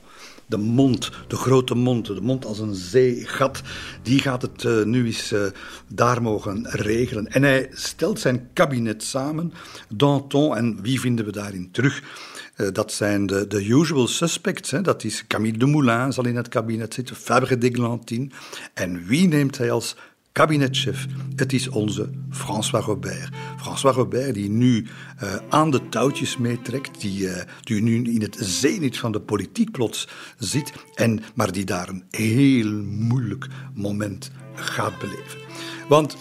de 0.52 0.58
mond, 0.58 1.12
de 1.28 1.36
grote 1.36 1.76
mond, 1.76 2.06
de 2.06 2.22
mond 2.22 2.46
als 2.46 2.60
een 2.60 2.76
zeegat, 2.76 3.62
die 4.02 4.20
gaat 4.20 4.42
het 4.42 4.64
uh, 4.64 4.84
nu 4.84 5.06
eens 5.06 5.32
uh, 5.32 5.44
daar 5.88 6.22
mogen 6.22 6.68
regelen. 6.70 7.28
En 7.28 7.44
hij 7.44 7.70
stelt 7.72 8.20
zijn 8.20 8.50
kabinet 8.54 9.04
samen, 9.04 9.54
Danton, 9.90 10.56
en 10.56 10.82
wie 10.82 11.00
vinden 11.00 11.26
we 11.26 11.32
daarin 11.32 11.72
terug? 11.72 12.04
Uh, 12.58 12.68
dat 12.72 12.92
zijn 12.92 13.26
de, 13.26 13.66
usual 13.68 14.08
suspects. 14.08 14.72
Hè? 14.72 14.82
Dat 14.82 15.04
is 15.04 15.28
Camille 15.28 15.58
Dumoulin 15.58 16.14
zal 16.14 16.26
in 16.26 16.36
het 16.36 16.48
kabinet 16.48 16.94
zitten, 16.94 17.16
Fabre 17.16 17.58
d'Eglantine. 17.58 18.30
En 18.74 19.06
wie 19.06 19.28
neemt 19.28 19.58
hij 19.58 19.72
als 19.72 19.96
kabinetchef. 20.32 21.06
Het 21.36 21.54
is 21.54 21.68
onze 21.68 22.10
François 22.30 22.86
Robert. 22.86 23.30
François 23.58 23.96
Robert 23.96 24.34
die 24.34 24.50
nu 24.50 24.88
uh, 25.24 25.36
aan 25.50 25.72
de 25.72 25.90
touwtjes 25.90 26.38
meetrekt, 26.38 27.02
die, 27.02 27.20
uh, 27.20 27.42
die 27.62 27.82
nu 27.82 28.14
in 28.14 28.22
het 28.22 28.38
zenit 28.40 28.98
van 28.98 29.12
de 29.12 29.20
politiek 29.20 29.72
plots 29.72 30.08
zit, 30.38 30.74
en, 30.96 31.20
maar 31.36 31.52
die 31.52 31.66
daar 31.66 31.90
een 31.90 32.04
heel 32.10 32.72
moeilijk 32.84 33.48
moment 33.74 34.32
gaat 34.56 35.00
beleven. 35.00 35.40
Want 35.88 36.18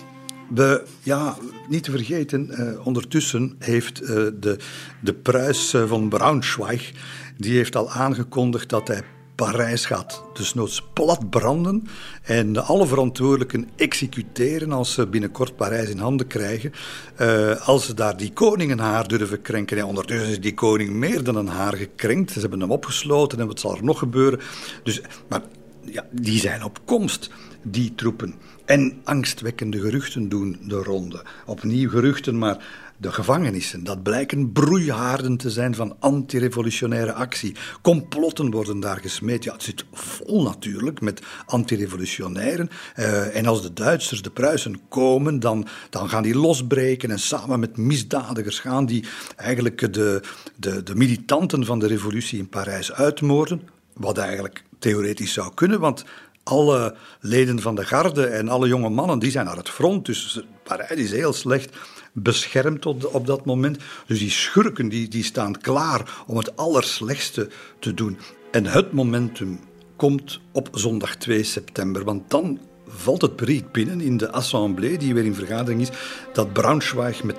we, 0.55 0.87
ja, 1.03 1.37
niet 1.69 1.83
te 1.83 1.91
vergeten, 1.91 2.49
uh, 2.51 2.87
ondertussen 2.87 3.55
heeft 3.59 4.07
de, 4.07 4.59
de 5.01 5.15
pruis 5.15 5.75
van 5.87 6.09
Braunschweig, 6.09 6.93
die 7.37 7.57
heeft 7.57 7.77
al 7.77 7.91
aangekondigd 7.91 8.69
dat 8.69 8.89
hij 8.89 9.03
Parijs 9.41 9.87
gaat 9.87 10.23
dus 10.33 10.83
plat 10.93 11.31
branden 11.31 11.89
en 12.23 12.57
alle 12.57 12.87
verantwoordelijken 12.87 13.69
executeren 13.77 14.73
als 14.73 14.93
ze 14.93 15.07
binnenkort 15.07 15.57
Parijs 15.57 15.89
in 15.89 15.99
handen 15.99 16.27
krijgen. 16.27 16.73
Uh, 17.21 17.69
als 17.69 17.87
ze 17.87 17.95
daar 17.95 18.17
die 18.17 18.33
koning 18.33 18.81
haar 18.81 19.09
durven 19.09 19.43
krenken. 19.43 19.79
En 19.79 19.85
ondertussen 19.85 20.29
is 20.29 20.41
die 20.41 20.55
koning 20.55 20.91
meer 20.91 21.23
dan 21.23 21.37
een 21.37 21.49
haar 21.49 21.77
gekrenkt. 21.77 22.33
Ze 22.33 22.41
hebben 22.41 22.61
hem 22.61 22.71
opgesloten 22.71 23.41
en 23.41 23.47
wat 23.47 23.61
zal 23.61 23.77
er 23.77 23.85
nog 23.85 23.99
gebeuren? 23.99 24.41
Dus, 24.83 25.01
maar 25.29 25.43
ja, 25.85 26.07
die 26.11 26.41
zijn 26.41 26.65
op 26.65 26.79
komst, 26.85 27.31
die 27.63 27.95
troepen. 27.95 28.35
En 28.65 29.01
angstwekkende 29.05 29.81
geruchten 29.81 30.29
doen 30.29 30.59
de 30.63 30.77
ronde. 30.83 31.25
Opnieuw 31.47 31.91
geruchten, 31.91 32.39
maar 32.39 32.65
de 33.01 33.13
gevangenissen, 33.13 33.85
dat 33.85 34.03
blijken 34.03 34.53
broeihaarden 34.53 35.37
te 35.37 35.51
zijn 35.51 35.75
van 35.75 35.97
antirevolutionaire 35.99 37.13
actie. 37.13 37.55
Complotten 37.83 38.51
worden 38.51 38.81
daar 38.81 39.01
gesmeed. 39.01 39.45
Ja, 39.45 39.53
het 39.53 39.63
zit 39.63 39.85
vol 39.93 40.43
natuurlijk 40.43 41.01
met 41.01 41.23
antirevolutionairen. 41.47 42.69
Uh, 42.97 43.37
en 43.37 43.47
als 43.47 43.63
de 43.63 43.73
Duitsers, 43.73 44.23
de 44.23 44.31
Pruisen 44.31 44.81
komen, 44.89 45.41
dan, 45.41 45.67
dan 45.91 46.09
gaan 46.09 46.23
die 46.23 46.37
losbreken 46.37 47.11
en 47.11 47.19
samen 47.19 47.61
met 47.61 47.77
misdadigers 47.77 48.59
gaan 48.59 48.87
die 48.87 49.05
eigenlijk 49.37 49.95
de, 49.95 50.23
de, 50.57 50.83
de 50.83 50.95
militanten 50.95 51.65
van 51.65 51.79
de 51.79 51.87
revolutie 51.87 52.39
in 52.39 52.49
Parijs 52.49 52.93
uitmoorden. 52.93 53.69
Wat 53.95 54.19
eigenlijk 54.19 54.65
theoretisch 54.79 55.33
zou 55.33 55.55
kunnen, 55.55 55.81
want 55.81 56.05
alle 56.51 56.95
leden 57.21 57.61
van 57.61 57.75
de 57.75 57.85
garde 57.85 58.27
en 58.27 58.49
alle 58.49 58.69
jonge 58.69 58.89
mannen 58.89 59.19
die 59.19 59.31
zijn 59.31 59.47
naar 59.47 59.57
het 59.57 59.69
front. 59.69 60.07
Dus 60.07 60.41
Parijs 60.63 61.01
is 61.01 61.13
heel 61.13 61.33
slecht 61.33 61.77
beschermd 62.13 62.87
op, 62.87 63.27
dat 63.27 63.45
moment. 63.45 63.79
Dus 64.07 64.19
die 64.19 64.31
schurken 64.31 64.89
die, 64.89 65.09
die 65.09 65.25
staan 65.25 65.61
klaar 65.61 66.23
om 66.27 66.37
het 66.37 66.57
allerslechtste 66.57 67.49
te 67.79 67.95
doen. 67.95 68.19
En 68.51 68.67
het 68.67 68.93
momentum 68.93 69.61
komt 69.97 70.41
op 70.53 70.69
zondag 70.73 71.17
2 71.17 71.43
september, 71.43 72.05
want 72.05 72.31
dan 72.31 72.59
valt 72.89 73.23
het 73.23 73.37
bericht 73.37 73.73
binnen 73.73 74.01
in 74.01 74.17
de 74.17 74.33
assemblée, 74.33 74.99
die 74.99 75.15
weer 75.15 75.25
in 75.25 75.35
vergadering 75.35 75.81
is, 75.81 75.91
dat 76.33 76.53
Braunschweig 76.53 77.23
met 77.23 77.39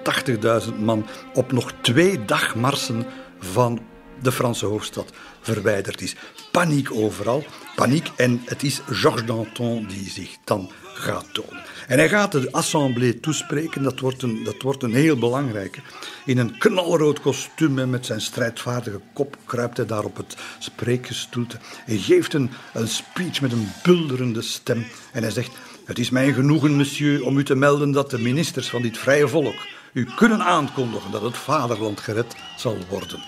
80.000 0.67 0.75
man 0.79 1.05
op 1.33 1.51
nog 1.51 1.71
twee 1.81 2.25
dagmarsen 2.25 3.05
van 3.39 3.79
de 4.21 4.31
Franse 4.31 4.65
hoofdstad 4.65 5.11
verwijderd 5.41 6.01
is. 6.01 6.15
Paniek 6.51 6.91
overal, 6.91 7.43
paniek. 7.75 8.11
En 8.15 8.41
het 8.45 8.63
is 8.63 8.81
Georges 8.89 9.25
Danton 9.25 9.85
die 9.87 10.09
zich 10.09 10.37
dan 10.43 10.71
gaat 10.93 11.33
tonen. 11.33 11.63
En 11.87 11.97
hij 11.97 12.09
gaat 12.09 12.31
de 12.31 12.51
assemblée 12.51 13.19
toespreken, 13.19 13.83
dat 13.83 13.99
wordt 13.99 14.21
een, 14.21 14.43
dat 14.43 14.61
wordt 14.61 14.83
een 14.83 14.93
heel 14.93 15.17
belangrijke. 15.17 15.79
In 16.25 16.37
een 16.37 16.57
knalrood 16.57 17.21
kostuum 17.21 17.79
en 17.79 17.89
met 17.89 18.05
zijn 18.05 18.21
strijdvaardige 18.21 19.01
kop 19.13 19.37
kruipt 19.45 19.77
hij 19.77 19.85
daar 19.85 20.03
op 20.03 20.17
het 20.17 20.35
spreekgestoelte. 20.59 21.57
Hij 21.85 21.97
geeft 21.97 22.33
een, 22.33 22.51
een 22.73 22.87
speech 22.87 23.41
met 23.41 23.51
een 23.51 23.71
bulderende 23.83 24.41
stem 24.41 24.85
en 25.11 25.21
hij 25.21 25.31
zegt... 25.31 25.51
Het 25.85 25.99
is 25.99 26.09
mijn 26.09 26.33
genoegen, 26.33 26.75
monsieur, 26.75 27.25
om 27.25 27.37
u 27.37 27.43
te 27.43 27.55
melden 27.55 27.91
dat 27.91 28.09
de 28.09 28.19
ministers 28.19 28.69
van 28.69 28.81
dit 28.81 28.97
vrije 28.97 29.27
volk 29.27 29.55
u 29.93 30.07
kunnen 30.15 30.43
aankondigen 30.43 31.11
dat 31.11 31.21
het 31.21 31.37
vaderland 31.37 31.99
gered 31.99 32.35
zal 32.57 32.77
worden. 32.89 33.23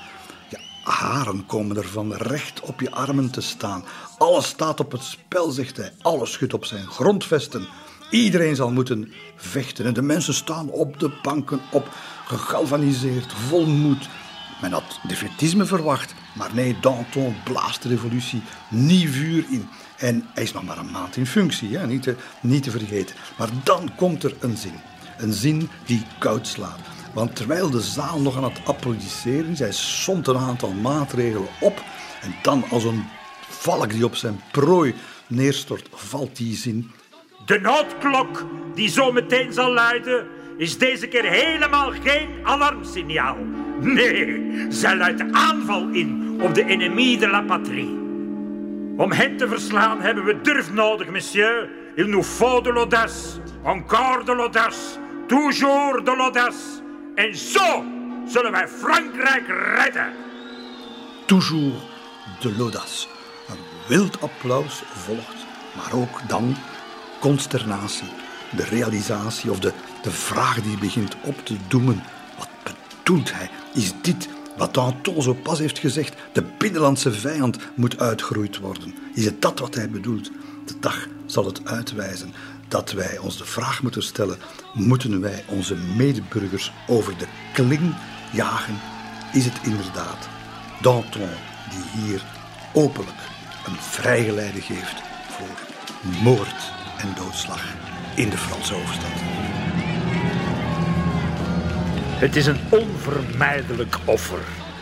Ja, 0.50 0.60
haren 0.92 1.46
komen 1.46 1.78
ervan 1.78 2.14
recht 2.14 2.62
op 2.62 2.80
je 2.80 2.92
armen 2.92 3.32
te 3.32 3.42
staan. 3.42 3.84
Alles 4.24 4.48
staat 4.48 4.80
op 4.80 4.92
het 4.92 5.04
spel, 5.04 5.52
zegt 5.52 5.78
hij. 5.78 5.92
Alles 6.02 6.32
schudt 6.32 6.54
op 6.54 6.66
zijn 6.66 6.88
grondvesten. 6.88 7.68
Iedereen 8.10 8.56
zal 8.56 8.72
moeten 8.72 9.14
vechten. 9.36 9.86
En 9.86 9.94
de 9.94 10.02
mensen 10.02 10.34
staan 10.34 10.70
op 10.70 11.00
de 11.00 11.12
banken 11.22 11.62
op, 11.72 11.90
gegalvaniseerd, 12.26 13.34
vol 13.34 13.66
moed. 13.66 14.10
Men 14.62 14.72
had 14.72 15.00
defetisme 15.08 15.66
verwacht, 15.66 16.14
maar 16.36 16.50
nee, 16.54 16.78
Danton 16.82 17.36
blaast 17.44 17.82
de 17.82 17.90
revolutie 17.90 18.42
nieuw 18.70 19.12
vuur 19.12 19.46
in. 19.50 19.70
En 19.98 20.28
hij 20.34 20.44
is 20.44 20.54
nog 20.54 20.64
maar 20.64 20.78
een 20.78 20.92
maand 20.92 21.18
in 21.18 21.28
functie, 21.28 21.78
hè? 21.78 21.88
Niet, 21.88 22.04
te, 22.04 22.16
niet 22.42 22.64
te 22.64 22.72
vergeten. 22.72 23.16
Maar 23.38 23.50
dan 23.64 23.96
komt 23.96 24.24
er 24.24 24.36
een 24.40 24.58
zin. 24.58 24.80
Een 25.18 25.34
zin 25.34 25.70
die 25.86 26.06
koud 26.20 26.48
slaat. 26.48 26.80
Want 27.14 27.36
terwijl 27.36 27.70
de 27.70 27.82
zaal 27.82 28.20
nog 28.20 28.38
aan 28.38 28.44
het 28.44 28.62
applaudisseren 28.66 29.50
is, 29.50 29.60
hij 29.60 29.74
somt 29.74 30.28
een 30.28 30.38
aantal 30.38 30.72
maatregelen 30.72 31.50
op. 31.60 31.84
En 32.22 32.36
dan 32.42 32.64
als 32.70 32.84
een 32.84 33.06
valk 33.54 33.90
die 33.90 34.06
op 34.06 34.16
zijn 34.16 34.42
prooi 34.52 34.96
neerstort, 35.28 35.90
valt 35.94 36.36
die 36.36 36.56
zin. 36.56 36.92
De 37.46 37.60
noodklok 37.60 38.46
die 38.74 38.90
zo 38.90 39.12
meteen 39.12 39.54
zal 39.54 39.72
luiden, 39.72 40.28
is 40.58 40.78
deze 40.78 41.08
keer 41.08 41.24
helemaal 41.24 41.92
geen 42.04 42.30
alarmsignaal. 42.44 43.38
Nee, 43.80 44.66
zij 44.70 44.96
luidt 44.96 45.24
aanval 45.32 45.88
in 45.88 46.40
op 46.42 46.54
de 46.54 46.64
ennemi 46.64 47.18
de 47.18 47.28
la 47.28 47.42
patrie. 47.42 48.02
Om 48.98 49.12
hen 49.12 49.38
te 49.38 49.48
verslaan 49.48 50.02
hebben 50.02 50.24
we 50.24 50.42
durf 50.42 50.72
nodig, 50.72 51.10
monsieur. 51.10 51.70
Il 51.96 52.08
nous 52.08 52.28
faut 52.28 52.64
de 52.64 52.74
l'audace, 52.74 53.40
encore 53.64 54.24
de 54.24 54.36
l'audace, 54.36 54.98
toujours 55.28 56.04
de 56.04 56.16
l'audace. 56.16 56.82
En 57.16 57.36
zo 57.36 57.84
zullen 58.26 58.52
wij 58.52 58.68
Frankrijk 58.68 59.48
redden. 59.76 60.14
Toujours 61.26 61.76
de 62.40 62.52
l'audace. 62.58 63.13
Wild 63.88 64.22
applaus 64.22 64.84
volgt, 64.94 65.46
maar 65.76 65.94
ook 65.94 66.28
dan 66.28 66.56
consternatie, 67.20 68.08
de 68.56 68.64
realisatie 68.64 69.52
of 69.52 69.60
de, 69.60 69.74
de 70.02 70.12
vraag 70.12 70.62
die 70.62 70.78
begint 70.78 71.16
op 71.24 71.46
te 71.46 71.56
doemen. 71.68 72.04
Wat 72.38 72.50
bedoelt 72.64 73.34
hij? 73.34 73.50
Is 73.74 73.94
dit 74.02 74.30
wat 74.58 74.74
Danton 74.74 75.22
zo 75.22 75.34
pas 75.34 75.60
heeft 75.60 75.80
gezegd? 75.80 76.16
De 76.34 76.44
binnenlandse 76.58 77.12
vijand 77.12 77.58
moet 77.76 78.00
uitgeroeid 78.00 78.60
worden. 78.60 78.96
Is 79.14 79.26
het 79.26 79.42
dat 79.42 79.60
wat 79.60 79.76
hij 79.76 79.90
bedoelt? 79.90 80.32
De 80.66 80.80
dag 80.80 81.08
zal 81.26 81.46
het 81.46 81.66
uitwijzen 81.66 82.34
dat 82.68 82.92
wij 82.92 83.18
ons 83.18 83.38
de 83.38 83.46
vraag 83.46 83.82
moeten 83.82 84.04
stellen: 84.04 84.38
moeten 84.74 85.22
wij 85.22 85.44
onze 85.48 85.76
medeburgers 85.76 86.72
over 86.88 87.18
de 87.18 87.28
kling 87.54 87.96
jagen? 88.32 88.80
Is 89.34 89.46
het 89.46 89.60
inderdaad 89.64 90.28
Danton 90.82 91.30
die 91.70 92.02
hier 92.04 92.24
openlijk 92.74 93.23
een 93.66 93.76
vrijgeleide 93.80 94.62
geeft 94.62 95.02
voor 95.30 95.48
moord 96.22 96.72
en 96.98 97.14
doodslag 97.16 97.74
in 98.16 98.30
de 98.30 98.38
Franse 98.38 98.74
hoofdstad. 98.74 99.12
Het 102.20 102.36
is 102.36 102.46
een 102.46 102.60
onvermijdelijk 102.70 103.98
offer. 104.06 104.40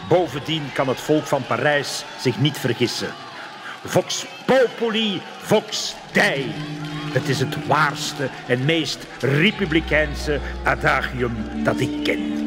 Bovendien 0.10 0.64
kan 0.74 0.88
het 0.88 1.00
volk 1.00 1.24
van 1.24 1.46
Parijs 1.46 2.06
zich 2.20 2.40
niet 2.40 2.58
vergissen. 2.58 3.10
Vox 3.86 4.26
populi, 4.46 5.22
vox 5.42 5.96
dei. 6.12 6.46
Het 7.14 7.30
is 7.30 7.40
het 7.40 7.68
waarste 7.68 8.30
en 8.48 8.66
meest 8.66 9.08
republikeinse 9.20 10.40
adagium 10.64 11.36
dat 11.64 11.80
ik 11.80 12.04
ken. 12.04 12.42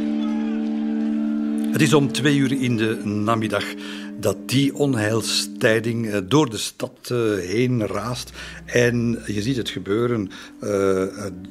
Het 1.72 1.82
is 1.82 1.94
om 1.94 2.12
twee 2.12 2.36
uur 2.36 2.52
in 2.52 2.76
de 2.76 3.00
namiddag 3.04 3.64
dat 4.20 4.36
die 4.46 4.74
onheilstijding 4.74 6.10
eh, 6.10 6.18
door 6.28 6.50
de 6.50 6.56
stad 6.56 6.98
eh, 7.02 7.18
heen 7.34 7.86
raast. 7.86 8.32
En 8.64 9.22
je 9.26 9.42
ziet 9.42 9.56
het 9.56 9.68
gebeuren, 9.68 10.30
uh, 10.60 10.70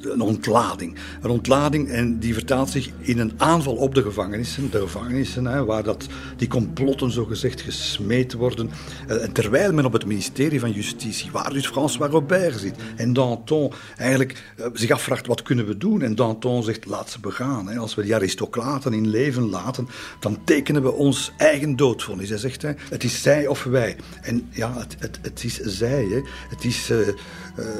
een 0.00 0.20
ontlading. 0.20 0.96
Een 1.22 1.30
ontlading 1.30 1.88
en 1.88 2.18
die 2.18 2.34
vertaalt 2.34 2.70
zich 2.70 2.90
in 2.98 3.18
een 3.18 3.32
aanval 3.36 3.74
op 3.74 3.94
de 3.94 4.02
gevangenissen. 4.02 4.70
De 4.70 4.80
gevangenissen 4.80 5.66
waar 5.66 5.82
dat, 5.82 6.06
die 6.36 6.48
complotten 6.48 7.10
zogezegd 7.10 7.60
gesmeed 7.60 8.32
worden. 8.32 8.70
Uh, 9.08 9.16
terwijl 9.16 9.72
men 9.72 9.84
op 9.84 9.92
het 9.92 10.06
ministerie 10.06 10.60
van 10.60 10.72
Justitie, 10.72 11.30
waar 11.30 11.52
dus 11.52 11.66
François 11.66 12.10
Robert 12.10 12.60
zit, 12.60 12.74
en 12.96 13.12
Danton 13.12 13.72
eigenlijk 13.96 14.54
zich 14.72 14.90
afvraagt 14.90 15.26
wat 15.26 15.42
kunnen 15.42 15.66
we 15.66 15.76
doen. 15.76 16.02
En 16.02 16.14
Danton 16.14 16.62
zegt 16.62 16.86
laat 16.86 17.10
ze 17.10 17.20
begaan. 17.20 17.76
Als 17.76 17.94
we 17.94 18.02
die 18.02 18.14
aristocraten 18.14 18.92
in 18.92 19.08
leven 19.08 19.50
laten, 19.50 19.88
dan 20.20 20.38
tekenen 20.44 20.82
we 20.82 20.92
ons 20.92 21.32
eigen 21.36 21.76
doodvonnis. 21.76 22.28
Hij 22.28 22.38
zegt, 22.38 22.53
het 22.62 23.04
is 23.04 23.22
zij 23.22 23.46
of 23.46 23.64
wij. 23.64 23.96
En 24.22 24.48
ja, 24.50 24.72
het, 24.78 24.96
het, 24.98 25.18
het 25.22 25.44
is 25.44 25.60
zij. 25.60 26.04
Hè. 26.04 26.20
Het 26.48 26.64
is 26.64 26.90
uh, 26.90 26.98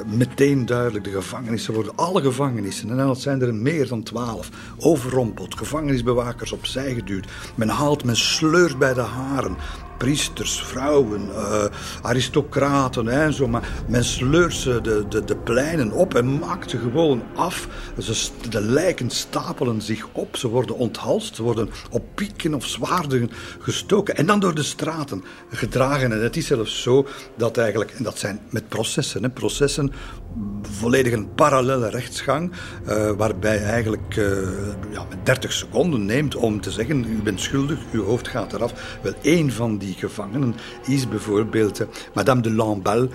meteen 0.06 0.66
duidelijk. 0.66 1.04
De 1.04 1.10
gevangenissen 1.10 1.74
worden, 1.74 1.96
alle 1.96 2.22
gevangenissen, 2.22 2.90
en 2.90 2.96
dat 2.96 3.20
zijn 3.20 3.42
er 3.42 3.54
meer 3.54 3.88
dan 3.88 4.02
twaalf, 4.02 4.50
overrompeld. 4.78 5.56
Gevangenisbewakers 5.56 6.52
opzij 6.52 6.94
geduwd. 6.94 7.26
Men 7.54 7.68
haalt, 7.68 8.04
men 8.04 8.16
sleurt 8.16 8.78
bij 8.78 8.94
de 8.94 9.00
haren 9.00 9.56
priesters, 9.98 10.62
vrouwen, 10.62 11.28
uh, 11.28 11.64
aristocraten 12.02 13.08
en 13.08 13.32
zo. 13.32 13.48
Maar 13.48 13.68
men 13.88 14.04
sleurt 14.04 14.54
ze 14.54 14.80
de, 14.82 15.04
de, 15.08 15.24
de 15.24 15.36
pleinen 15.36 15.92
op 15.92 16.14
en 16.14 16.38
maakt 16.38 16.70
ze 16.70 16.78
gewoon 16.78 17.22
af. 17.34 17.68
Ze, 17.98 18.28
de 18.50 18.60
lijken 18.60 19.10
stapelen 19.10 19.82
zich 19.82 20.06
op, 20.12 20.36
ze 20.36 20.48
worden 20.48 20.76
onthalst, 20.76 21.34
ze 21.34 21.42
worden 21.42 21.70
op 21.90 22.04
pieken 22.14 22.54
of 22.54 22.66
zwaarden 22.66 23.30
gestoken 23.58 24.16
en 24.16 24.26
dan 24.26 24.40
door 24.40 24.54
de 24.54 24.62
straten 24.62 25.24
gedragen. 25.50 26.12
En 26.12 26.22
het 26.22 26.36
is 26.36 26.46
zelfs 26.46 26.82
zo 26.82 27.06
dat 27.36 27.56
eigenlijk, 27.56 27.90
en 27.90 28.04
dat 28.04 28.18
zijn 28.18 28.40
met 28.50 28.68
processen, 28.68 29.22
hè, 29.22 29.30
processen 29.30 29.92
volledig 30.62 31.12
een 31.12 31.34
parallele 31.34 31.88
rechtsgang, 31.88 32.52
uh, 32.88 33.10
waarbij 33.10 33.62
eigenlijk 33.62 34.16
uh, 34.16 34.26
ja, 34.92 35.06
30 35.22 35.52
seconden 35.52 36.04
neemt 36.04 36.34
om 36.36 36.60
te 36.60 36.70
zeggen: 36.70 37.04
U 37.04 37.22
bent 37.22 37.40
schuldig, 37.40 37.78
uw 37.92 38.04
hoofd 38.04 38.28
gaat 38.28 38.52
eraf. 38.52 38.98
Wel, 39.02 39.12
één 39.22 39.52
van 39.52 39.78
die 39.78 39.83
gevangenen 39.92 40.54
is 40.86 41.08
bijvoorbeeld 41.08 41.80
uh, 41.80 41.86
Madame 42.14 42.40
de 42.40 42.50
Lamballe, 42.50 43.08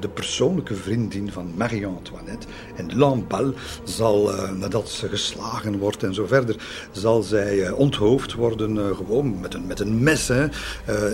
de 0.00 0.08
persoonlijke 0.14 0.74
vriendin 0.74 1.32
van 1.32 1.52
Marie-Antoinette. 1.56 2.46
En 2.76 2.96
Lamballe 2.96 3.54
zal, 3.84 4.30
nadat 4.58 4.88
ze 4.88 5.08
geslagen 5.08 5.78
wordt 5.78 6.02
en 6.02 6.14
zo 6.14 6.26
verder, 6.26 6.56
zal 6.92 7.22
zij 7.22 7.70
onthoofd 7.70 8.34
worden, 8.34 8.96
gewoon 8.96 9.40
met 9.40 9.54
een, 9.54 9.66
met 9.66 9.80
een 9.80 10.02
mes. 10.02 10.30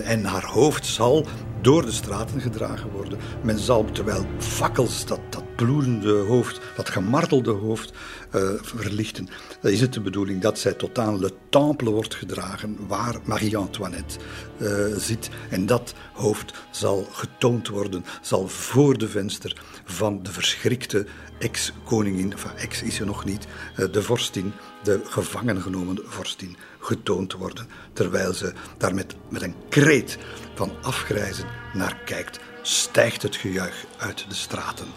En 0.03 0.23
haar 0.23 0.45
hoofd 0.45 0.85
zal 0.85 1.25
door 1.61 1.85
de 1.85 1.91
straten 1.91 2.41
gedragen 2.41 2.91
worden. 2.91 3.17
Men 3.43 3.59
zal, 3.59 3.85
terwijl 3.91 4.25
fakkels 4.37 5.05
dat, 5.05 5.19
dat 5.29 5.43
bloedende 5.65 6.11
hoofd, 6.11 6.59
dat 6.75 6.89
gemartelde 6.89 7.51
hoofd 7.51 7.93
uh, 8.35 8.49
verlichten. 8.61 9.29
Dan 9.61 9.71
is 9.71 9.81
het 9.81 9.93
de 9.93 10.01
bedoeling 10.01 10.41
dat 10.41 10.59
zij 10.59 10.73
tot 10.73 10.99
aan 10.99 11.19
Le 11.19 11.33
Temple 11.49 11.89
wordt 11.89 12.15
gedragen, 12.15 12.77
waar 12.87 13.15
Marie-Antoinette 13.23 14.19
uh, 14.57 14.85
zit. 14.97 15.29
En 15.49 15.65
dat 15.65 15.93
hoofd 16.13 16.53
zal 16.71 17.07
getoond 17.11 17.67
worden, 17.67 18.05
zal 18.21 18.47
voor 18.47 18.97
de 18.97 19.07
venster 19.07 19.61
van 19.85 20.23
de 20.23 20.31
verschrikte 20.31 21.05
ex-koningin, 21.39 22.31
enfin 22.31 22.57
ex 22.57 22.81
is 22.81 22.95
ze 22.95 23.05
nog 23.05 23.25
niet, 23.25 23.47
uh, 23.77 23.91
de 23.91 24.01
vorstin, 24.01 24.53
de 24.83 25.01
gevangen 25.03 25.61
genomen 25.61 25.99
vorstin, 26.03 26.57
getoond 26.79 27.33
worden. 27.33 27.67
Terwijl 27.93 28.33
ze 28.33 28.53
daar 28.77 28.93
met, 28.93 29.15
met 29.29 29.41
een 29.41 29.55
kreet 29.69 30.17
van 30.55 30.71
afgrijzen 30.81 31.47
naar 31.73 31.97
kijkt, 32.05 32.39
stijgt 32.61 33.21
het 33.21 33.35
gejuich 33.35 33.85
uit 33.97 34.25
de 34.29 34.35
straten 34.35 34.87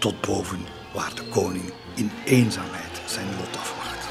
tot 0.00 0.20
boven 0.20 0.66
waar 0.92 1.14
de 1.14 1.22
koning 1.22 1.72
in 1.94 2.10
eenzaamheid 2.24 3.00
zijn 3.06 3.26
lot 3.38 3.56
afwacht. 3.56 4.08